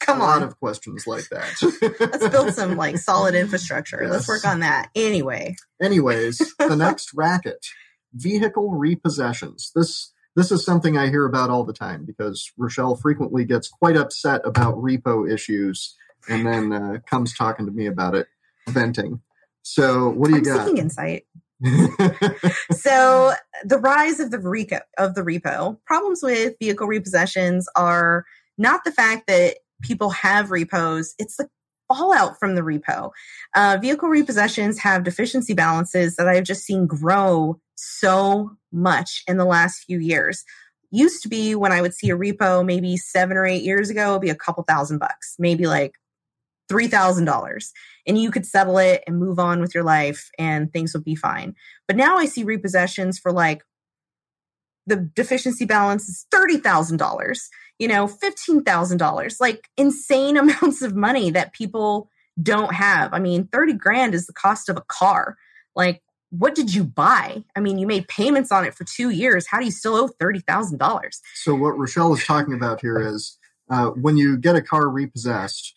Come 0.00 0.20
a 0.20 0.24
lot 0.24 0.36
on. 0.38 0.42
of 0.42 0.58
questions 0.58 1.06
like 1.06 1.28
that. 1.28 1.98
Let's 2.00 2.28
build 2.28 2.54
some 2.54 2.76
like 2.76 2.96
solid 2.98 3.34
infrastructure. 3.34 4.08
Let's 4.08 4.26
work 4.26 4.46
on 4.46 4.60
that. 4.60 4.88
Anyway, 4.94 5.56
Anyways, 5.80 6.38
the 6.58 6.76
next 6.76 7.12
racket, 7.14 7.66
vehicle 8.14 8.70
repossessions. 8.70 9.72
This 9.74 10.12
this 10.34 10.50
is 10.50 10.64
something 10.64 10.96
I 10.96 11.08
hear 11.10 11.26
about 11.26 11.50
all 11.50 11.64
the 11.64 11.74
time 11.74 12.06
because 12.06 12.50
Rochelle 12.56 12.96
frequently 12.96 13.44
gets 13.44 13.68
quite 13.68 13.96
upset 13.96 14.40
about 14.44 14.76
repo 14.76 15.30
issues 15.30 15.94
and 16.28 16.46
then 16.46 16.72
uh, 16.72 16.98
comes 17.06 17.34
talking 17.34 17.66
to 17.66 17.72
me 17.72 17.86
about 17.86 18.14
it, 18.14 18.28
venting. 18.68 19.20
So, 19.62 20.10
what 20.10 20.28
do 20.28 20.32
you 20.32 20.38
I'm 20.38 20.42
got? 20.44 20.66
seeking 20.66 20.78
insight. 20.78 21.24
so 22.72 23.32
the 23.64 23.78
rise 23.78 24.18
of 24.18 24.32
the 24.32 24.38
repo 24.38 24.80
of 24.98 25.14
the 25.14 25.20
repo 25.20 25.78
problems 25.86 26.20
with 26.20 26.54
vehicle 26.58 26.88
repossessions 26.88 27.66
are 27.76 28.24
not 28.58 28.82
the 28.84 28.90
fact 28.90 29.28
that 29.28 29.58
people 29.80 30.10
have 30.10 30.50
repos 30.50 31.14
it's 31.20 31.36
the 31.36 31.48
fallout 31.86 32.36
from 32.40 32.56
the 32.56 32.62
repo 32.62 33.10
uh, 33.54 33.78
vehicle 33.80 34.08
repossessions 34.08 34.76
have 34.76 35.04
deficiency 35.04 35.54
balances 35.54 36.16
that 36.16 36.26
i've 36.26 36.42
just 36.42 36.64
seen 36.64 36.84
grow 36.84 37.56
so 37.76 38.50
much 38.72 39.22
in 39.28 39.36
the 39.36 39.44
last 39.44 39.84
few 39.84 40.00
years 40.00 40.44
used 40.90 41.22
to 41.22 41.28
be 41.28 41.54
when 41.54 41.70
i 41.70 41.80
would 41.80 41.94
see 41.94 42.10
a 42.10 42.16
repo 42.16 42.64
maybe 42.64 42.96
seven 42.96 43.36
or 43.36 43.46
eight 43.46 43.62
years 43.62 43.88
ago 43.88 44.10
it'd 44.10 44.22
be 44.22 44.30
a 44.30 44.34
couple 44.34 44.64
thousand 44.64 44.98
bucks 44.98 45.36
maybe 45.38 45.68
like 45.68 45.94
$3000 46.70 47.70
and 48.06 48.18
you 48.18 48.30
could 48.30 48.46
settle 48.46 48.78
it 48.78 49.02
and 49.06 49.18
move 49.18 49.38
on 49.38 49.60
with 49.60 49.74
your 49.74 49.84
life 49.84 50.30
and 50.38 50.72
things 50.72 50.94
would 50.94 51.04
be 51.04 51.14
fine. 51.14 51.54
But 51.86 51.96
now 51.96 52.16
I 52.16 52.26
see 52.26 52.44
repossessions 52.44 53.18
for 53.20 53.32
like 53.32 53.62
the 54.86 54.96
deficiency 54.96 55.64
balance 55.64 56.08
is 56.08 56.26
$30,000, 56.32 57.38
you 57.78 57.88
know, 57.88 58.06
$15,000, 58.06 59.40
like 59.40 59.68
insane 59.76 60.36
amounts 60.38 60.82
of 60.82 60.96
money 60.96 61.30
that 61.30 61.52
people 61.52 62.08
don't 62.42 62.74
have. 62.74 63.12
I 63.12 63.18
mean, 63.18 63.48
30 63.52 63.74
grand 63.74 64.14
is 64.14 64.26
the 64.26 64.32
cost 64.32 64.68
of 64.68 64.76
a 64.76 64.82
car. 64.82 65.36
Like, 65.76 66.02
what 66.30 66.54
did 66.54 66.74
you 66.74 66.82
buy? 66.82 67.44
I 67.54 67.60
mean, 67.60 67.78
you 67.78 67.86
made 67.86 68.08
payments 68.08 68.50
on 68.50 68.64
it 68.64 68.74
for 68.74 68.84
two 68.84 69.10
years. 69.10 69.46
How 69.46 69.58
do 69.58 69.66
you 69.66 69.70
still 69.70 69.94
owe 69.94 70.08
$30,000? 70.08 71.20
So 71.34 71.54
what 71.54 71.78
Rochelle 71.78 72.14
is 72.14 72.24
talking 72.24 72.54
about 72.54 72.80
here 72.80 72.98
is 72.98 73.38
uh, 73.70 73.88
when 73.90 74.16
you 74.16 74.38
get 74.38 74.56
a 74.56 74.62
car 74.62 74.88
repossessed, 74.88 75.74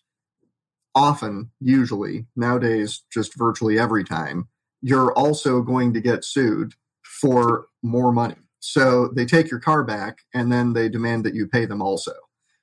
often, 0.96 1.50
usually, 1.60 2.26
nowadays, 2.34 3.02
just 3.12 3.36
virtually 3.36 3.78
every 3.78 4.02
time, 4.02 4.48
you're 4.80 5.12
also 5.12 5.60
going 5.60 5.92
to 5.92 6.00
get 6.00 6.24
sued 6.24 6.72
for 7.04 7.66
more 7.82 8.10
money. 8.12 8.36
So 8.60 9.08
they 9.14 9.26
take 9.26 9.50
your 9.50 9.60
car 9.60 9.84
back 9.84 10.18
and 10.34 10.50
then 10.50 10.72
they 10.72 10.88
demand 10.88 11.24
that 11.24 11.34
you 11.34 11.46
pay 11.46 11.66
them 11.66 11.82
also. 11.82 12.12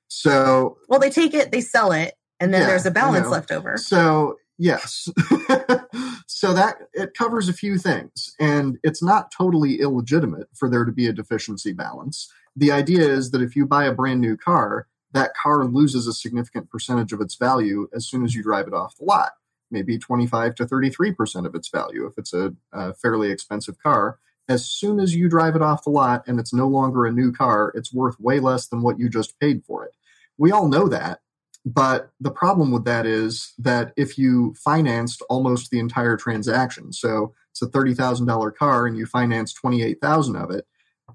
So 0.08 0.76
Well, 0.88 1.00
they 1.00 1.10
take 1.10 1.32
it, 1.32 1.50
they 1.50 1.60
sell 1.60 1.92
it, 1.92 2.14
and 2.40 2.52
then 2.52 2.62
Yeah, 2.62 2.66
there's 2.66 2.86
a 2.86 2.90
balance 2.90 3.24
know. 3.24 3.30
left 3.30 3.52
over. 3.52 3.76
So 3.78 4.36
yes, 4.58 5.08
so 6.26 6.52
that 6.52 6.76
it 6.92 7.14
covers 7.16 7.48
a 7.48 7.52
few 7.52 7.78
things, 7.78 8.34
and 8.38 8.78
it's 8.82 9.02
not 9.02 9.32
totally 9.36 9.80
illegitimate 9.80 10.48
for 10.54 10.68
there 10.68 10.84
to 10.84 10.92
be 10.92 11.06
a 11.06 11.12
deficiency 11.12 11.72
balance. 11.72 12.30
The 12.56 12.70
idea 12.70 13.08
is 13.08 13.30
that 13.30 13.42
if 13.42 13.56
you 13.56 13.66
buy 13.66 13.84
a 13.86 13.92
brand 13.94 14.20
new 14.20 14.36
car, 14.36 14.86
that 15.14 15.34
car 15.34 15.64
loses 15.64 16.06
a 16.06 16.12
significant 16.12 16.68
percentage 16.68 17.12
of 17.12 17.20
its 17.20 17.36
value 17.36 17.88
as 17.94 18.06
soon 18.06 18.24
as 18.24 18.34
you 18.34 18.42
drive 18.42 18.66
it 18.66 18.74
off 18.74 18.96
the 18.98 19.04
lot. 19.04 19.32
Maybe 19.70 19.98
25 19.98 20.56
to 20.56 20.66
33 20.66 21.12
percent 21.12 21.46
of 21.46 21.54
its 21.54 21.68
value 21.68 22.06
if 22.06 22.18
it's 22.18 22.34
a, 22.34 22.52
a 22.72 22.92
fairly 22.94 23.30
expensive 23.30 23.78
car. 23.82 24.18
As 24.48 24.68
soon 24.68 25.00
as 25.00 25.14
you 25.14 25.28
drive 25.28 25.56
it 25.56 25.62
off 25.62 25.84
the 25.84 25.90
lot 25.90 26.24
and 26.26 26.38
it's 26.38 26.52
no 26.52 26.68
longer 26.68 27.06
a 27.06 27.12
new 27.12 27.32
car, 27.32 27.72
it's 27.74 27.94
worth 27.94 28.20
way 28.20 28.40
less 28.40 28.66
than 28.66 28.82
what 28.82 28.98
you 28.98 29.08
just 29.08 29.40
paid 29.40 29.64
for 29.64 29.84
it. 29.86 29.92
We 30.36 30.52
all 30.52 30.68
know 30.68 30.86
that. 30.88 31.20
But 31.64 32.10
the 32.20 32.30
problem 32.30 32.70
with 32.70 32.84
that 32.84 33.06
is 33.06 33.54
that 33.58 33.94
if 33.96 34.18
you 34.18 34.54
financed 34.62 35.22
almost 35.30 35.70
the 35.70 35.78
entire 35.78 36.16
transaction, 36.16 36.92
so 36.92 37.32
it's 37.52 37.62
a 37.62 37.68
thirty 37.68 37.94
thousand 37.94 38.26
dollar 38.26 38.50
car 38.50 38.86
and 38.86 38.96
you 38.98 39.06
finance 39.06 39.52
twenty 39.52 39.82
eight 39.82 40.00
thousand 40.00 40.36
of 40.36 40.50
it, 40.50 40.66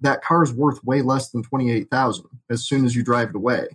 that 0.02 0.24
car 0.24 0.42
is 0.42 0.54
worth 0.54 0.84
way 0.84 1.02
less 1.02 1.30
than 1.30 1.44
twenty 1.44 1.72
eight 1.72 1.92
thousand 1.92 2.26
as 2.50 2.66
soon 2.66 2.84
as 2.84 2.96
you 2.96 3.04
drive 3.04 3.30
it 3.30 3.36
away. 3.36 3.68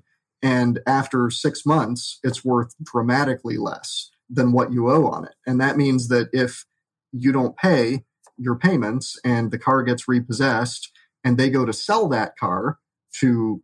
And 0.44 0.80
after 0.86 1.30
six 1.30 1.64
months, 1.64 2.20
it's 2.22 2.44
worth 2.44 2.74
dramatically 2.82 3.56
less 3.56 4.10
than 4.28 4.52
what 4.52 4.74
you 4.74 4.90
owe 4.90 5.06
on 5.06 5.24
it. 5.24 5.34
And 5.46 5.58
that 5.58 5.78
means 5.78 6.08
that 6.08 6.28
if 6.34 6.66
you 7.12 7.32
don't 7.32 7.56
pay 7.56 8.04
your 8.36 8.54
payments 8.54 9.18
and 9.24 9.50
the 9.50 9.58
car 9.58 9.82
gets 9.82 10.06
repossessed 10.06 10.92
and 11.24 11.38
they 11.38 11.48
go 11.48 11.64
to 11.64 11.72
sell 11.72 12.08
that 12.08 12.36
car 12.36 12.78
to 13.20 13.62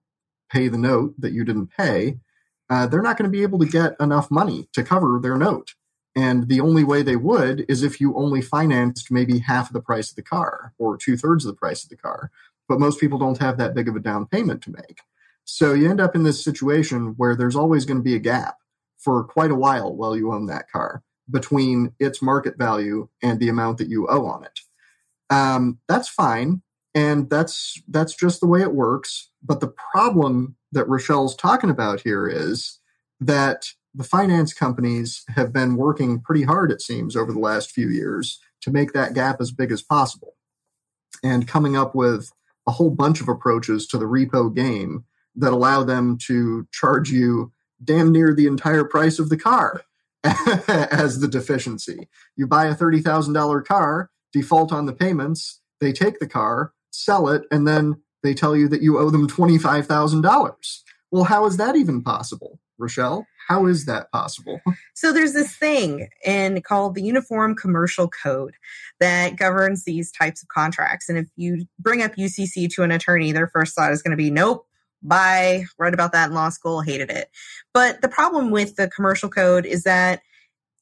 pay 0.50 0.68
the 0.68 0.78
note 0.78 1.14
that 1.18 1.32
you 1.32 1.44
didn't 1.44 1.66
pay, 1.66 2.18
uh, 2.70 2.86
they're 2.86 3.02
not 3.02 3.18
going 3.18 3.30
to 3.30 3.36
be 3.36 3.42
able 3.42 3.58
to 3.58 3.66
get 3.66 3.94
enough 4.00 4.30
money 4.30 4.66
to 4.72 4.82
cover 4.82 5.20
their 5.22 5.36
note. 5.36 5.74
And 6.16 6.48
the 6.48 6.62
only 6.62 6.82
way 6.82 7.02
they 7.02 7.16
would 7.16 7.66
is 7.68 7.82
if 7.82 8.00
you 8.00 8.16
only 8.16 8.40
financed 8.40 9.10
maybe 9.10 9.40
half 9.40 9.68
of 9.68 9.74
the 9.74 9.82
price 9.82 10.08
of 10.08 10.16
the 10.16 10.22
car 10.22 10.72
or 10.78 10.96
two 10.96 11.18
thirds 11.18 11.44
of 11.44 11.52
the 11.52 11.58
price 11.58 11.84
of 11.84 11.90
the 11.90 11.96
car. 11.96 12.30
But 12.70 12.80
most 12.80 13.00
people 13.00 13.18
don't 13.18 13.38
have 13.38 13.58
that 13.58 13.74
big 13.74 13.86
of 13.86 13.96
a 13.96 14.00
down 14.00 14.26
payment 14.26 14.62
to 14.62 14.70
make. 14.70 15.00
So 15.52 15.74
you 15.74 15.90
end 15.90 16.00
up 16.00 16.14
in 16.14 16.22
this 16.22 16.42
situation 16.42 17.14
where 17.16 17.34
there's 17.34 17.56
always 17.56 17.84
going 17.84 17.98
to 17.98 18.04
be 18.04 18.14
a 18.14 18.20
gap 18.20 18.56
for 18.98 19.24
quite 19.24 19.50
a 19.50 19.56
while 19.56 19.94
while 19.94 20.16
you 20.16 20.32
own 20.32 20.46
that 20.46 20.70
car 20.70 21.02
between 21.28 21.92
its 21.98 22.22
market 22.22 22.56
value 22.56 23.08
and 23.20 23.40
the 23.40 23.48
amount 23.48 23.78
that 23.78 23.88
you 23.88 24.06
owe 24.08 24.26
on 24.26 24.44
it. 24.44 24.60
Um, 25.28 25.80
that's 25.88 26.08
fine, 26.08 26.62
and 26.94 27.28
that's 27.28 27.82
that's 27.88 28.14
just 28.14 28.40
the 28.40 28.46
way 28.46 28.62
it 28.62 28.74
works. 28.74 29.30
But 29.42 29.60
the 29.60 29.74
problem 29.92 30.56
that 30.70 30.88
Rochelle's 30.88 31.34
talking 31.34 31.70
about 31.70 32.00
here 32.00 32.28
is 32.28 32.78
that 33.18 33.66
the 33.92 34.04
finance 34.04 34.54
companies 34.54 35.24
have 35.30 35.52
been 35.52 35.76
working 35.76 36.20
pretty 36.20 36.44
hard, 36.44 36.70
it 36.70 36.80
seems, 36.80 37.16
over 37.16 37.32
the 37.32 37.40
last 37.40 37.72
few 37.72 37.88
years 37.88 38.38
to 38.62 38.70
make 38.70 38.92
that 38.92 39.14
gap 39.14 39.40
as 39.40 39.50
big 39.50 39.72
as 39.72 39.82
possible, 39.82 40.36
and 41.24 41.48
coming 41.48 41.76
up 41.76 41.94
with 41.94 42.30
a 42.68 42.72
whole 42.72 42.90
bunch 42.90 43.20
of 43.20 43.28
approaches 43.28 43.86
to 43.88 43.98
the 43.98 44.04
repo 44.04 44.54
game 44.54 45.04
that 45.36 45.52
allow 45.52 45.82
them 45.82 46.18
to 46.26 46.66
charge 46.72 47.10
you 47.10 47.52
damn 47.82 48.12
near 48.12 48.34
the 48.34 48.46
entire 48.46 48.84
price 48.84 49.18
of 49.18 49.28
the 49.28 49.36
car 49.36 49.82
as 50.24 51.20
the 51.20 51.28
deficiency. 51.28 52.08
You 52.36 52.46
buy 52.46 52.66
a 52.66 52.74
$30,000 52.74 53.64
car, 53.64 54.10
default 54.32 54.72
on 54.72 54.86
the 54.86 54.92
payments, 54.92 55.60
they 55.80 55.92
take 55.92 56.18
the 56.18 56.28
car, 56.28 56.72
sell 56.90 57.28
it, 57.28 57.44
and 57.50 57.66
then 57.66 58.02
they 58.22 58.34
tell 58.34 58.54
you 58.54 58.68
that 58.68 58.82
you 58.82 58.98
owe 58.98 59.10
them 59.10 59.28
$25,000. 59.28 60.78
Well, 61.10 61.24
how 61.24 61.46
is 61.46 61.56
that 61.56 61.74
even 61.74 62.02
possible, 62.02 62.60
Rochelle? 62.78 63.26
How 63.48 63.66
is 63.66 63.86
that 63.86 64.10
possible? 64.12 64.60
So 64.94 65.14
there's 65.14 65.32
this 65.32 65.56
thing 65.56 66.08
in 66.26 66.60
called 66.60 66.94
the 66.94 67.00
Uniform 67.00 67.56
Commercial 67.56 68.06
Code 68.06 68.52
that 69.00 69.36
governs 69.36 69.84
these 69.84 70.12
types 70.12 70.42
of 70.42 70.48
contracts. 70.48 71.08
And 71.08 71.16
if 71.16 71.26
you 71.36 71.64
bring 71.78 72.02
up 72.02 72.16
UCC 72.16 72.68
to 72.74 72.82
an 72.82 72.90
attorney, 72.90 73.32
their 73.32 73.46
first 73.46 73.74
thought 73.74 73.92
is 73.92 74.02
going 74.02 74.10
to 74.10 74.16
be, 74.18 74.30
nope, 74.30 74.66
bye. 75.02 75.64
Read 75.78 75.94
about 75.94 76.12
that 76.12 76.28
in 76.28 76.34
law 76.34 76.48
school, 76.50 76.80
hated 76.80 77.10
it. 77.10 77.30
But 77.72 78.02
the 78.02 78.08
problem 78.08 78.50
with 78.50 78.76
the 78.76 78.88
commercial 78.88 79.28
code 79.28 79.66
is 79.66 79.84
that 79.84 80.22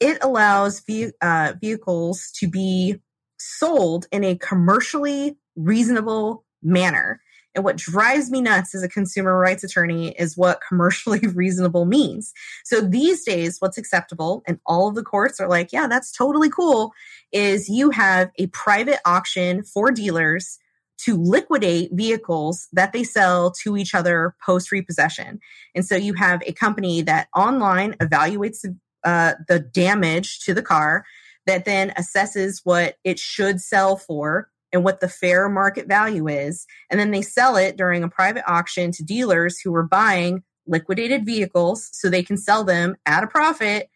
it 0.01 0.19
allows 0.23 0.81
ve- 0.81 1.12
uh, 1.21 1.55
vehicles 1.61 2.31
to 2.37 2.49
be 2.49 3.01
sold 3.39 4.07
in 4.12 4.25
a 4.25 4.37
commercially 4.37 5.37
reasonable 5.57 6.45
manner. 6.62 7.21
And 7.55 7.64
what 7.64 7.77
drives 7.77 8.31
me 8.31 8.41
nuts 8.41 8.75
as 8.75 8.83
a 8.83 8.89
consumer 8.89 9.37
rights 9.37 9.64
attorney 9.64 10.11
is 10.11 10.37
what 10.37 10.61
commercially 10.66 11.21
reasonable 11.35 11.87
means. 11.87 12.33
So 12.64 12.81
these 12.81 13.25
days, 13.25 13.57
what's 13.59 13.79
acceptable, 13.79 14.43
and 14.47 14.61
all 14.66 14.89
of 14.89 14.95
the 14.95 15.03
courts 15.03 15.41
are 15.41 15.49
like, 15.49 15.73
yeah, 15.73 15.89
that's 15.89 16.12
totally 16.12 16.51
cool, 16.51 16.93
is 17.33 17.69
you 17.69 17.91
have 17.91 18.31
a 18.39 18.47
private 18.49 19.01
auction 19.05 19.64
for 19.64 19.91
dealers 19.91 20.59
to 21.05 21.16
liquidate 21.16 21.90
vehicles 21.92 22.68
that 22.72 22.92
they 22.92 23.05
sell 23.05 23.51
to 23.53 23.76
each 23.76 23.94
other 23.94 24.34
post 24.44 24.72
repossession. 24.72 25.38
And 25.74 25.84
so 25.84 25.96
you 25.96 26.14
have 26.14 26.42
a 26.46 26.53
company 26.53 27.03
that 27.03 27.28
online 27.36 27.92
evaluates 27.94 28.64
uh, 29.05 29.34
the 29.46 29.61
damage 29.61 30.40
to 30.40 30.55
the 30.55 30.62
car, 30.62 31.05
that 31.46 31.64
then 31.64 31.90
assesses 31.90 32.61
what 32.64 32.96
it 33.05 33.18
should 33.18 33.61
sell 33.61 33.96
for 33.96 34.51
and 34.70 34.84
what 34.84 35.01
the 35.01 35.09
fair 35.09 35.49
market 35.49 35.86
value 35.86 36.28
is. 36.28 36.66
And 36.90 37.01
then 37.01 37.11
they 37.11 37.22
sell 37.22 37.57
it 37.57 37.76
during 37.76 38.03
a 38.03 38.09
private 38.09 38.44
auction 38.46 38.92
to 38.92 39.03
dealers 39.03 39.59
who 39.59 39.74
are 39.74 39.82
buying 39.82 40.42
liquidated 40.66 41.24
vehicles 41.24 41.88
so 41.92 42.11
they 42.11 42.22
can 42.22 42.36
sell 42.36 42.64
them 42.64 42.96
at 43.07 43.24
a 43.24 43.26
profit 43.26 43.88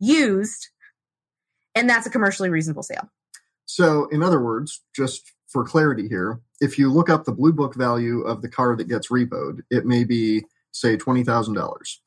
used. 0.00 0.70
And 1.74 1.90
that's 1.90 2.06
a 2.06 2.10
commercially 2.10 2.48
reasonable 2.48 2.82
sale. 2.82 3.10
So, 3.66 4.08
in 4.10 4.22
other 4.22 4.40
words, 4.40 4.82
just 4.94 5.32
for 5.54 5.64
clarity 5.64 6.08
here, 6.08 6.40
if 6.60 6.78
you 6.80 6.92
look 6.92 7.08
up 7.08 7.24
the 7.24 7.32
blue 7.32 7.52
book 7.52 7.76
value 7.76 8.22
of 8.22 8.42
the 8.42 8.48
car 8.48 8.74
that 8.74 8.88
gets 8.88 9.08
repoed, 9.08 9.60
it 9.70 9.86
may 9.86 10.02
be, 10.02 10.44
say, 10.72 10.96
$20,000. 10.96 11.98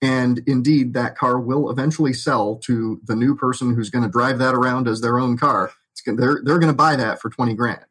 And 0.00 0.40
indeed, 0.46 0.94
that 0.94 1.16
car 1.16 1.38
will 1.38 1.70
eventually 1.70 2.14
sell 2.14 2.56
to 2.64 3.00
the 3.04 3.14
new 3.14 3.36
person 3.36 3.74
who's 3.74 3.90
going 3.90 4.04
to 4.04 4.10
drive 4.10 4.38
that 4.38 4.54
around 4.54 4.88
as 4.88 5.02
their 5.02 5.18
own 5.18 5.36
car. 5.36 5.70
Gonna, 6.06 6.18
they're 6.18 6.40
they're 6.44 6.58
going 6.58 6.72
to 6.72 6.76
buy 6.76 6.96
that 6.96 7.20
for 7.20 7.30
20 7.30 7.54
grand. 7.54 7.84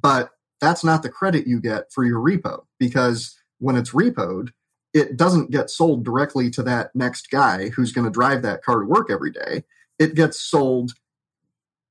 But 0.00 0.30
that's 0.60 0.84
not 0.84 1.02
the 1.02 1.08
credit 1.08 1.46
you 1.46 1.60
get 1.60 1.92
for 1.92 2.04
your 2.04 2.20
repo 2.20 2.64
because 2.78 3.36
when 3.58 3.76
it's 3.76 3.90
repoed, 3.90 4.50
it 4.94 5.16
doesn't 5.16 5.50
get 5.50 5.70
sold 5.70 6.04
directly 6.04 6.50
to 6.50 6.62
that 6.64 6.94
next 6.94 7.30
guy 7.30 7.70
who's 7.70 7.92
going 7.92 8.04
to 8.04 8.10
drive 8.10 8.42
that 8.42 8.62
car 8.62 8.80
to 8.80 8.86
work 8.86 9.10
every 9.10 9.32
day. 9.32 9.64
It 9.98 10.14
gets 10.14 10.40
sold 10.40 10.92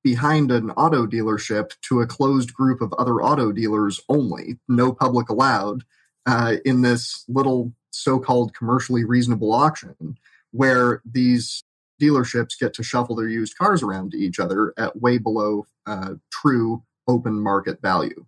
behind 0.05 0.51
an 0.51 0.69
auto 0.71 1.07
dealership 1.07 1.71
to 1.81 1.99
a 1.99 2.05
closed 2.05 2.53
group 2.53 2.79
of 2.79 2.93
other 2.93 3.23
auto 3.23 3.51
dealers 3.51 3.99
only, 4.07 4.55
no 4.67 4.93
public 4.93 5.29
allowed, 5.29 5.83
uh, 6.27 6.57
in 6.63 6.83
this 6.83 7.25
little 7.27 7.73
so 7.89 8.19
called 8.19 8.53
commercially 8.53 9.03
reasonable 9.03 9.51
auction 9.51 10.15
where 10.51 11.01
these 11.11 11.63
dealerships 11.99 12.59
get 12.59 12.71
to 12.71 12.83
shuffle 12.83 13.15
their 13.15 13.27
used 13.27 13.57
cars 13.57 13.81
around 13.81 14.11
to 14.11 14.17
each 14.17 14.39
other 14.39 14.75
at 14.77 15.01
way 15.01 15.17
below 15.17 15.65
uh, 15.87 16.13
true 16.31 16.83
open 17.07 17.41
market 17.41 17.81
value. 17.81 18.27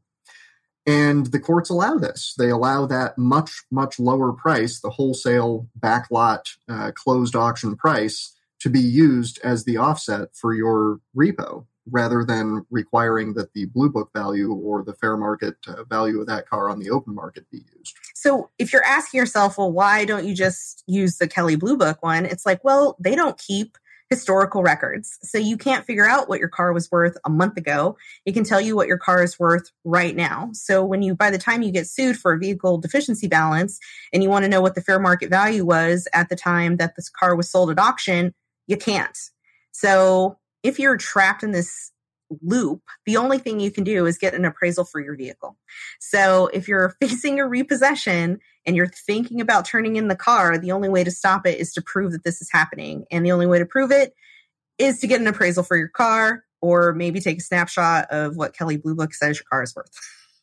And 0.88 1.28
the 1.28 1.40
courts 1.40 1.70
allow 1.70 1.98
this. 2.00 2.34
They 2.40 2.50
allow 2.50 2.88
that 2.88 3.20
much, 3.20 3.66
much 3.70 4.00
lower 4.00 4.34
price, 4.34 4.80
the 4.80 4.90
wholesale 4.90 5.68
backlot 5.80 6.56
uh, 6.68 6.92
closed 6.96 7.36
auction 7.36 7.76
price, 7.76 8.34
to 8.60 8.70
be 8.70 8.80
used 8.80 9.40
as 9.44 9.66
the 9.66 9.78
offset 9.78 10.30
for 10.36 10.54
your 10.54 11.00
repo 11.16 11.66
rather 11.90 12.24
than 12.24 12.66
requiring 12.70 13.34
that 13.34 13.54
the 13.54 13.66
blue 13.66 13.90
book 13.90 14.10
value 14.14 14.54
or 14.54 14.84
the 14.84 14.94
fair 14.94 15.16
market 15.16 15.56
uh, 15.68 15.84
value 15.86 16.20
of 16.20 16.28
that 16.28 16.48
car 16.48 16.70
on 16.70 16.80
the 16.80 16.90
open 16.90 17.16
market 17.16 17.50
be 17.50 17.64
used. 17.78 17.96
So 18.14 18.50
if 18.60 18.74
you're 18.74 18.84
asking 18.84 19.20
yourself, 19.20 19.58
well, 19.58 19.72
why 19.72 20.06
don't 20.06 20.26
you 20.26 20.36
just 20.36 20.84
use 20.88 21.18
the 21.18 21.28
Kelley 21.28 21.56
Blue 21.56 21.78
Book 21.78 22.04
one? 22.04 22.26
It's 22.26 22.46
like, 22.46 22.64
well, 22.64 22.98
they 23.00 23.16
don't 23.16 23.38
keep 23.38 23.78
historical 24.10 24.64
records. 24.64 25.18
So 25.22 25.38
you 25.38 25.58
can't 25.58 25.86
figure 25.86 26.08
out 26.08 26.30
what 26.30 26.40
your 26.40 26.48
car 26.48 26.72
was 26.72 26.90
worth 26.92 27.18
a 27.26 27.30
month 27.30 27.58
ago. 27.58 27.98
It 28.26 28.34
can 28.34 28.44
tell 28.44 28.62
you 28.62 28.76
what 28.76 28.88
your 28.88 28.98
car 28.98 29.22
is 29.22 29.38
worth 29.38 29.70
right 29.84 30.16
now. 30.16 30.50
So 30.54 30.86
when 30.86 31.02
you 31.02 31.14
by 31.14 31.30
the 31.30 31.38
time 31.38 31.62
you 31.62 31.72
get 31.72 31.88
sued 31.88 32.18
for 32.18 32.34
a 32.34 32.38
vehicle 32.38 32.78
deficiency 32.78 33.28
balance 33.28 33.80
and 34.14 34.24
you 34.24 34.30
want 34.30 34.44
to 34.44 34.50
know 34.50 34.62
what 34.62 34.76
the 34.76 34.82
fair 34.82 35.00
market 35.00 35.30
value 35.30 35.66
was 35.66 36.08
at 36.14 36.30
the 36.30 36.38
time 36.38 36.78
that 36.78 36.96
this 36.96 37.10
car 37.10 37.36
was 37.36 37.50
sold 37.50 37.70
at 37.70 37.80
auction, 37.80 38.34
you 38.68 38.78
can't. 38.78 39.18
So 39.72 40.38
if 40.64 40.80
you're 40.80 40.98
trapped 40.98 41.44
in 41.44 41.52
this 41.52 41.92
loop, 42.42 42.82
the 43.06 43.18
only 43.18 43.38
thing 43.38 43.60
you 43.60 43.72
can 43.72 43.84
do 43.84 44.06
is 44.06 44.18
get 44.18 44.34
an 44.34 44.46
appraisal 44.46 44.84
for 44.84 45.00
your 45.00 45.16
vehicle. 45.16 45.58
So 46.00 46.48
if 46.48 46.68
you're 46.68 46.90
facing 47.02 47.40
a 47.40 47.48
repossession 47.48 48.40
and 48.66 48.76
you're 48.76 48.88
thinking 48.88 49.42
about 49.42 49.66
turning 49.66 49.96
in 49.96 50.08
the 50.08 50.16
car, 50.16 50.58
the 50.58 50.72
only 50.72 50.90
way 50.90 51.04
to 51.04 51.12
stop 51.12 51.46
it 51.46 51.60
is 51.60 51.74
to 51.74 51.82
prove 51.82 52.12
that 52.12 52.24
this 52.24 52.42
is 52.42 52.50
happening. 52.52 53.06
And 53.12 53.26
the 53.26 53.32
only 53.32 53.48
way 53.48 53.60
to 53.60 53.66
prove 53.66 53.92
it 53.92 54.14
is 54.78 55.00
to 55.00 55.08
get 55.08 55.22
an 55.22 55.28
appraisal 55.28 55.64
for 55.64 55.78
your 55.78 55.88
car 55.88 56.44
or 56.62 56.94
maybe 56.94 57.20
take 57.20 57.38
a 57.38 57.44
snapshot 57.44 58.08
of 58.10 58.36
what 58.36 58.54
Kelley 58.54 58.78
Blue 58.78 58.96
Book 58.96 59.14
says 59.14 59.38
your 59.38 59.46
car 59.50 59.64
is 59.64 59.76
worth. 59.76 59.90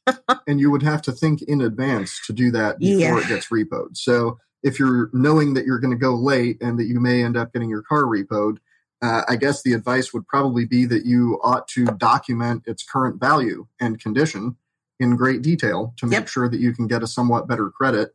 and 0.47 0.61
you 0.61 0.71
would 0.71 0.83
have 0.83 1.03
to 1.03 1.13
think 1.13 1.43
in 1.43 1.61
advance 1.61 2.21
to 2.27 2.33
do 2.33 2.51
that 2.51 2.79
before 2.79 3.01
yeah. 3.01 3.19
it 3.19 3.29
gets 3.29 3.49
repoed. 3.49 3.97
So 3.97 4.39
if 4.65 4.79
you're 4.79 5.11
knowing 5.13 5.55
that 5.55 5.67
you're 5.67 5.79
going 5.79 5.93
to 5.93 5.97
go 5.97 6.15
late 6.15 6.61
and 6.61 6.79
that 6.79 6.87
you 6.87 6.99
may 6.99 7.23
end 7.23 7.37
up 7.37 7.53
getting 7.53 7.69
your 7.69 7.83
car 7.83 8.05
repoed, 8.05 8.57
uh, 9.03 9.23
I 9.29 9.37
guess 9.37 9.63
the 9.63 9.75
advice 9.75 10.15
would 10.15 10.27
probably 10.27 10.65
be 10.65 10.87
that 10.87 11.05
you 11.05 11.39
ought 11.43 11.69
to 11.69 11.85
document 11.85 12.65
its 12.67 12.83
current 12.83 13.21
value 13.21 13.67
and 13.79 14.01
condition 14.01 14.57
in 14.99 15.17
great 15.17 15.43
detail 15.43 15.93
to 15.99 16.07
make 16.07 16.21
yep. 16.21 16.29
sure 16.29 16.49
that 16.49 16.61
you 16.61 16.73
can 16.73 16.87
get 16.87 17.03
a 17.03 17.07
somewhat 17.07 17.47
better 17.47 17.69
credit 17.69 18.15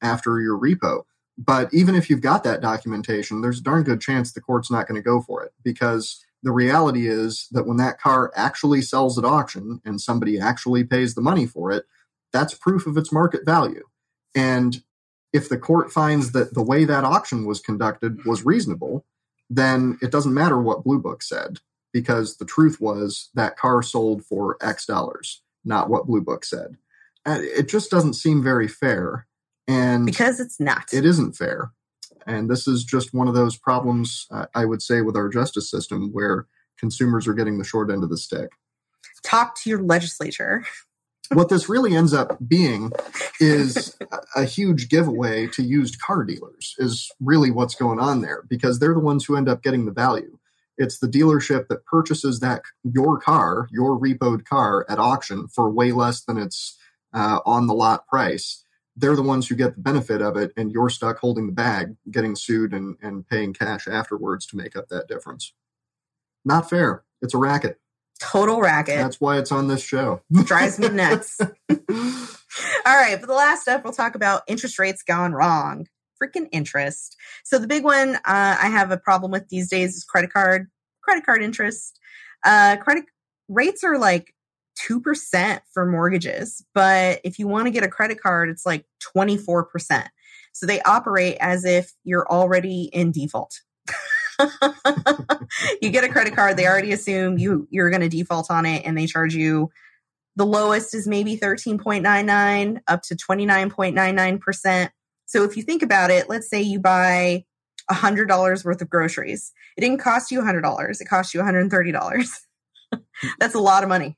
after 0.00 0.40
your 0.40 0.58
repo. 0.58 1.02
But 1.36 1.72
even 1.74 1.94
if 1.94 2.08
you've 2.08 2.22
got 2.22 2.44
that 2.44 2.62
documentation, 2.62 3.42
there's 3.42 3.60
a 3.60 3.62
darn 3.62 3.82
good 3.82 4.00
chance 4.00 4.32
the 4.32 4.40
court's 4.40 4.70
not 4.70 4.88
going 4.88 5.00
to 5.00 5.04
go 5.04 5.20
for 5.20 5.42
it 5.44 5.52
because 5.62 6.24
the 6.42 6.52
reality 6.52 7.08
is 7.08 7.46
that 7.50 7.66
when 7.66 7.76
that 7.76 8.00
car 8.00 8.32
actually 8.34 8.80
sells 8.80 9.18
at 9.18 9.24
auction 9.26 9.82
and 9.84 10.00
somebody 10.00 10.40
actually 10.40 10.84
pays 10.84 11.14
the 11.14 11.20
money 11.20 11.44
for 11.46 11.70
it, 11.70 11.84
that's 12.32 12.54
proof 12.54 12.86
of 12.86 12.96
its 12.96 13.12
market 13.12 13.44
value. 13.44 13.84
And 14.34 14.82
if 15.32 15.48
the 15.48 15.58
court 15.58 15.92
finds 15.92 16.32
that 16.32 16.54
the 16.54 16.62
way 16.62 16.84
that 16.84 17.04
auction 17.04 17.46
was 17.46 17.60
conducted 17.60 18.24
was 18.24 18.44
reasonable, 18.44 19.04
then 19.48 19.98
it 20.02 20.10
doesn't 20.10 20.34
matter 20.34 20.60
what 20.60 20.84
Blue 20.84 20.98
Book 20.98 21.22
said 21.22 21.58
because 21.92 22.36
the 22.36 22.44
truth 22.44 22.80
was 22.80 23.30
that 23.34 23.56
car 23.56 23.82
sold 23.82 24.24
for 24.24 24.56
X 24.60 24.86
dollars, 24.86 25.42
not 25.64 25.90
what 25.90 26.06
Blue 26.06 26.20
Book 26.20 26.44
said. 26.44 26.76
It 27.26 27.68
just 27.68 27.90
doesn't 27.90 28.14
seem 28.14 28.42
very 28.42 28.68
fair. 28.68 29.26
And 29.68 30.06
because 30.06 30.40
it's 30.40 30.58
not, 30.58 30.92
it 30.92 31.04
isn't 31.04 31.36
fair. 31.36 31.72
And 32.26 32.50
this 32.50 32.66
is 32.66 32.84
just 32.84 33.14
one 33.14 33.28
of 33.28 33.34
those 33.34 33.56
problems, 33.56 34.26
uh, 34.30 34.46
I 34.54 34.64
would 34.64 34.82
say, 34.82 35.00
with 35.00 35.16
our 35.16 35.28
justice 35.28 35.70
system 35.70 36.10
where 36.12 36.46
consumers 36.78 37.26
are 37.26 37.34
getting 37.34 37.58
the 37.58 37.64
short 37.64 37.90
end 37.90 38.02
of 38.02 38.10
the 38.10 38.16
stick. 38.16 38.50
Talk 39.22 39.60
to 39.62 39.70
your 39.70 39.82
legislature. 39.82 40.64
what 41.32 41.48
this 41.48 41.68
really 41.68 41.94
ends 41.94 42.12
up 42.12 42.36
being 42.46 42.92
is 43.38 43.96
a 44.34 44.44
huge 44.44 44.88
giveaway 44.88 45.46
to 45.48 45.62
used 45.62 46.00
car 46.00 46.24
dealers 46.24 46.74
is 46.78 47.10
really 47.20 47.50
what's 47.50 47.74
going 47.74 48.00
on 48.00 48.20
there 48.20 48.44
because 48.48 48.78
they're 48.78 48.94
the 48.94 49.00
ones 49.00 49.24
who 49.24 49.36
end 49.36 49.48
up 49.48 49.62
getting 49.62 49.86
the 49.86 49.92
value. 49.92 50.38
It's 50.76 50.98
the 50.98 51.06
dealership 51.06 51.68
that 51.68 51.84
purchases 51.84 52.40
that 52.40 52.62
your 52.82 53.18
car 53.18 53.68
your 53.70 53.98
repoed 53.98 54.44
car 54.44 54.86
at 54.88 54.98
auction 54.98 55.46
for 55.48 55.70
way 55.70 55.92
less 55.92 56.22
than 56.22 56.36
its 56.36 56.76
uh, 57.12 57.40
on 57.46 57.66
the 57.66 57.74
lot 57.74 58.06
price. 58.06 58.64
They're 58.96 59.16
the 59.16 59.22
ones 59.22 59.48
who 59.48 59.54
get 59.54 59.74
the 59.74 59.80
benefit 59.80 60.20
of 60.20 60.36
it 60.36 60.52
and 60.56 60.72
you're 60.72 60.90
stuck 60.90 61.18
holding 61.18 61.46
the 61.46 61.52
bag 61.52 61.96
getting 62.10 62.34
sued 62.34 62.72
and, 62.74 62.96
and 63.00 63.26
paying 63.26 63.52
cash 63.52 63.86
afterwards 63.86 64.46
to 64.46 64.56
make 64.56 64.74
up 64.74 64.88
that 64.88 65.08
difference. 65.08 65.52
Not 66.44 66.68
fair. 66.68 67.04
It's 67.22 67.34
a 67.34 67.38
racket 67.38 67.78
total 68.20 68.60
racket. 68.60 68.98
That's 68.98 69.20
why 69.20 69.38
it's 69.38 69.50
on 69.50 69.68
this 69.68 69.82
show. 69.82 70.22
Drives 70.44 70.78
me 70.78 70.88
nuts. 70.88 71.40
All 71.40 71.48
right, 72.86 73.18
for 73.20 73.26
the 73.26 73.34
last 73.34 73.62
step, 73.62 73.82
we'll 73.82 73.92
talk 73.92 74.14
about 74.14 74.42
interest 74.46 74.78
rates 74.78 75.02
gone 75.02 75.32
wrong. 75.32 75.86
Freaking 76.22 76.48
interest. 76.52 77.16
So 77.44 77.58
the 77.58 77.66
big 77.66 77.82
one 77.82 78.16
uh, 78.16 78.20
I 78.26 78.68
have 78.68 78.90
a 78.90 78.98
problem 78.98 79.32
with 79.32 79.48
these 79.48 79.68
days 79.68 79.96
is 79.96 80.04
credit 80.04 80.32
card, 80.32 80.68
credit 81.02 81.24
card 81.24 81.42
interest. 81.42 81.98
Uh, 82.44 82.76
credit 82.76 83.04
rates 83.48 83.82
are 83.82 83.98
like 83.98 84.34
2% 84.88 85.60
for 85.72 85.86
mortgages. 85.86 86.64
But 86.74 87.20
if 87.24 87.38
you 87.38 87.48
want 87.48 87.66
to 87.66 87.70
get 87.70 87.84
a 87.84 87.88
credit 87.88 88.20
card, 88.20 88.48
it's 88.48 88.66
like 88.66 88.84
24%. 89.16 90.06
So 90.52 90.66
they 90.66 90.80
operate 90.82 91.36
as 91.40 91.64
if 91.64 91.92
you're 92.04 92.30
already 92.30 92.84
in 92.92 93.12
default. 93.12 93.60
you 95.82 95.90
get 95.90 96.04
a 96.04 96.08
credit 96.08 96.34
card, 96.34 96.56
they 96.56 96.66
already 96.66 96.92
assume 96.92 97.38
you 97.38 97.66
you're 97.70 97.90
going 97.90 98.02
to 98.02 98.08
default 98.08 98.50
on 98.50 98.66
it 98.66 98.82
and 98.84 98.96
they 98.96 99.06
charge 99.06 99.34
you 99.34 99.70
the 100.36 100.46
lowest 100.46 100.94
is 100.94 101.06
maybe 101.06 101.36
13.99 101.36 102.80
up 102.88 103.02
to 103.02 103.14
29.99%. 103.14 104.90
So 105.26 105.44
if 105.44 105.56
you 105.56 105.62
think 105.62 105.82
about 105.82 106.10
it, 106.10 106.28
let's 106.28 106.48
say 106.48 106.60
you 106.62 106.80
buy 106.80 107.44
$100 107.90 108.64
worth 108.64 108.80
of 108.80 108.90
groceries. 108.90 109.52
It 109.76 109.82
didn't 109.82 109.98
cost 109.98 110.30
you 110.30 110.40
$100, 110.40 111.00
it 111.00 111.04
cost 111.06 111.34
you 111.34 111.40
$130. 111.40 112.30
That's 113.38 113.54
a 113.54 113.60
lot 113.60 113.82
of 113.82 113.88
money. 113.88 114.16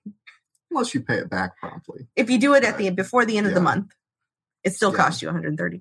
Unless 0.70 0.94
you 0.94 1.02
pay 1.02 1.16
it 1.16 1.28
back 1.28 1.58
promptly. 1.58 2.06
If 2.16 2.30
you 2.30 2.38
do 2.38 2.54
it 2.54 2.64
at 2.64 2.78
the 2.78 2.90
before 2.90 3.26
the 3.26 3.36
end 3.36 3.46
of 3.46 3.54
the 3.54 3.60
month, 3.60 3.92
it 4.64 4.74
still 4.74 4.90
yeah. 4.90 4.96
costs 4.96 5.22
you 5.22 5.28
$130. 5.28 5.80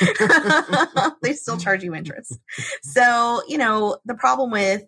they 1.22 1.32
still 1.32 1.56
charge 1.56 1.82
you 1.82 1.94
interest. 1.94 2.38
So, 2.82 3.42
you 3.48 3.58
know, 3.58 3.98
the 4.04 4.14
problem 4.14 4.50
with, 4.50 4.84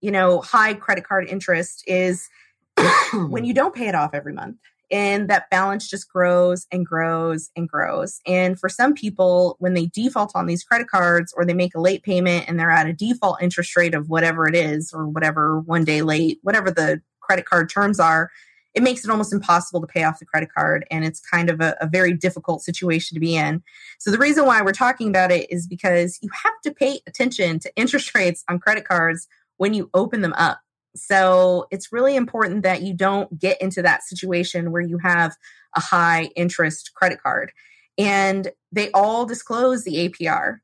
you 0.00 0.10
know, 0.10 0.40
high 0.40 0.74
credit 0.74 1.04
card 1.04 1.28
interest 1.28 1.84
is 1.86 2.28
when 3.28 3.44
you 3.44 3.54
don't 3.54 3.74
pay 3.74 3.88
it 3.88 3.94
off 3.94 4.10
every 4.12 4.32
month 4.32 4.56
and 4.90 5.28
that 5.28 5.50
balance 5.50 5.88
just 5.88 6.08
grows 6.08 6.66
and 6.70 6.86
grows 6.86 7.50
and 7.56 7.68
grows. 7.68 8.20
And 8.26 8.58
for 8.58 8.68
some 8.68 8.94
people, 8.94 9.56
when 9.58 9.74
they 9.74 9.86
default 9.86 10.32
on 10.34 10.46
these 10.46 10.62
credit 10.62 10.88
cards 10.88 11.32
or 11.36 11.44
they 11.44 11.54
make 11.54 11.74
a 11.74 11.80
late 11.80 12.02
payment 12.02 12.44
and 12.46 12.58
they're 12.58 12.70
at 12.70 12.86
a 12.86 12.92
default 12.92 13.42
interest 13.42 13.76
rate 13.76 13.94
of 13.94 14.08
whatever 14.08 14.46
it 14.46 14.54
is 14.54 14.92
or 14.92 15.06
whatever 15.06 15.58
one 15.60 15.84
day 15.84 16.02
late, 16.02 16.38
whatever 16.42 16.70
the 16.70 17.00
credit 17.20 17.46
card 17.46 17.70
terms 17.70 17.98
are, 17.98 18.30
it 18.74 18.82
makes 18.82 19.04
it 19.04 19.10
almost 19.10 19.32
impossible 19.32 19.80
to 19.80 19.86
pay 19.86 20.02
off 20.02 20.18
the 20.18 20.26
credit 20.26 20.52
card. 20.52 20.84
And 20.90 21.04
it's 21.04 21.20
kind 21.20 21.48
of 21.48 21.60
a, 21.60 21.76
a, 21.80 21.86
very 21.86 22.12
difficult 22.12 22.62
situation 22.62 23.14
to 23.14 23.20
be 23.20 23.36
in. 23.36 23.62
So, 23.98 24.10
the 24.10 24.18
reason 24.18 24.46
why 24.46 24.60
we're 24.62 24.72
talking 24.72 25.08
about 25.08 25.30
it 25.30 25.50
is 25.50 25.66
because 25.66 26.18
you 26.22 26.28
have 26.44 26.60
to 26.64 26.72
pay 26.72 27.00
attention 27.06 27.60
to 27.60 27.72
interest 27.76 28.14
rates 28.14 28.44
on 28.48 28.58
credit 28.58 28.86
cards 28.86 29.28
when 29.56 29.74
you 29.74 29.90
open 29.94 30.20
them 30.20 30.34
up. 30.34 30.60
So, 30.96 31.66
it's 31.70 31.92
really 31.92 32.16
important 32.16 32.62
that 32.64 32.82
you 32.82 32.94
don't 32.94 33.38
get 33.38 33.60
into 33.62 33.80
that 33.82 34.02
situation 34.02 34.72
where 34.72 34.82
you 34.82 34.98
have 34.98 35.36
a 35.76 35.80
high 35.80 36.30
interest 36.36 36.92
credit 36.94 37.22
card. 37.22 37.52
And 37.96 38.50
they 38.72 38.90
all 38.90 39.24
disclose 39.24 39.84
the 39.84 40.08
APR, 40.08 40.58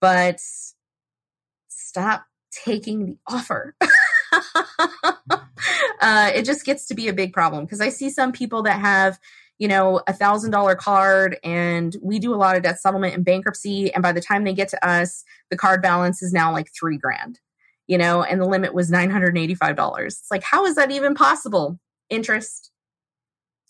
but 0.00 0.40
stop 1.68 2.24
taking 2.50 3.06
the 3.06 3.18
offer. 3.28 3.76
uh, 6.00 6.30
it 6.34 6.44
just 6.44 6.64
gets 6.64 6.86
to 6.86 6.94
be 6.94 7.08
a 7.08 7.12
big 7.12 7.32
problem 7.32 7.64
because 7.64 7.80
I 7.80 7.88
see 7.88 8.10
some 8.10 8.32
people 8.32 8.62
that 8.62 8.80
have, 8.80 9.18
you 9.58 9.68
know, 9.68 10.02
a 10.06 10.12
thousand 10.12 10.50
dollar 10.50 10.74
card 10.74 11.38
and 11.42 11.96
we 12.02 12.18
do 12.18 12.34
a 12.34 12.36
lot 12.36 12.56
of 12.56 12.62
debt 12.62 12.80
settlement 12.80 13.14
and 13.14 13.24
bankruptcy. 13.24 13.92
And 13.92 14.02
by 14.02 14.12
the 14.12 14.20
time 14.20 14.44
they 14.44 14.52
get 14.52 14.68
to 14.68 14.86
us, 14.86 15.24
the 15.50 15.56
card 15.56 15.82
balance 15.82 16.22
is 16.22 16.32
now 16.32 16.52
like 16.52 16.70
three 16.78 16.98
grand, 16.98 17.40
you 17.86 17.98
know, 17.98 18.22
and 18.22 18.40
the 18.40 18.46
limit 18.46 18.74
was 18.74 18.90
$985. 18.90 20.06
It's 20.06 20.30
like, 20.30 20.42
how 20.42 20.66
is 20.66 20.74
that 20.74 20.90
even 20.90 21.14
possible? 21.14 21.78
Interest, 22.10 22.70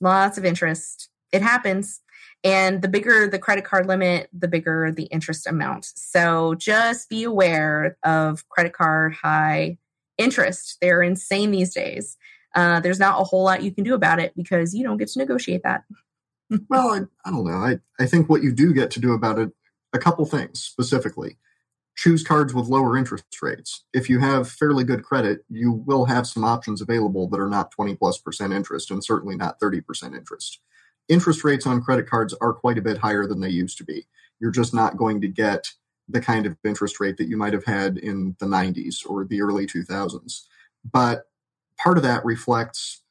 lots 0.01 0.39
of 0.39 0.45
interest. 0.45 1.09
It 1.33 1.43
happens. 1.43 2.01
And 2.45 2.83
the 2.83 2.89
bigger 2.89 3.29
the 3.29 3.39
credit 3.39 3.65
card 3.65 3.87
limit, 3.87 4.29
the 4.33 4.47
bigger 4.47 4.93
the 4.93 5.05
interest 5.05 5.47
amount. 5.47 5.87
So 5.97 6.55
just 6.55 7.09
be 7.09 7.25
aware 7.25 7.97
of 8.05 8.49
credit 8.49 8.73
card 8.73 9.15
high 9.15 9.79
interest. 10.19 10.79
They're 10.81 11.03
insane 11.03 11.51
these 11.51 11.75
days. 11.75 12.17
Uh, 12.55 12.81
there's 12.81 12.99
not 12.99 13.21
a 13.21 13.25
whole 13.25 13.45
lot 13.45 13.63
you 13.63 13.71
can 13.71 13.85
do 13.85 13.95
about 13.95 14.19
it 14.19 14.33
because 14.35 14.75
you 14.75 14.83
don't 14.83 14.97
get 14.97 15.09
to 15.09 15.19
negotiate 15.19 15.63
that. 15.63 15.85
well, 16.71 16.89
I, 16.89 17.01
I, 17.25 17.31
don't 17.31 17.45
know. 17.45 17.59
I, 17.59 17.79
I 18.01 18.07
think 18.07 18.29
what 18.29 18.43
you 18.43 18.53
do 18.53 18.73
get 18.73 18.91
to 18.93 19.01
do 19.01 19.13
about 19.13 19.39
it, 19.39 19.51
a 19.93 19.99
couple 19.99 20.25
things 20.27 20.61
specifically. 20.61 21.37
Choose 21.97 22.23
cards 22.23 22.53
with 22.53 22.69
lower 22.69 22.97
interest 22.97 23.25
rates. 23.41 23.85
If 23.95 24.11
you 24.11 24.21
have 24.21 24.51
fairly 24.51 24.85
good 24.85 25.03
credit, 25.03 25.45
you 25.49 25.73
will 25.73 26.05
have 26.05 26.27
some 26.27 26.45
options 26.45 26.81
available 26.81 27.29
that 27.29 27.41
are 27.41 27.49
not 27.49 27.71
20 27.71 27.97
plus 27.97 28.19
percent 28.19 28.53
interest 28.53 28.91
and 28.91 29.03
certainly 29.03 29.35
not 29.35 29.59
30% 29.61 30.15
interest. 30.15 30.61
Interest 31.09 31.45
rates 31.45 31.67
on 31.67 31.83
credit 31.83 32.09
cards 32.09 32.35
are 32.41 32.53
quite 32.53 32.79
a 32.79 32.83
bit 32.83 32.99
higher 32.99 33.27
than 33.27 33.41
they 33.41 33.49
used 33.49 33.79
to 33.79 33.85
be. 33.85 34.07
You're 34.41 34.51
just 34.51 34.75
not 34.75 34.97
going 34.97 35.21
to 35.23 35.29
get 35.29 35.69
the 36.09 36.21
kind 36.21 36.47
of 36.47 36.57
interest 36.65 37.01
rate 37.01 37.17
that 37.17 37.29
you 37.29 37.37
might 37.37 37.53
have 37.53 37.65
had 37.65 37.99
in 37.99 38.37
the 38.39 38.47
90s 38.47 39.09
or 39.09 39.25
the 39.25 39.43
early 39.43 39.67
2000s. 39.67 40.43
But 40.85 41.25
part 41.79 41.97
of 41.97 42.03
that 42.05 42.25
reflects 42.25 43.03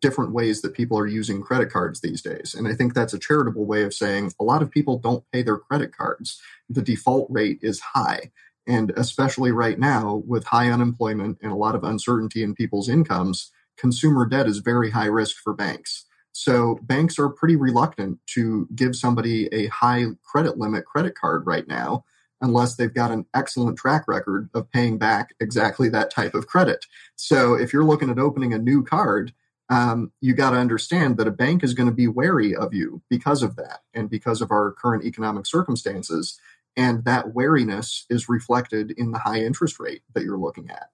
different 0.00 0.32
ways 0.32 0.62
that 0.62 0.74
people 0.74 0.98
are 0.98 1.06
using 1.06 1.42
credit 1.42 1.70
cards 1.70 2.00
these 2.00 2.20
days. 2.20 2.54
And 2.54 2.66
I 2.66 2.74
think 2.74 2.92
that's 2.92 3.14
a 3.14 3.18
charitable 3.18 3.66
way 3.66 3.82
of 3.84 3.94
saying 3.94 4.32
a 4.40 4.44
lot 4.44 4.62
of 4.62 4.70
people 4.70 4.98
don't 4.98 5.24
pay 5.32 5.42
their 5.42 5.58
credit 5.58 5.96
cards. 5.96 6.40
The 6.68 6.82
default 6.82 7.28
rate 7.30 7.60
is 7.62 7.80
high. 7.80 8.32
And 8.66 8.92
especially 8.96 9.52
right 9.52 9.78
now, 9.78 10.22
with 10.26 10.44
high 10.46 10.70
unemployment 10.70 11.38
and 11.40 11.52
a 11.52 11.56
lot 11.56 11.76
of 11.76 11.84
uncertainty 11.84 12.42
in 12.42 12.54
people's 12.54 12.88
incomes, 12.88 13.52
consumer 13.76 14.26
debt 14.26 14.46
is 14.46 14.58
very 14.58 14.90
high 14.90 15.06
risk 15.06 15.36
for 15.36 15.54
banks. 15.54 16.04
So 16.32 16.80
banks 16.82 17.18
are 17.18 17.28
pretty 17.28 17.56
reluctant 17.56 18.18
to 18.34 18.68
give 18.74 18.96
somebody 18.96 19.46
a 19.54 19.68
high 19.68 20.06
credit 20.24 20.58
limit 20.58 20.84
credit 20.84 21.14
card 21.14 21.46
right 21.46 21.66
now 21.66 22.04
unless 22.40 22.74
they've 22.74 22.94
got 22.94 23.10
an 23.10 23.26
excellent 23.34 23.78
track 23.78 24.04
record 24.06 24.48
of 24.54 24.70
paying 24.70 24.98
back 24.98 25.34
exactly 25.40 25.88
that 25.88 26.10
type 26.10 26.34
of 26.34 26.46
credit. 26.46 26.84
So 27.16 27.54
if 27.54 27.72
you're 27.72 27.84
looking 27.84 28.10
at 28.10 28.18
opening 28.18 28.52
a 28.52 28.58
new 28.58 28.82
card, 28.84 29.32
um, 29.68 30.12
you 30.20 30.34
got 30.34 30.50
to 30.50 30.58
understand 30.58 31.16
that 31.16 31.26
a 31.26 31.32
bank 31.32 31.64
is 31.64 31.74
going 31.74 31.88
to 31.88 31.94
be 31.94 32.08
wary 32.08 32.54
of 32.54 32.72
you 32.72 33.02
because 33.10 33.42
of 33.42 33.56
that 33.56 33.80
and 33.94 34.08
because 34.08 34.40
of 34.40 34.50
our 34.50 34.72
current 34.72 35.04
economic 35.04 35.46
circumstances. 35.46 36.38
And 36.76 37.04
that 37.04 37.34
wariness 37.34 38.04
is 38.10 38.28
reflected 38.28 38.92
in 38.92 39.10
the 39.10 39.18
high 39.18 39.40
interest 39.40 39.80
rate 39.80 40.02
that 40.14 40.22
you're 40.22 40.38
looking 40.38 40.70
at. 40.70 40.90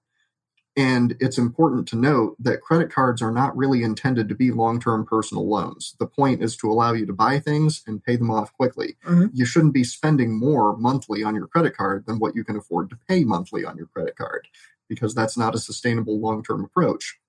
And 0.75 1.15
it's 1.19 1.37
important 1.37 1.87
to 1.89 1.95
note 1.95 2.35
that 2.39 2.61
credit 2.61 2.91
cards 2.91 3.21
are 3.21 3.31
not 3.31 3.55
really 3.55 3.83
intended 3.83 4.27
to 4.29 4.35
be 4.35 4.51
long 4.51 4.79
term 4.79 5.05
personal 5.05 5.47
loans. 5.47 5.95
The 5.99 6.07
point 6.07 6.41
is 6.41 6.57
to 6.57 6.71
allow 6.71 6.93
you 6.93 7.05
to 7.05 7.13
buy 7.13 7.39
things 7.39 7.83
and 7.85 8.03
pay 8.03 8.15
them 8.15 8.31
off 8.31 8.51
quickly. 8.53 8.97
Mm-hmm. 9.05 9.27
You 9.33 9.45
shouldn't 9.45 9.73
be 9.73 9.83
spending 9.83 10.37
more 10.37 10.75
monthly 10.75 11.23
on 11.23 11.35
your 11.35 11.47
credit 11.47 11.77
card 11.77 12.05
than 12.07 12.17
what 12.17 12.35
you 12.35 12.43
can 12.43 12.55
afford 12.55 12.89
to 12.89 12.97
pay 13.07 13.23
monthly 13.23 13.63
on 13.63 13.77
your 13.77 13.85
credit 13.87 14.15
card, 14.15 14.47
because 14.89 15.13
that's 15.13 15.37
not 15.37 15.53
a 15.53 15.59
sustainable 15.59 16.19
long 16.19 16.43
term 16.43 16.63
approach. 16.63 17.19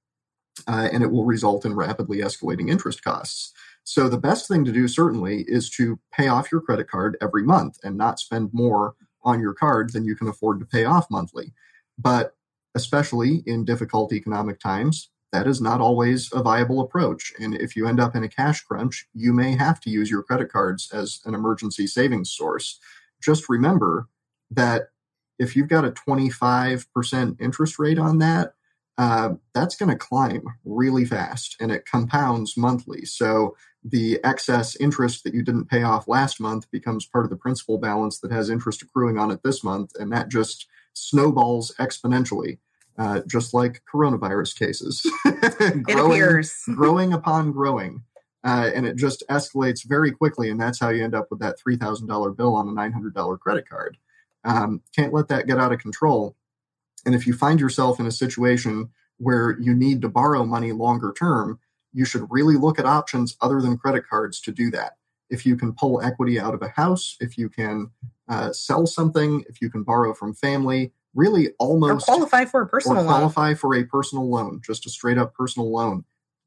Uh, 0.67 0.89
and 0.91 1.03
it 1.03 1.11
will 1.11 1.25
result 1.27 1.67
in 1.67 1.75
rapidly 1.75 2.19
escalating 2.19 2.71
interest 2.71 3.03
costs. 3.03 3.53
So, 3.83 4.09
the 4.09 4.17
best 4.17 4.49
thing 4.49 4.65
to 4.65 4.73
do, 4.73 4.89
certainly, 4.89 5.45
is 5.47 5.69
to 5.71 5.99
pay 6.13 6.29
off 6.29 6.51
your 6.51 6.63
credit 6.63 6.89
card 6.89 7.19
every 7.21 7.43
month 7.43 7.77
and 7.85 7.99
not 7.99 8.21
spend 8.21 8.51
more 8.55 8.95
on 9.23 9.41
your 9.41 9.53
card 9.53 9.93
than 9.93 10.05
you 10.07 10.17
can 10.17 10.29
afford 10.29 10.61
to 10.61 10.67
pay 10.67 10.85
off 10.85 11.11
monthly. 11.11 11.53
But 11.99 12.35
especially 12.75 13.43
in 13.47 13.65
difficult 13.65 14.13
economic 14.13 14.59
times, 14.61 15.11
that 15.33 15.47
is 15.49 15.61
not 15.61 15.81
always 15.81 16.31
a 16.33 16.43
viable 16.43 16.81
approach. 16.81 17.33
And 17.41 17.55
if 17.55 17.75
you 17.75 17.89
end 17.89 17.99
up 17.99 18.15
in 18.15 18.23
a 18.23 18.29
cash 18.29 18.63
crunch, 18.63 19.07
you 19.15 19.33
may 19.33 19.57
have 19.57 19.81
to 19.81 19.91
use 19.91 20.09
your 20.09 20.23
credit 20.23 20.51
cards 20.51 20.89
as 20.93 21.21
an 21.25 21.35
emergency 21.35 21.87
savings 21.87 22.31
source. 22.31 22.79
Just 23.21 23.49
remember 23.49 24.09
that 24.51 24.91
if 25.39 25.57
you've 25.57 25.69
got 25.69 25.85
a 25.85 25.91
25% 25.91 27.41
interest 27.41 27.79
rate 27.79 27.99
on 27.99 28.19
that, 28.19 28.55
uh, 28.97 29.31
that's 29.53 29.75
going 29.75 29.91
to 29.91 29.97
climb 29.97 30.45
really 30.65 31.05
fast 31.05 31.57
and 31.61 31.73
it 31.73 31.85
compounds 31.85 32.57
monthly. 32.57 33.05
So 33.05 33.57
the 33.83 34.21
excess 34.23 34.77
interest 34.77 35.25
that 35.25 35.35
you 35.35 35.43
didn't 35.43 35.69
pay 35.69 35.83
off 35.83 36.07
last 36.07 36.41
month 36.41 36.71
becomes 36.71 37.07
part 37.07 37.25
of 37.25 37.31
the 37.31 37.37
principal 37.37 37.79
balance 37.79 38.21
that 38.21 38.31
has 38.31 38.51
interest 38.51 38.83
accruing 38.83 39.19
on 39.19 39.33
it 39.33 39.43
this 39.43 39.65
month. 39.65 39.93
And 39.99 40.13
that 40.13 40.29
just 40.29 40.69
snowballs 40.95 41.75
exponentially, 41.79 42.59
uh, 42.99 43.21
just 43.27 43.53
like 43.53 43.83
coronavirus 43.93 44.59
cases. 44.59 45.07
growing, 45.25 45.85
it 45.89 45.99
appears. 45.99 46.63
growing 46.75 47.13
upon 47.13 47.53
growing. 47.53 48.03
Uh, 48.45 48.71
and 48.75 48.87
it 48.87 48.97
just 48.97 49.25
escalates 49.31 49.85
very 49.87 50.13
quickly. 50.13 50.51
And 50.51 50.61
that's 50.61 50.79
how 50.79 50.91
you 50.91 51.03
end 51.03 51.15
up 51.15 51.29
with 51.31 51.41
that 51.41 51.57
$3,000 51.67 52.37
bill 52.37 52.55
on 52.55 52.69
a 52.69 52.73
$900 52.73 53.41
credit 53.41 53.69
card. 53.69 53.97
Um, 54.45 54.83
can't 54.95 55.15
let 55.15 55.29
that 55.29 55.47
get 55.47 55.59
out 55.59 55.73
of 55.73 55.79
control. 55.79 56.37
And 57.07 57.15
if 57.15 57.27
you 57.27 57.35
find 57.35 57.59
yourself 57.59 57.99
in 57.99 58.07
a 58.07 58.13
situation 58.13 58.91
where 59.19 59.59
you 59.59 59.75
need 59.75 60.03
to 60.03 60.09
borrow 60.09 60.45
money 60.45 60.73
longer 60.73 61.15
term, 61.19 61.59
you 61.93 62.05
should 62.05 62.27
really 62.31 62.57
look 62.57 62.79
at 62.79 62.85
options 62.85 63.37
other 63.41 63.61
than 63.61 63.79
credit 63.79 64.07
cards 64.09 64.41
to 64.43 64.53
do 64.53 64.71
that. 64.73 64.95
If 65.35 65.45
you 65.45 65.57
can 65.57 65.73
pull 65.73 66.01
equity 66.01 66.39
out 66.39 66.55
of 66.55 66.63
a 66.63 66.69
house, 66.69 67.17
if 67.21 67.37
you 67.37 67.49
can 67.49 67.91
uh, 68.29 68.53
sell 68.53 68.87
something, 68.87 69.45
if 69.49 69.61
you 69.61 69.69
can 69.69 69.83
borrow 69.83 70.15
from 70.15 70.33
family, 70.33 70.93
really 71.15 71.51
almost 71.59 72.09
or 72.09 72.15
qualify 72.15 72.45
for 72.45 72.63
a 72.63 72.67
personal 72.67 73.03
or 73.03 73.05
qualify 73.05 73.49
loan. 73.49 73.57
for 73.57 73.75
a 73.75 73.85
personal 73.85 74.31
loan, 74.31 74.61
just 74.65 74.87
a 74.87 74.91
straight 74.91 75.19
up 75.19 75.35
personal 75.35 75.73
loan. 75.73 76.05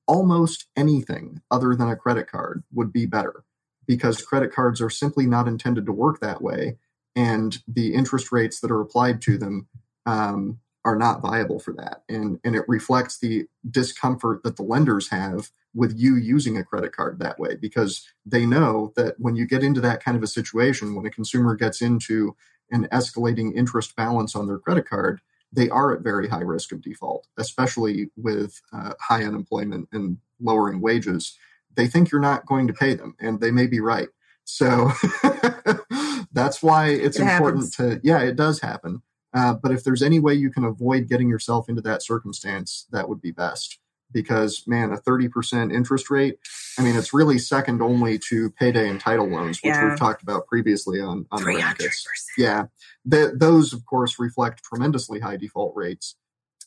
Almost 0.07 0.67
anything 0.75 1.41
other 1.51 1.75
than 1.75 1.89
a 1.89 1.95
credit 1.95 2.31
card 2.31 2.63
would 2.73 2.93
be 2.93 3.05
better 3.05 3.43
because 3.85 4.21
credit 4.21 4.53
cards 4.53 4.81
are 4.81 4.89
simply 4.89 5.25
not 5.25 5.47
intended 5.47 5.85
to 5.85 5.91
work 5.91 6.19
that 6.21 6.41
way, 6.41 6.77
and 7.15 7.57
the 7.67 7.93
interest 7.93 8.31
rates 8.31 8.61
that 8.61 8.71
are 8.71 8.81
applied 8.81 9.21
to 9.23 9.37
them 9.37 9.67
um, 10.05 10.59
are 10.87 10.95
not 10.95 11.21
viable 11.21 11.59
for 11.59 11.73
that. 11.73 12.03
And, 12.07 12.39
and 12.45 12.55
it 12.55 12.63
reflects 12.65 13.19
the 13.19 13.45
discomfort 13.69 14.41
that 14.43 14.55
the 14.55 14.63
lenders 14.63 15.09
have 15.09 15.51
with 15.75 15.99
you 15.99 16.15
using 16.15 16.57
a 16.57 16.63
credit 16.63 16.95
card 16.95 17.19
that 17.19 17.37
way 17.37 17.55
because 17.55 18.07
they 18.25 18.45
know 18.45 18.93
that 18.95 19.15
when 19.19 19.35
you 19.35 19.45
get 19.45 19.63
into 19.63 19.81
that 19.81 20.01
kind 20.01 20.15
of 20.15 20.23
a 20.23 20.27
situation, 20.27 20.95
when 20.95 21.05
a 21.05 21.11
consumer 21.11 21.55
gets 21.55 21.81
into 21.81 22.37
an 22.71 22.87
escalating 22.93 23.53
interest 23.53 23.97
balance 23.97 24.33
on 24.33 24.47
their 24.47 24.59
credit 24.59 24.87
card, 24.87 25.19
they 25.51 25.69
are 25.69 25.93
at 25.93 26.03
very 26.03 26.29
high 26.29 26.39
risk 26.39 26.71
of 26.71 26.81
default, 26.81 27.27
especially 27.37 28.09
with 28.15 28.61
uh, 28.71 28.93
high 29.01 29.25
unemployment 29.25 29.89
and 29.91 30.19
lowering 30.39 30.79
wages. 30.79 31.37
They 31.75 31.87
think 31.87 32.11
you're 32.11 32.21
not 32.21 32.45
going 32.45 32.67
to 32.67 32.73
pay 32.73 32.93
them, 32.93 33.15
and 33.19 33.41
they 33.41 33.51
may 33.51 33.67
be 33.67 33.81
right. 33.81 34.07
So 34.45 34.91
that's 36.31 36.63
why 36.63 36.87
it's 36.91 37.19
It 37.19 37.23
important 37.23 37.73
to, 37.73 37.99
yeah, 38.03 38.21
it 38.21 38.37
does 38.37 38.61
happen. 38.61 39.01
Uh, 39.33 39.53
but 39.53 39.71
if 39.71 39.83
there's 39.83 40.01
any 40.01 40.19
way 40.19 40.33
you 40.33 40.49
can 40.49 40.63
avoid 40.63 41.07
getting 41.07 41.29
yourself 41.29 41.69
into 41.69 41.81
that 41.81 42.01
circumstance, 42.01 42.87
that 42.91 43.07
would 43.09 43.21
be 43.21 43.31
best. 43.31 43.79
Because, 44.13 44.63
man, 44.65 44.93
a 44.93 44.97
30% 44.97 45.73
interest 45.73 46.09
rate, 46.09 46.37
I 46.79 46.81
mean, 46.81 46.95
it's 46.95 47.13
really 47.13 47.37
second 47.37 47.81
only 47.81 48.17
to 48.29 48.49
payday 48.51 48.87
and 48.89 49.01
title 49.01 49.27
loans, 49.27 49.57
which 49.61 49.73
Yeah. 49.75 49.89
we've 49.89 49.99
talked 49.99 50.23
about 50.23 50.47
previously 50.47 51.01
on, 51.01 51.25
on 51.29 51.39
the 51.39 51.43
Three 51.43 51.59
hundred 51.59 51.83
rackets. 51.83 52.07
Yeah, 52.37 52.67
th- 53.11 53.31
those, 53.35 53.73
of 53.73 53.85
course, 53.85 54.17
reflect 54.17 54.63
tremendously 54.63 55.19
high 55.19 55.35
default 55.35 55.75
rates. 55.75 56.15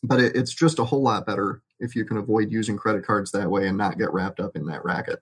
But 0.03 0.21
it, 0.21 0.37
it's 0.37 0.53
just 0.55 0.79
a 0.79 0.85
whole 0.85 1.03
lot 1.03 1.27
better 1.27 1.63
if 1.79 1.97
you 1.97 2.05
can 2.05 2.19
avoid 2.19 2.51
using 2.53 2.77
credit 2.77 3.07
cards 3.07 3.31
that 3.33 3.51
way 3.51 3.67
and 3.67 3.79
not 3.79 3.97
get 3.99 4.13
wrapped 4.13 4.39
up 4.41 4.55
in 4.55 4.67
that 4.67 4.85
racket. 4.85 5.21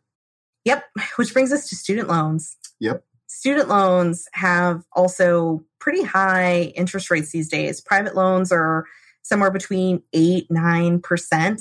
Yep. 0.65 0.85
Which 1.17 1.33
brings 1.33 1.53
us 1.53 1.69
to 1.69 1.77
student 1.77 2.09
loans. 2.09 2.57
Yep. 2.81 3.05
Student 3.29 3.69
loans 3.69 4.27
have 4.33 4.83
also 4.93 5.63
pretty 5.79 6.03
high 6.03 6.73
interest 6.75 7.11
rates 7.11 7.31
these 7.31 7.49
days. 7.49 7.81
Private 7.81 8.17
loans 8.17 8.51
are 8.51 8.87
somewhere 9.23 9.51
between 9.51 10.03
eight, 10.13 10.51
nine 10.51 11.01
percent. 11.01 11.61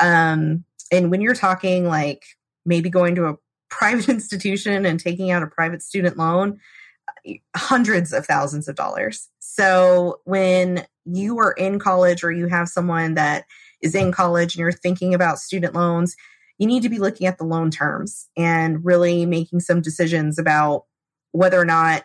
Um, 0.00 0.64
and 0.92 1.10
when 1.10 1.20
you're 1.20 1.34
talking 1.34 1.86
like 1.86 2.24
maybe 2.64 2.90
going 2.90 3.14
to 3.14 3.26
a 3.26 3.36
private 3.70 4.08
institution 4.08 4.84
and 4.84 5.00
taking 5.00 5.30
out 5.30 5.42
a 5.42 5.46
private 5.46 5.82
student 5.82 6.16
loan, 6.16 6.60
hundreds 7.56 8.12
of 8.12 8.26
thousands 8.26 8.68
of 8.68 8.76
dollars. 8.76 9.28
So 9.38 10.20
when 10.24 10.86
you 11.04 11.38
are 11.38 11.52
in 11.52 11.78
college 11.78 12.24
or 12.24 12.32
you 12.32 12.46
have 12.46 12.68
someone 12.68 13.14
that 13.14 13.44
is 13.80 13.94
in 13.94 14.12
college 14.12 14.54
and 14.54 14.60
you're 14.60 14.72
thinking 14.72 15.14
about 15.14 15.38
student 15.38 15.74
loans, 15.74 16.16
you 16.58 16.66
need 16.66 16.82
to 16.82 16.88
be 16.88 16.98
looking 16.98 17.26
at 17.26 17.38
the 17.38 17.44
loan 17.44 17.70
terms 17.70 18.28
and 18.36 18.84
really 18.84 19.26
making 19.26 19.60
some 19.60 19.80
decisions 19.80 20.38
about 20.38 20.84
whether 21.32 21.60
or 21.60 21.64
not 21.64 22.04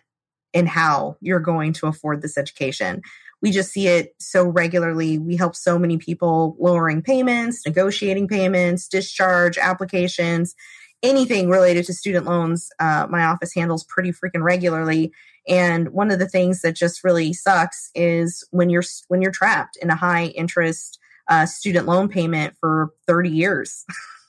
and 0.54 0.68
how 0.68 1.18
you're 1.22 1.40
going 1.40 1.74
to 1.74 1.88
afford 1.88 2.22
this 2.22 2.38
education. 2.38 3.02
We 3.42 3.52
just 3.52 3.72
see 3.72 3.88
it 3.88 4.14
so 4.20 4.46
regularly. 4.46 5.18
We 5.18 5.36
help 5.36 5.56
so 5.56 5.80
many 5.80 5.98
people 5.98 6.56
lowering 6.60 7.02
payments, 7.02 7.66
negotiating 7.66 8.28
payments, 8.28 8.88
discharge 8.88 9.58
applications, 9.58 10.54
anything 11.02 11.50
related 11.50 11.86
to 11.86 11.94
student 11.94 12.26
loans. 12.26 12.70
Uh, 12.80 13.08
my 13.10 13.24
office 13.24 13.54
handles 13.54 13.84
pretty 13.86 14.12
freaking 14.12 14.44
regularly. 14.44 15.12
And 15.48 15.90
one 15.90 16.12
of 16.12 16.20
the 16.20 16.30
things 16.30 16.62
that 16.62 16.76
just 16.76 17.04
really 17.04 17.34
sucks 17.34 17.90
is 17.96 18.46
when 18.52 18.70
you're 18.70 18.84
when 19.08 19.22
you're 19.22 19.32
trapped 19.32 19.76
in 19.82 19.90
a 19.90 19.96
high 19.96 20.26
interest 20.28 21.00
uh, 21.28 21.46
student 21.46 21.88
loan 21.88 22.10
payment 22.10 22.56
for 22.60 22.94
30 23.08 23.30
years. 23.30 23.86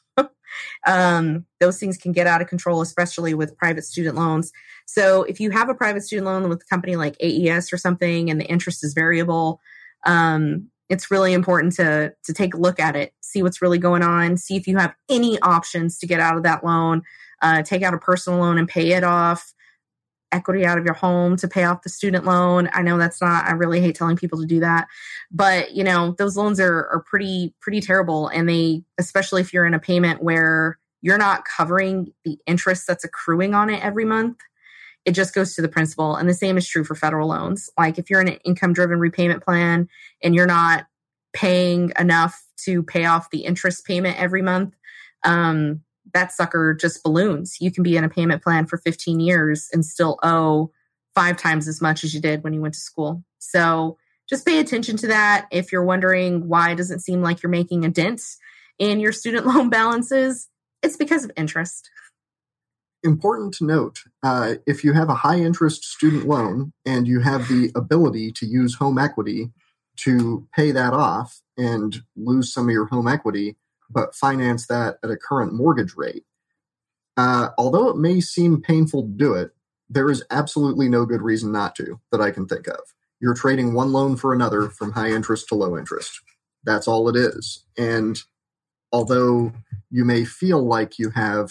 um, 0.87 1.47
those 1.61 1.79
things 1.79 1.97
can 1.97 2.13
get 2.13 2.27
out 2.27 2.41
of 2.41 2.49
control, 2.49 2.81
especially 2.81 3.35
with 3.35 3.57
private 3.57 3.85
student 3.85 4.17
loans. 4.17 4.53
So 4.87 5.23
if 5.25 5.41
you 5.41 5.51
have 5.51 5.69
a 5.69 5.75
private 5.75 6.03
student 6.03 6.27
loan 6.27 6.49
with 6.49 6.63
a 6.63 6.67
company 6.67 6.97
like 6.97 7.17
AES 7.21 7.73
or 7.73 7.79
something, 7.79 8.31
and 8.31 8.41
the 8.41 8.47
interest 8.47 8.85
is 8.85 8.95
variable, 8.95 9.61
um, 10.05 10.69
it's 10.89 11.11
really 11.11 11.33
important 11.33 11.75
to 11.75 12.13
to 12.25 12.33
take 12.33 12.55
a 12.55 12.59
look 12.59 12.79
at 12.79 12.97
it, 12.97 13.15
see 13.21 13.43
what's 13.43 13.63
really 13.63 13.79
going 13.79 14.03
on, 14.03 14.37
see 14.37 14.57
if 14.57 14.67
you 14.67 14.77
have 14.77 14.95
any 15.09 15.39
options 15.41 15.99
to 15.99 16.07
get 16.07 16.21
out 16.21 16.37
of 16.37 16.43
that 16.43 16.65
loan. 16.65 17.03
Uh, 17.41 17.63
take 17.63 17.83
out 17.83 17.95
a 17.95 17.99
personal 17.99 18.39
loan 18.39 18.57
and 18.57 18.69
pay 18.69 18.93
it 18.93 19.03
off. 19.03 19.53
Equity 20.33 20.65
out 20.65 20.79
of 20.79 20.85
your 20.85 20.95
home 20.95 21.37
to 21.37 21.47
pay 21.47 21.65
off 21.65 21.83
the 21.83 21.89
student 21.89 22.25
loan. 22.25 22.69
I 22.73 22.83
know 22.83 22.99
that's 22.99 23.21
not. 23.21 23.47
I 23.47 23.53
really 23.53 23.81
hate 23.81 23.95
telling 23.95 24.17
people 24.17 24.41
to 24.41 24.47
do 24.47 24.61
that, 24.61 24.89
but 25.31 25.73
you 25.73 25.85
know 25.85 26.15
those 26.19 26.37
loans 26.37 26.59
are 26.59 26.89
are 26.89 27.05
pretty 27.07 27.55
pretty 27.61 27.81
terrible, 27.81 28.29
and 28.29 28.49
they 28.49 28.83
especially 28.99 29.41
if 29.41 29.53
you're 29.53 29.67
in 29.67 29.75
a 29.75 29.79
payment 29.79 30.23
where 30.23 30.79
you're 31.03 31.19
not 31.19 31.45
covering 31.45 32.13
the 32.25 32.39
interest 32.47 32.87
that's 32.87 33.05
accruing 33.05 33.55
on 33.55 33.69
it 33.71 33.83
every 33.85 34.05
month 34.05 34.39
it 35.05 35.13
just 35.13 35.35
goes 35.35 35.55
to 35.55 35.63
the 35.63 35.69
principal. 35.69 36.15
And 36.17 36.29
the 36.29 36.35
same 36.35 36.57
is 36.57 36.69
true 36.69 36.85
for 36.85 36.95
federal 36.95 37.29
loans. 37.29 37.71
Like 37.77 37.99
if 37.99 38.09
you're 38.09 38.21
in 38.21 38.29
an 38.29 38.39
income 38.45 38.73
driven 38.73 38.99
repayment 38.99 39.43
plan 39.43 39.89
and 40.23 40.35
you're 40.35 40.47
not 40.47 40.87
paying 41.33 41.93
enough 41.99 42.43
to 42.65 42.83
pay 42.83 43.05
off 43.05 43.31
the 43.31 43.45
interest 43.45 43.85
payment 43.85 44.19
every 44.19 44.43
month, 44.43 44.75
um, 45.25 45.81
that 46.15 46.33
sucker 46.33 46.75
just 46.75 47.03
balloons. 47.03 47.59
You 47.61 47.71
can 47.71 47.83
be 47.83 47.97
in 47.97 48.05
a 48.05 48.09
payment 48.09 48.43
plan 48.43 48.67
for 48.67 48.79
15 48.79 49.21
years 49.21 49.69
and 49.73 49.85
still 49.85 50.19
owe 50.23 50.71
five 51.15 51.37
times 51.37 51.69
as 51.69 51.81
much 51.81 52.05
as 52.05 52.15
you 52.15 52.21
did 52.21 52.43
when 52.43 52.53
you 52.53 52.61
went 52.61 52.75
to 52.75 52.81
school. 52.81 53.23
So 53.39 53.99
just 54.29 54.47
pay 54.47 54.59
attention 54.59 54.97
to 54.99 55.09
that. 55.09 55.47
If 55.51 55.73
you're 55.73 55.85
wondering 55.85 56.49
why 56.49 56.73
it 56.73 56.77
doesn't 56.77 57.01
seem 57.01 57.23
like 57.23 57.43
you're 57.43 57.51
making 57.51 57.85
a 57.85 57.89
dent 57.89 58.23
in 58.79 59.01
your 59.01 59.13
student 59.13 59.47
loan 59.55 59.69
balances, 59.69 60.49
it's 60.83 60.97
because 60.97 61.25
of 61.25 61.31
interest. 61.37 61.91
Important 63.05 63.53
to 63.55 63.65
note 63.65 64.01
uh, 64.23 64.55
if 64.67 64.85
you 64.85 64.93
have 64.93 65.09
a 65.09 65.17
high 65.17 65.39
interest 65.39 65.85
student 65.85 66.27
loan 66.27 66.73
and 66.87 67.09
you 67.09 67.21
have 67.21 67.49
the 67.49 67.73
ability 67.75 68.31
to 68.33 68.47
use 68.47 68.77
home 68.77 68.97
equity 68.97 69.51
to 69.97 70.47
pay 70.55 70.71
that 70.71 70.93
off 70.93 71.43
and 71.59 72.03
lose 72.17 72.53
some 72.53 72.69
of 72.69 72.73
your 72.73 72.87
home 72.87 73.09
equity, 73.09 73.57
but 73.93 74.15
finance 74.15 74.67
that 74.67 74.99
at 75.03 75.11
a 75.11 75.17
current 75.17 75.53
mortgage 75.53 75.95
rate, 75.97 76.25
uh, 77.17 77.49
although 77.59 77.89
it 77.89 77.97
may 77.97 78.21
seem 78.21 78.61
painful 78.61 79.03
to 79.03 79.09
do 79.09 79.35
it, 79.35 79.51
there 79.91 80.11
is 80.11 80.25
absolutely 80.31 80.89
no 80.89 81.05
good 81.05 81.21
reason 81.21 81.53
not 81.53 81.75
to 81.77 82.01
that 82.11 82.21
I 82.21 82.31
can 82.31 82.47
think 82.47 82.67
of. 82.67 82.81
You're 83.21 83.35
trading 83.35 83.75
one 83.75 83.93
loan 83.93 84.17
for 84.17 84.33
another 84.33 84.69
from 84.69 84.93
high 84.93 85.11
interest 85.11 85.49
to 85.49 85.55
low 85.55 85.77
interest. 85.77 86.21
That's 86.65 86.89
all 86.89 87.09
it 87.09 87.17
is. 87.17 87.65
And 87.77 88.19
although 88.93 89.53
you 89.91 90.05
may 90.05 90.25
feel 90.25 90.63
like 90.63 90.99
you 90.99 91.11
have 91.11 91.51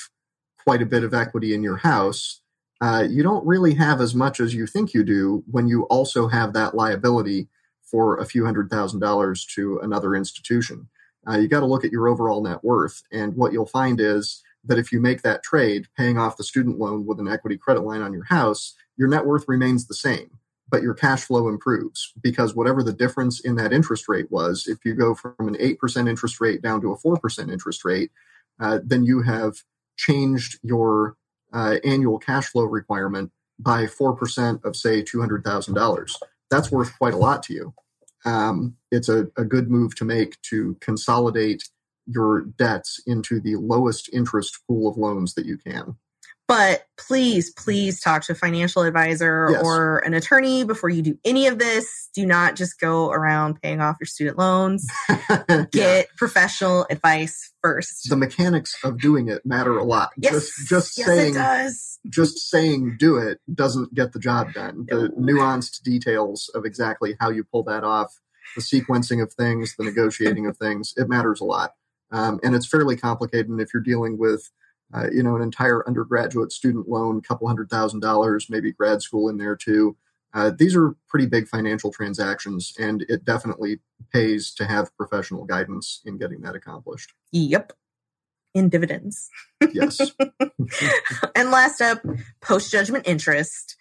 quite 0.64 0.82
a 0.82 0.86
bit 0.86 1.04
of 1.04 1.14
equity 1.14 1.54
in 1.54 1.64
your 1.64 1.78
house, 1.78 2.42
uh, 2.82 3.06
you 3.08 3.22
don't 3.22 3.46
really 3.46 3.76
have 3.76 4.02
as 4.02 4.16
much 4.16 4.40
as 4.40 4.56
you 4.56 4.66
think 4.66 4.94
you 4.94 5.04
do 5.04 5.44
when 5.50 5.68
you 5.68 5.84
also 5.84 6.28
have 6.28 6.54
that 6.54 6.74
liability 6.74 7.48
for 7.84 8.18
a 8.18 8.26
few 8.26 8.46
hundred 8.46 8.70
thousand 8.70 9.00
dollars 9.00 9.46
to 9.46 9.80
another 9.80 10.16
institution. 10.16 10.88
Uh, 11.28 11.38
you 11.38 11.48
got 11.48 11.60
to 11.60 11.66
look 11.66 11.86
at 11.86 11.92
your 11.92 12.08
overall 12.08 12.42
net 12.42 12.64
worth. 12.64 13.04
And 13.12 13.36
what 13.36 13.54
you'll 13.54 13.66
find 13.66 14.00
is 14.00 14.42
that 14.64 14.78
if 14.78 14.92
you 14.92 15.00
make 15.00 15.22
that 15.22 15.44
trade, 15.44 15.88
paying 15.98 16.18
off 16.18 16.38
the 16.38 16.44
student 16.44 16.80
loan 16.80 17.06
with 17.06 17.20
an 17.20 17.28
equity 17.28 17.58
credit 17.58 17.82
line 17.82 18.02
on 18.02 18.14
your 18.14 18.26
house, 18.26 18.76
your 18.98 19.08
net 19.08 19.26
worth 19.26 19.46
remains 19.48 19.88
the 19.88 19.94
same, 19.94 20.30
but 20.70 20.84
your 20.84 20.94
cash 20.94 21.24
flow 21.24 21.48
improves 21.48 22.14
because 22.22 22.56
whatever 22.56 22.84
the 22.84 22.94
difference 22.94 23.40
in 23.40 23.56
that 23.56 23.74
interest 23.74 24.08
rate 24.08 24.32
was, 24.32 24.68
if 24.68 24.86
you 24.86 24.94
go 24.94 25.16
from 25.16 25.34
an 25.40 25.56
8% 25.56 26.10
interest 26.10 26.40
rate 26.40 26.62
down 26.62 26.82
to 26.82 26.92
a 26.92 26.98
4% 26.98 27.52
interest 27.52 27.84
rate, 27.86 28.12
uh, 28.60 28.80
then 28.84 29.04
you 29.04 29.22
have 29.22 29.56
changed 29.98 30.60
your 30.62 31.16
uh, 31.54 31.78
annual 31.84 32.20
cash 32.20 32.48
flow 32.48 32.64
requirement 32.64 33.32
by 33.60 33.86
4% 33.86 34.64
of, 34.64 34.76
say, 34.76 35.04
$200,000. 35.04 36.16
That's 36.50 36.72
worth 36.72 36.98
quite 36.98 37.14
a 37.14 37.18
lot 37.18 37.44
to 37.44 37.54
you. 37.54 37.74
Um, 38.26 38.76
it's 38.92 39.10
a, 39.10 39.28
a 39.38 39.44
good 39.44 39.70
move 39.70 39.96
to 39.96 40.06
make 40.06 40.40
to 40.44 40.78
consolidate 40.82 41.64
your 42.06 42.42
debts 42.58 43.02
into 43.06 43.40
the 43.40 43.56
lowest 43.56 44.10
interest 44.14 44.60
pool 44.68 44.90
of 44.90 44.98
loans 44.98 45.34
that 45.36 45.46
you 45.46 45.58
can. 45.58 45.96
But 46.52 46.86
please, 46.98 47.50
please 47.54 48.02
talk 48.02 48.24
to 48.24 48.34
a 48.34 48.36
financial 48.36 48.82
advisor 48.82 49.48
Yes. 49.52 49.62
or 49.64 50.00
an 50.00 50.14
attorney 50.14 50.66
before 50.66 50.90
you 50.90 51.02
do 51.02 51.18
any 51.24 51.48
of 51.48 51.60
this. 51.60 52.10
Do 52.14 52.26
not 52.26 52.58
just 52.58 52.78
go 52.78 53.10
around 53.10 53.62
paying 53.62 53.80
off 53.80 53.96
your 54.02 54.08
student 54.08 54.38
loans. 54.38 54.86
Yeah. 55.50 55.66
Get 55.72 56.08
professional 56.18 56.86
advice 56.90 57.54
first. 57.64 58.10
the 58.10 58.18
mechanics 58.18 58.76
of 58.84 59.00
doing 59.00 59.30
it 59.30 59.46
matter 59.46 59.78
a 59.78 59.84
lot. 59.86 60.10
yes, 60.18 60.34
Just 60.34 60.68
just 60.70 60.98
yes, 60.98 61.08
saying 61.08 61.36
it 61.36 61.38
does. 61.38 62.00
just 62.10 62.50
saying 62.50 62.98
do 63.00 63.16
it 63.18 63.40
doesn't 63.54 63.94
get 63.94 64.12
the 64.12 64.20
job 64.20 64.52
done. 64.54 64.86
The 64.90 65.10
No. 65.16 65.34
nuanced 65.34 65.84
details 65.84 66.50
of 66.54 66.66
exactly 66.66 67.16
how 67.22 67.30
you 67.30 67.46
pull 67.46 67.64
that 67.64 67.84
off, 67.86 68.20
the 68.56 68.62
sequencing 68.62 69.22
of 69.24 69.32
things, 69.34 69.76
the 69.78 69.86
negotiating 69.86 70.46
of 70.48 70.58
things, 70.58 70.94
it 70.98 71.08
matters 71.08 71.40
a 71.40 71.46
lot. 71.46 71.72
Um, 72.12 72.40
and 72.44 72.54
it's 72.56 72.68
fairly 72.68 72.98
complicated. 72.98 73.48
And 73.48 73.62
if 73.62 73.74
you're 73.74 73.82
dealing 73.84 74.18
with, 74.18 74.52
uh, 74.94 75.08
you 75.12 75.24
know, 75.24 75.36
an 75.36 75.42
entire 75.42 75.88
undergraduate 75.88 76.52
student 76.52 76.90
loan, 76.90 77.22
couple 77.22 77.48
hundred 77.48 77.70
thousand 77.70 78.00
dollars, 78.00 78.48
maybe 78.50 78.72
grad 78.72 79.02
school 79.02 79.30
in 79.30 79.38
there 79.38 79.56
too, 79.56 79.96
uh, 80.34 80.52
these 80.58 80.76
are 80.76 80.96
pretty 81.10 81.26
big 81.26 81.48
financial 81.48 81.92
transactions, 81.92 82.74
and 82.80 83.06
it 83.10 83.26
definitely 83.26 83.80
pays 84.14 84.54
to 84.54 84.66
have 84.66 84.96
professional 84.96 85.46
guidance 85.46 86.02
in 86.06 86.18
getting 86.18 86.42
that 86.42 86.56
accomplished. 86.56 87.14
Yep. 87.32 87.74
In 88.54 88.70
dividends. 88.70 89.30
Yes. 89.74 90.00
and 91.36 91.52
last 91.52 91.82
up, 91.82 92.02
post 92.42 92.72
judgment 92.72 93.08
interest. 93.08 93.78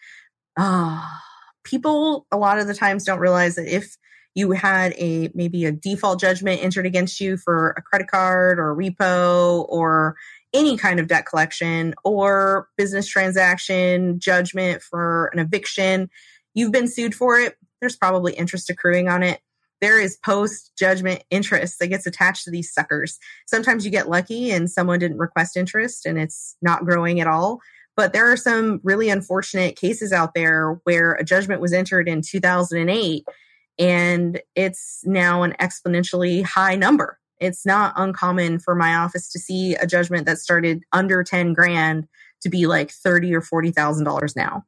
Ah, 0.57 1.23
people 1.65 2.27
a 2.31 2.37
lot 2.37 2.59
of 2.59 2.67
the 2.67 2.75
times 2.75 3.05
don't 3.05 3.19
realize 3.19 3.57
that 3.57 3.73
if 3.73 3.97
you 4.35 4.53
had 4.53 4.93
a 4.97 5.31
maybe 5.35 5.65
a 5.65 5.73
default 5.73 6.21
judgment 6.21 6.63
entered 6.63 6.87
against 6.87 7.21
you 7.21 7.37
for 7.37 7.71
a 7.71 7.83
credit 7.83 8.09
card 8.09 8.59
or 8.59 8.73
a 8.73 8.77
repo 8.77 9.67
or 9.69 10.17
any 10.53 10.77
kind 10.77 10.99
of 11.01 11.07
debt 11.07 11.27
collection 11.27 11.95
or 12.05 12.69
business 12.77 13.07
transaction 13.07 14.19
judgment 14.19 14.83
for 14.83 15.31
an 15.33 15.39
eviction, 15.39 16.11
you've 16.55 16.73
been 16.73 16.89
sued 16.89 17.15
for 17.15 17.39
it, 17.39 17.57
there's 17.81 17.97
probably 17.97 18.33
interest 18.35 18.71
accruing 18.71 19.09
on 19.09 19.23
it. 19.23 19.41
There 19.81 20.01
is 20.01 20.19
post 20.19 20.73
judgment 20.79 21.25
interest 21.31 21.79
that 21.79 21.89
gets 21.89 22.07
attached 22.07 22.45
to 22.45 22.51
these 22.51 22.73
suckers. 22.73 23.19
Sometimes 23.47 23.85
you 23.85 23.91
get 23.91 24.11
lucky 24.11 24.51
and 24.51 24.71
someone 24.71 24.99
didn't 24.99 25.19
request 25.19 25.57
interest 25.57 26.05
and 26.05 26.19
it's 26.19 26.57
not 26.61 26.85
growing 26.85 27.21
at 27.21 27.27
all. 27.27 27.61
But 27.97 28.13
there 28.13 28.31
are 28.31 28.37
some 28.37 28.81
really 28.83 29.09
unfortunate 29.09 29.77
cases 29.77 30.13
out 30.13 30.35
there 30.35 30.81
where 30.85 31.13
a 31.13 31.25
judgment 31.25 31.61
was 31.61 31.73
entered 31.73 32.09
in 32.09 32.23
2008 32.23 33.25
and 33.79 34.41
it's 34.55 35.01
now 35.05 35.43
an 35.43 35.55
exponentially 35.61 36.45
high 36.45 36.77
number. 36.77 37.20
It's 37.41 37.65
not 37.65 37.95
uncommon 37.97 38.59
for 38.59 38.75
my 38.75 38.95
office 38.95 39.31
to 39.33 39.39
see 39.39 39.75
a 39.75 39.87
judgment 39.87 40.27
that 40.27 40.39
started 40.39 40.85
under 40.93 41.25
10 41.25 41.55
grand 41.55 42.07
to 42.43 42.49
be 42.49 42.67
like 42.67 42.91
30 42.91 43.35
or 43.35 43.41
$40,000 43.41 44.37
now. 44.37 44.65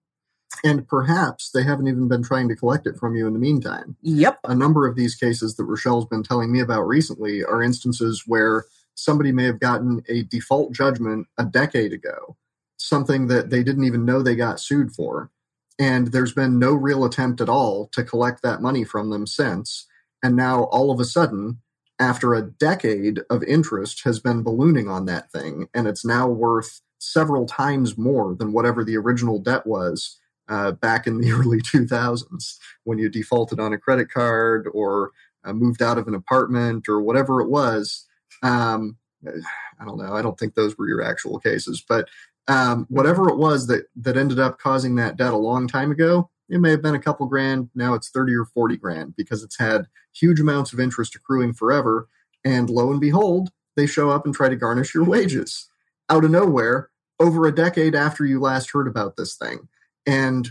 And 0.65 0.87
perhaps 0.87 1.51
they 1.51 1.63
haven't 1.63 1.89
even 1.89 2.09
been 2.09 2.23
trying 2.23 2.49
to 2.49 2.57
collect 2.57 2.87
it 2.87 2.97
from 2.97 3.15
you 3.15 3.27
in 3.27 3.33
the 3.33 3.39
meantime. 3.39 3.97
Yep. 4.03 4.41
A 4.45 4.55
number 4.55 4.87
of 4.87 4.97
these 4.97 5.15
cases 5.15 5.57
that 5.57 5.65
Rochelle's 5.65 6.07
been 6.07 6.23
telling 6.23 6.53
me 6.53 6.61
about 6.61 6.83
recently 6.83 7.45
are 7.45 7.63
instances 7.63 8.25
where 8.27 8.65
somebody 8.95 9.33
may 9.33 9.45
have 9.45 9.61
gotten 9.61 10.03
a 10.09 10.23
default 10.25 10.73
judgment 10.73 11.27
a 11.39 11.45
decade 11.45 11.93
ago, 11.93 12.37
something 12.77 13.29
that 13.29 13.51
they 13.51 13.63
didn't 13.63 13.85
even 13.85 14.05
know 14.05 14.23
they 14.23 14.37
got 14.37 14.61
sued 14.61 14.93
for. 14.93 15.31
And 15.79 16.09
there's 16.09 16.35
been 16.35 16.59
no 16.59 16.75
real 16.75 17.05
attempt 17.05 17.41
at 17.41 17.49
all 17.49 17.89
to 17.93 18.05
collect 18.05 18.43
that 18.43 18.61
money 18.61 18.85
from 18.85 19.11
them 19.11 19.27
since. 19.27 19.87
And 20.23 20.37
now 20.37 20.65
all 20.65 20.91
of 20.91 21.01
a 21.01 21.05
sudden, 21.05 21.62
after 22.03 22.35
a 22.35 22.43
decade 22.43 23.21
of 23.31 23.45
interest 23.45 24.03
has 24.03 24.19
been 24.19 24.43
ballooning 24.43 24.89
on 24.89 25.07
that 25.07 25.31
thing, 25.31 25.69
and 25.73 25.87
it's 25.87 26.05
now 26.05 26.27
worth 26.27 26.81
several 26.99 27.47
times 27.47 27.97
more 27.97 28.35
than 28.35 28.53
whatever 28.53 28.83
the 28.83 28.97
original 28.97 29.39
debt 29.39 29.65
was 29.69 30.19
uh, 30.49 30.73
back 30.73 31.07
in 31.07 31.21
the 31.21 31.31
early 31.39 31.61
2000s 31.61 32.59
when 32.83 32.99
you 32.99 33.09
defaulted 33.09 33.61
on 33.61 33.73
a 33.73 33.79
credit 33.79 34.11
card 34.11 34.69
or 34.75 35.13
uh, 35.45 35.53
moved 35.53 35.81
out 35.81 35.97
of 35.97 36.09
an 36.09 36.15
apartment 36.15 36.89
or 36.89 37.01
whatever 37.01 37.41
it 37.41 37.49
was. 37.49 38.05
Um, 38.43 38.97
I 39.25 39.85
don't 39.85 39.99
know. 39.99 40.15
I 40.15 40.23
don't 40.23 40.37
think 40.37 40.55
those 40.55 40.77
were 40.77 40.89
your 40.89 41.03
actual 41.03 41.39
cases, 41.39 41.85
but 41.89 42.09
um, 42.49 42.85
whatever 42.89 43.29
it 43.29 43.37
was 43.37 43.69
that 43.69 43.85
that 43.95 44.17
ended 44.17 44.41
up 44.41 44.59
causing 44.59 44.97
that 44.97 45.17
debt 45.17 45.33
a 45.33 45.37
long 45.37 45.69
time 45.69 45.93
ago, 45.93 46.29
it 46.49 46.61
may 46.61 46.71
have 46.71 46.83
been 46.83 46.95
a 46.95 47.01
couple 47.01 47.27
grand. 47.27 47.71
Now 47.75 47.95
it's 47.95 48.11
30 48.11 48.35
or 48.35 48.45
40 48.45 48.77
grand 48.77 49.17
because 49.17 49.43
it's 49.43 49.59
had 49.59 49.87
huge 50.15 50.41
amounts 50.41 50.73
of 50.73 50.81
interest 50.81 51.15
accruing 51.15 51.55
forever. 51.55 52.09
And 52.45 52.69
lo 52.69 52.91
and 52.91 53.01
behold, 53.01 53.51
they 53.77 53.87
show 53.87 54.11
up 54.11 54.27
and 54.27 54.35
try 54.35 54.49
to 54.49 54.57
garnish 54.57 54.95
your 54.95 55.05
wages 55.05 55.69
out 56.11 56.25
of 56.25 56.31
nowhere 56.31 56.91
over 57.21 57.47
a 57.47 57.55
decade 57.55 57.95
after 57.95 58.25
you 58.25 58.41
last 58.41 58.71
heard 58.73 58.89
about 58.89 59.17
this 59.17 59.37
thing. 59.37 59.69
And 60.07 60.51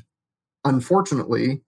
unfortunately, 0.64 1.62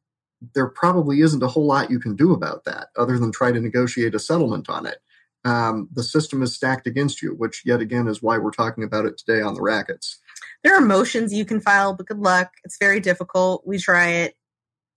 there 0.55 0.67
probably 0.67 1.21
isn't 1.21 1.43
a 1.43 1.47
whole 1.47 1.65
lot 1.65 1.91
you 1.91 1.99
can 1.99 2.15
do 2.15 2.33
about 2.33 2.63
that 2.65 2.87
other 2.97 3.17
than 3.17 3.31
try 3.31 3.51
to 3.51 3.61
negotiate 3.61 4.15
a 4.15 4.19
settlement 4.19 4.69
on 4.69 4.85
it. 4.85 4.99
Um, 5.45 5.89
the 5.91 6.03
system 6.03 6.41
is 6.41 6.55
stacked 6.55 6.87
against 6.87 7.21
you, 7.21 7.31
which 7.31 7.63
yet 7.65 7.81
again 7.81 8.07
is 8.07 8.21
why 8.21 8.37
we're 8.37 8.51
talking 8.51 8.83
about 8.83 9.05
it 9.05 9.17
today 9.17 9.41
on 9.41 9.53
the 9.53 9.61
rackets. 9.61 10.19
There 10.63 10.75
are 10.75 10.81
motions 10.81 11.33
you 11.33 11.45
can 11.45 11.59
file, 11.59 11.93
but 11.93 12.07
good 12.07 12.19
luck. 12.19 12.51
It's 12.63 12.77
very 12.77 12.99
difficult. 12.99 13.63
We 13.65 13.77
try 13.77 14.09
it, 14.09 14.35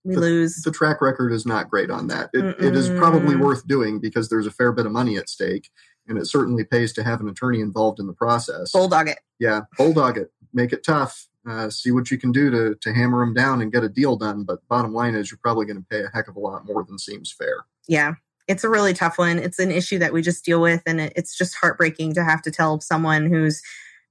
we 0.03 0.15
the, 0.15 0.21
lose. 0.21 0.61
The 0.63 0.71
track 0.71 1.01
record 1.01 1.33
is 1.33 1.45
not 1.45 1.69
great 1.69 1.91
on 1.91 2.07
that. 2.07 2.29
It, 2.33 2.45
it 2.59 2.75
is 2.75 2.89
probably 2.89 3.35
worth 3.35 3.67
doing 3.67 3.99
because 3.99 4.29
there's 4.29 4.47
a 4.47 4.51
fair 4.51 4.71
bit 4.71 4.85
of 4.85 4.91
money 4.91 5.17
at 5.17 5.29
stake, 5.29 5.69
and 6.07 6.17
it 6.17 6.25
certainly 6.27 6.63
pays 6.63 6.93
to 6.93 7.03
have 7.03 7.19
an 7.19 7.27
attorney 7.27 7.59
involved 7.59 7.99
in 7.99 8.07
the 8.07 8.13
process. 8.13 8.71
Bulldog 8.71 9.09
it. 9.09 9.19
Yeah, 9.39 9.61
bulldog 9.77 10.17
it. 10.17 10.31
Make 10.53 10.71
it 10.71 10.83
tough. 10.85 11.27
Uh, 11.47 11.69
see 11.69 11.91
what 11.91 12.11
you 12.11 12.17
can 12.17 12.31
do 12.31 12.49
to 12.49 12.75
to 12.75 12.93
hammer 12.93 13.19
them 13.19 13.33
down 13.33 13.61
and 13.61 13.71
get 13.71 13.83
a 13.83 13.89
deal 13.89 14.15
done. 14.15 14.43
But 14.43 14.65
bottom 14.69 14.93
line 14.93 15.15
is, 15.15 15.29
you're 15.29 15.39
probably 15.41 15.65
going 15.65 15.77
to 15.77 15.85
pay 15.89 16.03
a 16.03 16.09
heck 16.13 16.27
of 16.29 16.37
a 16.37 16.39
lot 16.39 16.65
more 16.65 16.83
than 16.83 16.97
seems 16.97 17.31
fair. 17.31 17.65
Yeah, 17.87 18.13
it's 18.47 18.63
a 18.63 18.69
really 18.69 18.93
tough 18.93 19.17
one. 19.17 19.37
It's 19.37 19.59
an 19.59 19.71
issue 19.71 19.99
that 19.99 20.13
we 20.13 20.21
just 20.21 20.45
deal 20.45 20.61
with, 20.61 20.81
and 20.85 21.01
it, 21.01 21.13
it's 21.15 21.37
just 21.37 21.55
heartbreaking 21.55 22.13
to 22.13 22.23
have 22.23 22.41
to 22.43 22.51
tell 22.51 22.79
someone 22.79 23.25
who's 23.25 23.61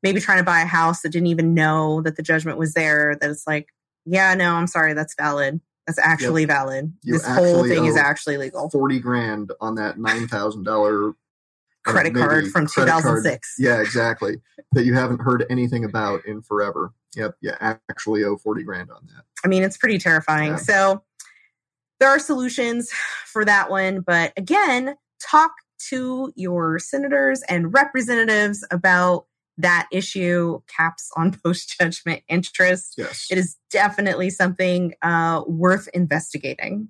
maybe 0.03 0.21
trying 0.21 0.39
to 0.39 0.45
buy 0.45 0.61
a 0.61 0.67
house 0.67 1.03
that 1.03 1.11
didn't 1.11 1.29
even 1.29 1.55
know 1.55 2.03
that 2.03 2.17
the 2.17 2.23
judgment 2.23 2.59
was 2.59 2.75
there 2.75 3.17
that 3.21 3.31
it's 3.31 3.47
like, 3.47 3.69
yeah, 4.05 4.35
no, 4.35 4.55
I'm 4.55 4.67
sorry, 4.67 4.95
that's 4.95 5.15
valid. 5.15 5.61
That's 5.87 5.99
actually 5.99 6.43
yep. 6.43 6.51
valid. 6.51 6.93
You 7.03 7.15
this 7.15 7.27
whole 7.27 7.65
thing 7.65 7.85
is 7.85 7.97
actually 7.97 8.39
legal. 8.39 8.69
Forty 8.71 8.99
grand 8.99 9.53
on 9.61 9.77
that 9.77 9.99
nine 9.99 10.27
thousand 10.27 10.65
dollar 10.65 11.11
uh, 11.11 11.93
credit 11.93 12.15
card 12.15 12.49
from 12.49 12.67
2006. 12.67 13.55
Yeah, 13.59 13.81
exactly. 13.81 14.37
that 14.73 14.85
you 14.85 14.95
haven't 14.95 15.21
heard 15.21 15.47
anything 15.49 15.85
about 15.85 16.25
in 16.27 16.43
forever. 16.43 16.93
Yep. 17.15 17.37
Yeah, 17.41 17.79
actually 17.89 18.25
owe 18.25 18.37
40 18.37 18.63
grand 18.65 18.91
on 18.91 19.07
that. 19.07 19.25
I 19.45 19.49
mean, 19.49 19.63
it's 19.63 19.77
pretty 19.77 19.99
terrifying. 19.99 20.53
Yeah. 20.53 20.57
So 20.57 21.03
there 22.01 22.09
are 22.09 22.19
solutions 22.19 22.91
for 23.25 23.45
that 23.45 23.71
one. 23.71 24.01
But 24.01 24.33
again, 24.37 24.97
talk 25.21 25.53
to 25.89 26.33
your 26.37 26.79
senators 26.79 27.43
and 27.49 27.73
representatives 27.73 28.67
about 28.71 29.27
that 29.59 29.89
issue 29.93 30.61
caps 30.67 31.11
on 31.17 31.33
post 31.45 31.77
judgment 31.79 32.23
interest. 32.29 32.95
Yes. 32.97 33.27
It 33.31 33.39
is 33.39 33.57
definitely 33.71 34.31
something 34.31 34.95
uh, 35.03 35.43
worth 35.47 35.89
investigating. 35.95 36.89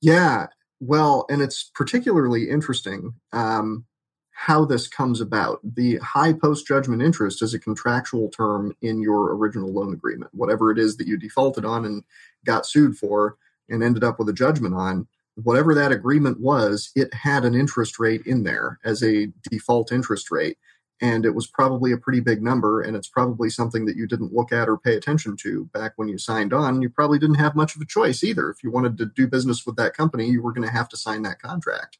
Yeah. 0.00 0.48
Well, 0.80 1.24
and 1.30 1.40
it's 1.40 1.70
particularly 1.74 2.50
interesting 2.50 3.14
um, 3.32 3.86
how 4.32 4.64
this 4.64 4.88
comes 4.88 5.20
about. 5.20 5.60
The 5.62 5.96
high 5.98 6.32
post 6.32 6.66
judgment 6.66 7.00
interest 7.02 7.40
is 7.40 7.54
a 7.54 7.58
contractual 7.58 8.28
term 8.28 8.76
in 8.82 9.00
your 9.00 9.34
original 9.34 9.72
loan 9.72 9.94
agreement. 9.94 10.30
Whatever 10.34 10.70
it 10.70 10.78
is 10.78 10.96
that 10.96 11.06
you 11.06 11.16
defaulted 11.16 11.64
on 11.64 11.84
and 11.84 12.02
got 12.44 12.66
sued 12.66 12.96
for 12.96 13.36
and 13.68 13.82
ended 13.82 14.04
up 14.04 14.18
with 14.18 14.28
a 14.28 14.34
judgment 14.34 14.74
on, 14.74 15.06
whatever 15.36 15.74
that 15.74 15.92
agreement 15.92 16.40
was, 16.40 16.90
it 16.94 17.12
had 17.14 17.44
an 17.44 17.54
interest 17.54 17.98
rate 17.98 18.26
in 18.26 18.42
there 18.42 18.78
as 18.84 19.02
a 19.02 19.28
default 19.50 19.92
interest 19.92 20.30
rate. 20.30 20.58
And 21.00 21.26
it 21.26 21.34
was 21.34 21.46
probably 21.46 21.92
a 21.92 21.98
pretty 21.98 22.20
big 22.20 22.42
number, 22.42 22.80
and 22.80 22.96
it's 22.96 23.08
probably 23.08 23.50
something 23.50 23.84
that 23.86 23.96
you 23.96 24.06
didn't 24.06 24.32
look 24.32 24.52
at 24.52 24.68
or 24.68 24.78
pay 24.78 24.94
attention 24.94 25.36
to 25.38 25.64
back 25.66 25.92
when 25.96 26.08
you 26.08 26.18
signed 26.18 26.52
on. 26.52 26.82
You 26.82 26.88
probably 26.88 27.18
didn't 27.18 27.34
have 27.34 27.56
much 27.56 27.74
of 27.74 27.82
a 27.82 27.86
choice 27.86 28.22
either. 28.22 28.48
If 28.48 28.62
you 28.62 28.70
wanted 28.70 28.96
to 28.98 29.06
do 29.06 29.26
business 29.26 29.66
with 29.66 29.76
that 29.76 29.96
company, 29.96 30.28
you 30.28 30.40
were 30.40 30.52
going 30.52 30.66
to 30.66 30.72
have 30.72 30.88
to 30.90 30.96
sign 30.96 31.22
that 31.22 31.40
contract. 31.40 31.98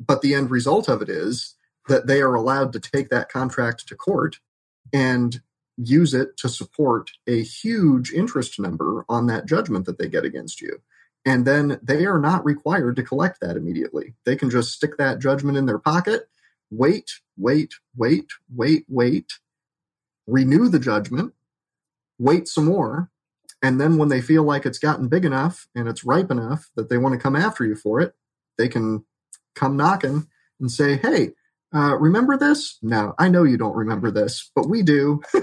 But 0.00 0.22
the 0.22 0.34
end 0.34 0.50
result 0.50 0.88
of 0.88 1.02
it 1.02 1.08
is 1.08 1.54
that 1.88 2.06
they 2.06 2.20
are 2.20 2.34
allowed 2.34 2.72
to 2.72 2.80
take 2.80 3.10
that 3.10 3.28
contract 3.28 3.86
to 3.88 3.94
court 3.94 4.38
and 4.92 5.40
use 5.76 6.14
it 6.14 6.36
to 6.38 6.48
support 6.48 7.10
a 7.26 7.42
huge 7.42 8.12
interest 8.12 8.58
number 8.58 9.04
on 9.08 9.26
that 9.26 9.46
judgment 9.46 9.86
that 9.86 9.98
they 9.98 10.08
get 10.08 10.24
against 10.24 10.60
you. 10.60 10.80
And 11.24 11.46
then 11.46 11.78
they 11.82 12.06
are 12.06 12.18
not 12.18 12.44
required 12.44 12.96
to 12.96 13.02
collect 13.02 13.40
that 13.40 13.56
immediately. 13.56 14.14
They 14.24 14.36
can 14.36 14.50
just 14.50 14.72
stick 14.72 14.96
that 14.98 15.18
judgment 15.18 15.56
in 15.58 15.66
their 15.66 15.78
pocket, 15.78 16.28
wait, 16.70 17.10
wait, 17.36 17.74
wait, 17.94 18.26
wait, 18.54 18.84
wait, 18.88 19.32
renew 20.26 20.68
the 20.68 20.78
judgment, 20.78 21.32
wait 22.18 22.48
some 22.48 22.66
more. 22.66 23.10
And 23.62 23.80
then 23.80 23.96
when 23.96 24.08
they 24.08 24.20
feel 24.20 24.44
like 24.44 24.66
it's 24.66 24.78
gotten 24.78 25.08
big 25.08 25.24
enough 25.24 25.66
and 25.74 25.88
it's 25.88 26.04
ripe 26.04 26.30
enough 26.30 26.70
that 26.76 26.88
they 26.88 26.98
want 26.98 27.14
to 27.14 27.20
come 27.20 27.34
after 27.34 27.64
you 27.64 27.74
for 27.74 28.00
it, 28.00 28.14
they 28.56 28.68
can 28.68 29.04
come 29.54 29.76
knocking 29.76 30.28
and 30.60 30.70
say, 30.70 30.96
hey, 30.96 31.30
uh, 31.74 31.96
remember 31.98 32.36
this? 32.36 32.78
No, 32.82 33.14
I 33.18 33.28
know 33.28 33.42
you 33.42 33.58
don't 33.58 33.76
remember 33.76 34.10
this, 34.10 34.50
but 34.54 34.68
we 34.68 34.82
do. 34.82 35.22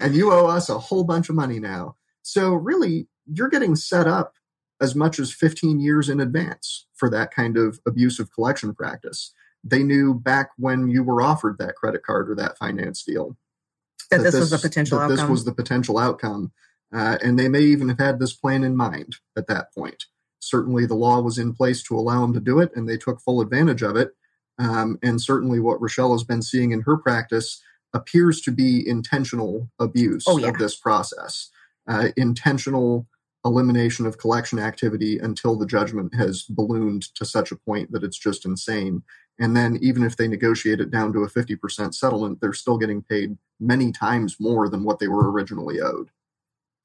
and 0.00 0.14
you 0.14 0.32
owe 0.32 0.46
us 0.46 0.68
a 0.68 0.78
whole 0.78 1.04
bunch 1.04 1.28
of 1.28 1.36
money 1.36 1.60
now. 1.60 1.96
So, 2.22 2.54
really, 2.54 3.06
you're 3.26 3.48
getting 3.48 3.76
set 3.76 4.06
up 4.06 4.34
as 4.80 4.94
much 4.94 5.18
as 5.18 5.32
15 5.32 5.80
years 5.80 6.08
in 6.08 6.20
advance 6.20 6.86
for 6.94 7.08
that 7.10 7.32
kind 7.32 7.56
of 7.56 7.80
abusive 7.86 8.32
collection 8.32 8.74
practice. 8.74 9.32
They 9.64 9.82
knew 9.82 10.14
back 10.14 10.50
when 10.56 10.88
you 10.88 11.02
were 11.02 11.20
offered 11.20 11.58
that 11.58 11.74
credit 11.74 12.02
card 12.02 12.30
or 12.30 12.34
that 12.36 12.58
finance 12.58 13.02
deal 13.02 13.36
that, 14.10 14.18
that 14.18 14.32
this, 14.32 14.34
was 14.34 14.50
the 14.50 14.58
potential 14.58 14.98
outcome. 14.98 15.16
This 15.16 15.28
was 15.28 15.44
the 15.44 15.54
potential 15.54 15.98
outcome. 15.98 16.52
Uh, 16.94 17.18
and 17.22 17.38
they 17.38 17.48
may 17.48 17.60
even 17.60 17.88
have 17.88 17.98
had 17.98 18.18
this 18.18 18.32
plan 18.32 18.64
in 18.64 18.76
mind 18.76 19.16
at 19.36 19.46
that 19.46 19.72
point. 19.74 20.04
Certainly, 20.40 20.86
the 20.86 20.94
law 20.94 21.20
was 21.20 21.36
in 21.36 21.52
place 21.52 21.82
to 21.82 21.98
allow 21.98 22.22
them 22.22 22.32
to 22.32 22.40
do 22.40 22.60
it, 22.60 22.70
and 22.74 22.88
they 22.88 22.96
took 22.96 23.20
full 23.20 23.40
advantage 23.40 23.82
of 23.82 23.96
it. 23.96 24.12
Um, 24.58 24.98
and 25.02 25.20
certainly, 25.20 25.60
what 25.60 25.80
Rochelle 25.82 26.12
has 26.12 26.24
been 26.24 26.42
seeing 26.42 26.70
in 26.70 26.82
her 26.82 26.96
practice 26.96 27.60
appears 27.92 28.40
to 28.42 28.52
be 28.52 28.86
intentional 28.86 29.68
abuse 29.78 30.24
oh, 30.26 30.38
yeah. 30.38 30.48
of 30.48 30.58
this 30.58 30.76
process, 30.76 31.50
uh, 31.86 32.08
intentional 32.16 33.06
elimination 33.44 34.06
of 34.06 34.18
collection 34.18 34.58
activity 34.58 35.18
until 35.18 35.56
the 35.56 35.66
judgment 35.66 36.14
has 36.14 36.42
ballooned 36.42 37.02
to 37.14 37.24
such 37.24 37.50
a 37.52 37.56
point 37.56 37.92
that 37.92 38.02
it's 38.02 38.18
just 38.18 38.44
insane. 38.44 39.02
And 39.40 39.56
then, 39.56 39.78
even 39.80 40.02
if 40.02 40.16
they 40.16 40.26
negotiate 40.26 40.80
it 40.80 40.90
down 40.90 41.12
to 41.12 41.20
a 41.20 41.30
50% 41.30 41.94
settlement, 41.94 42.40
they're 42.40 42.52
still 42.52 42.76
getting 42.76 43.02
paid 43.02 43.36
many 43.60 43.92
times 43.92 44.36
more 44.40 44.68
than 44.68 44.82
what 44.82 44.98
they 44.98 45.08
were 45.08 45.30
originally 45.30 45.80
owed. 45.80 46.10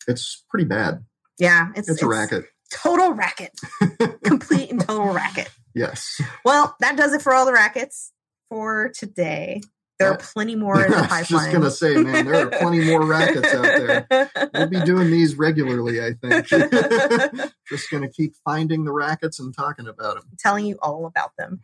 It's 0.08 0.43
pretty 0.49 0.66
bad. 0.66 1.04
Yeah, 1.39 1.70
it's, 1.70 1.89
it's, 1.89 1.89
it's 1.89 2.04
a 2.04 2.08
racket. 2.08 2.45
Total 2.72 3.12
racket. 3.12 3.60
Complete 4.24 4.72
and 4.72 4.82
total 4.82 5.14
racket. 5.14 5.49
Yes. 5.74 6.22
Well, 6.45 6.76
that 6.80 6.95
does 6.95 7.14
it 7.14 7.22
for 7.22 7.34
all 7.34 7.45
the 7.45 7.54
rackets 7.54 8.12
for 8.49 8.89
today. 8.89 9.62
There 10.04 10.14
are 10.14 10.18
plenty 10.18 10.56
more 10.64 10.84
in 10.84 10.91
the 10.91 10.97
I 10.97 11.20
was 11.20 11.28
just 11.28 11.51
gonna 11.51 11.72
say, 11.72 11.95
man, 11.95 12.26
there 12.26 12.47
are 12.47 12.49
plenty 12.49 12.86
more 12.86 13.06
rackets 13.06 13.54
out 13.54 13.64
there. 13.64 14.30
We'll 14.54 14.68
be 14.68 14.82
doing 14.86 15.12
these 15.12 15.36
regularly, 15.36 16.04
I 16.04 16.14
think. 16.14 16.47
just 17.70 17.89
gonna 17.89 18.10
keep 18.10 18.36
finding 18.43 18.84
the 18.84 18.91
rackets 18.91 19.39
and 19.39 19.56
talking 19.56 19.88
about 19.88 20.16
them. 20.16 20.24
telling 20.39 20.66
you 20.66 20.78
all 20.82 21.06
about 21.06 21.32
them. 21.38 21.62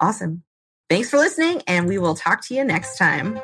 Awesome. 0.00 0.42
Thanks 0.92 1.08
for 1.08 1.16
listening, 1.16 1.62
and 1.66 1.88
we 1.88 1.96
will 1.96 2.14
talk 2.14 2.42
to 2.48 2.54
you 2.54 2.64
next 2.64 2.98
time. 2.98 3.40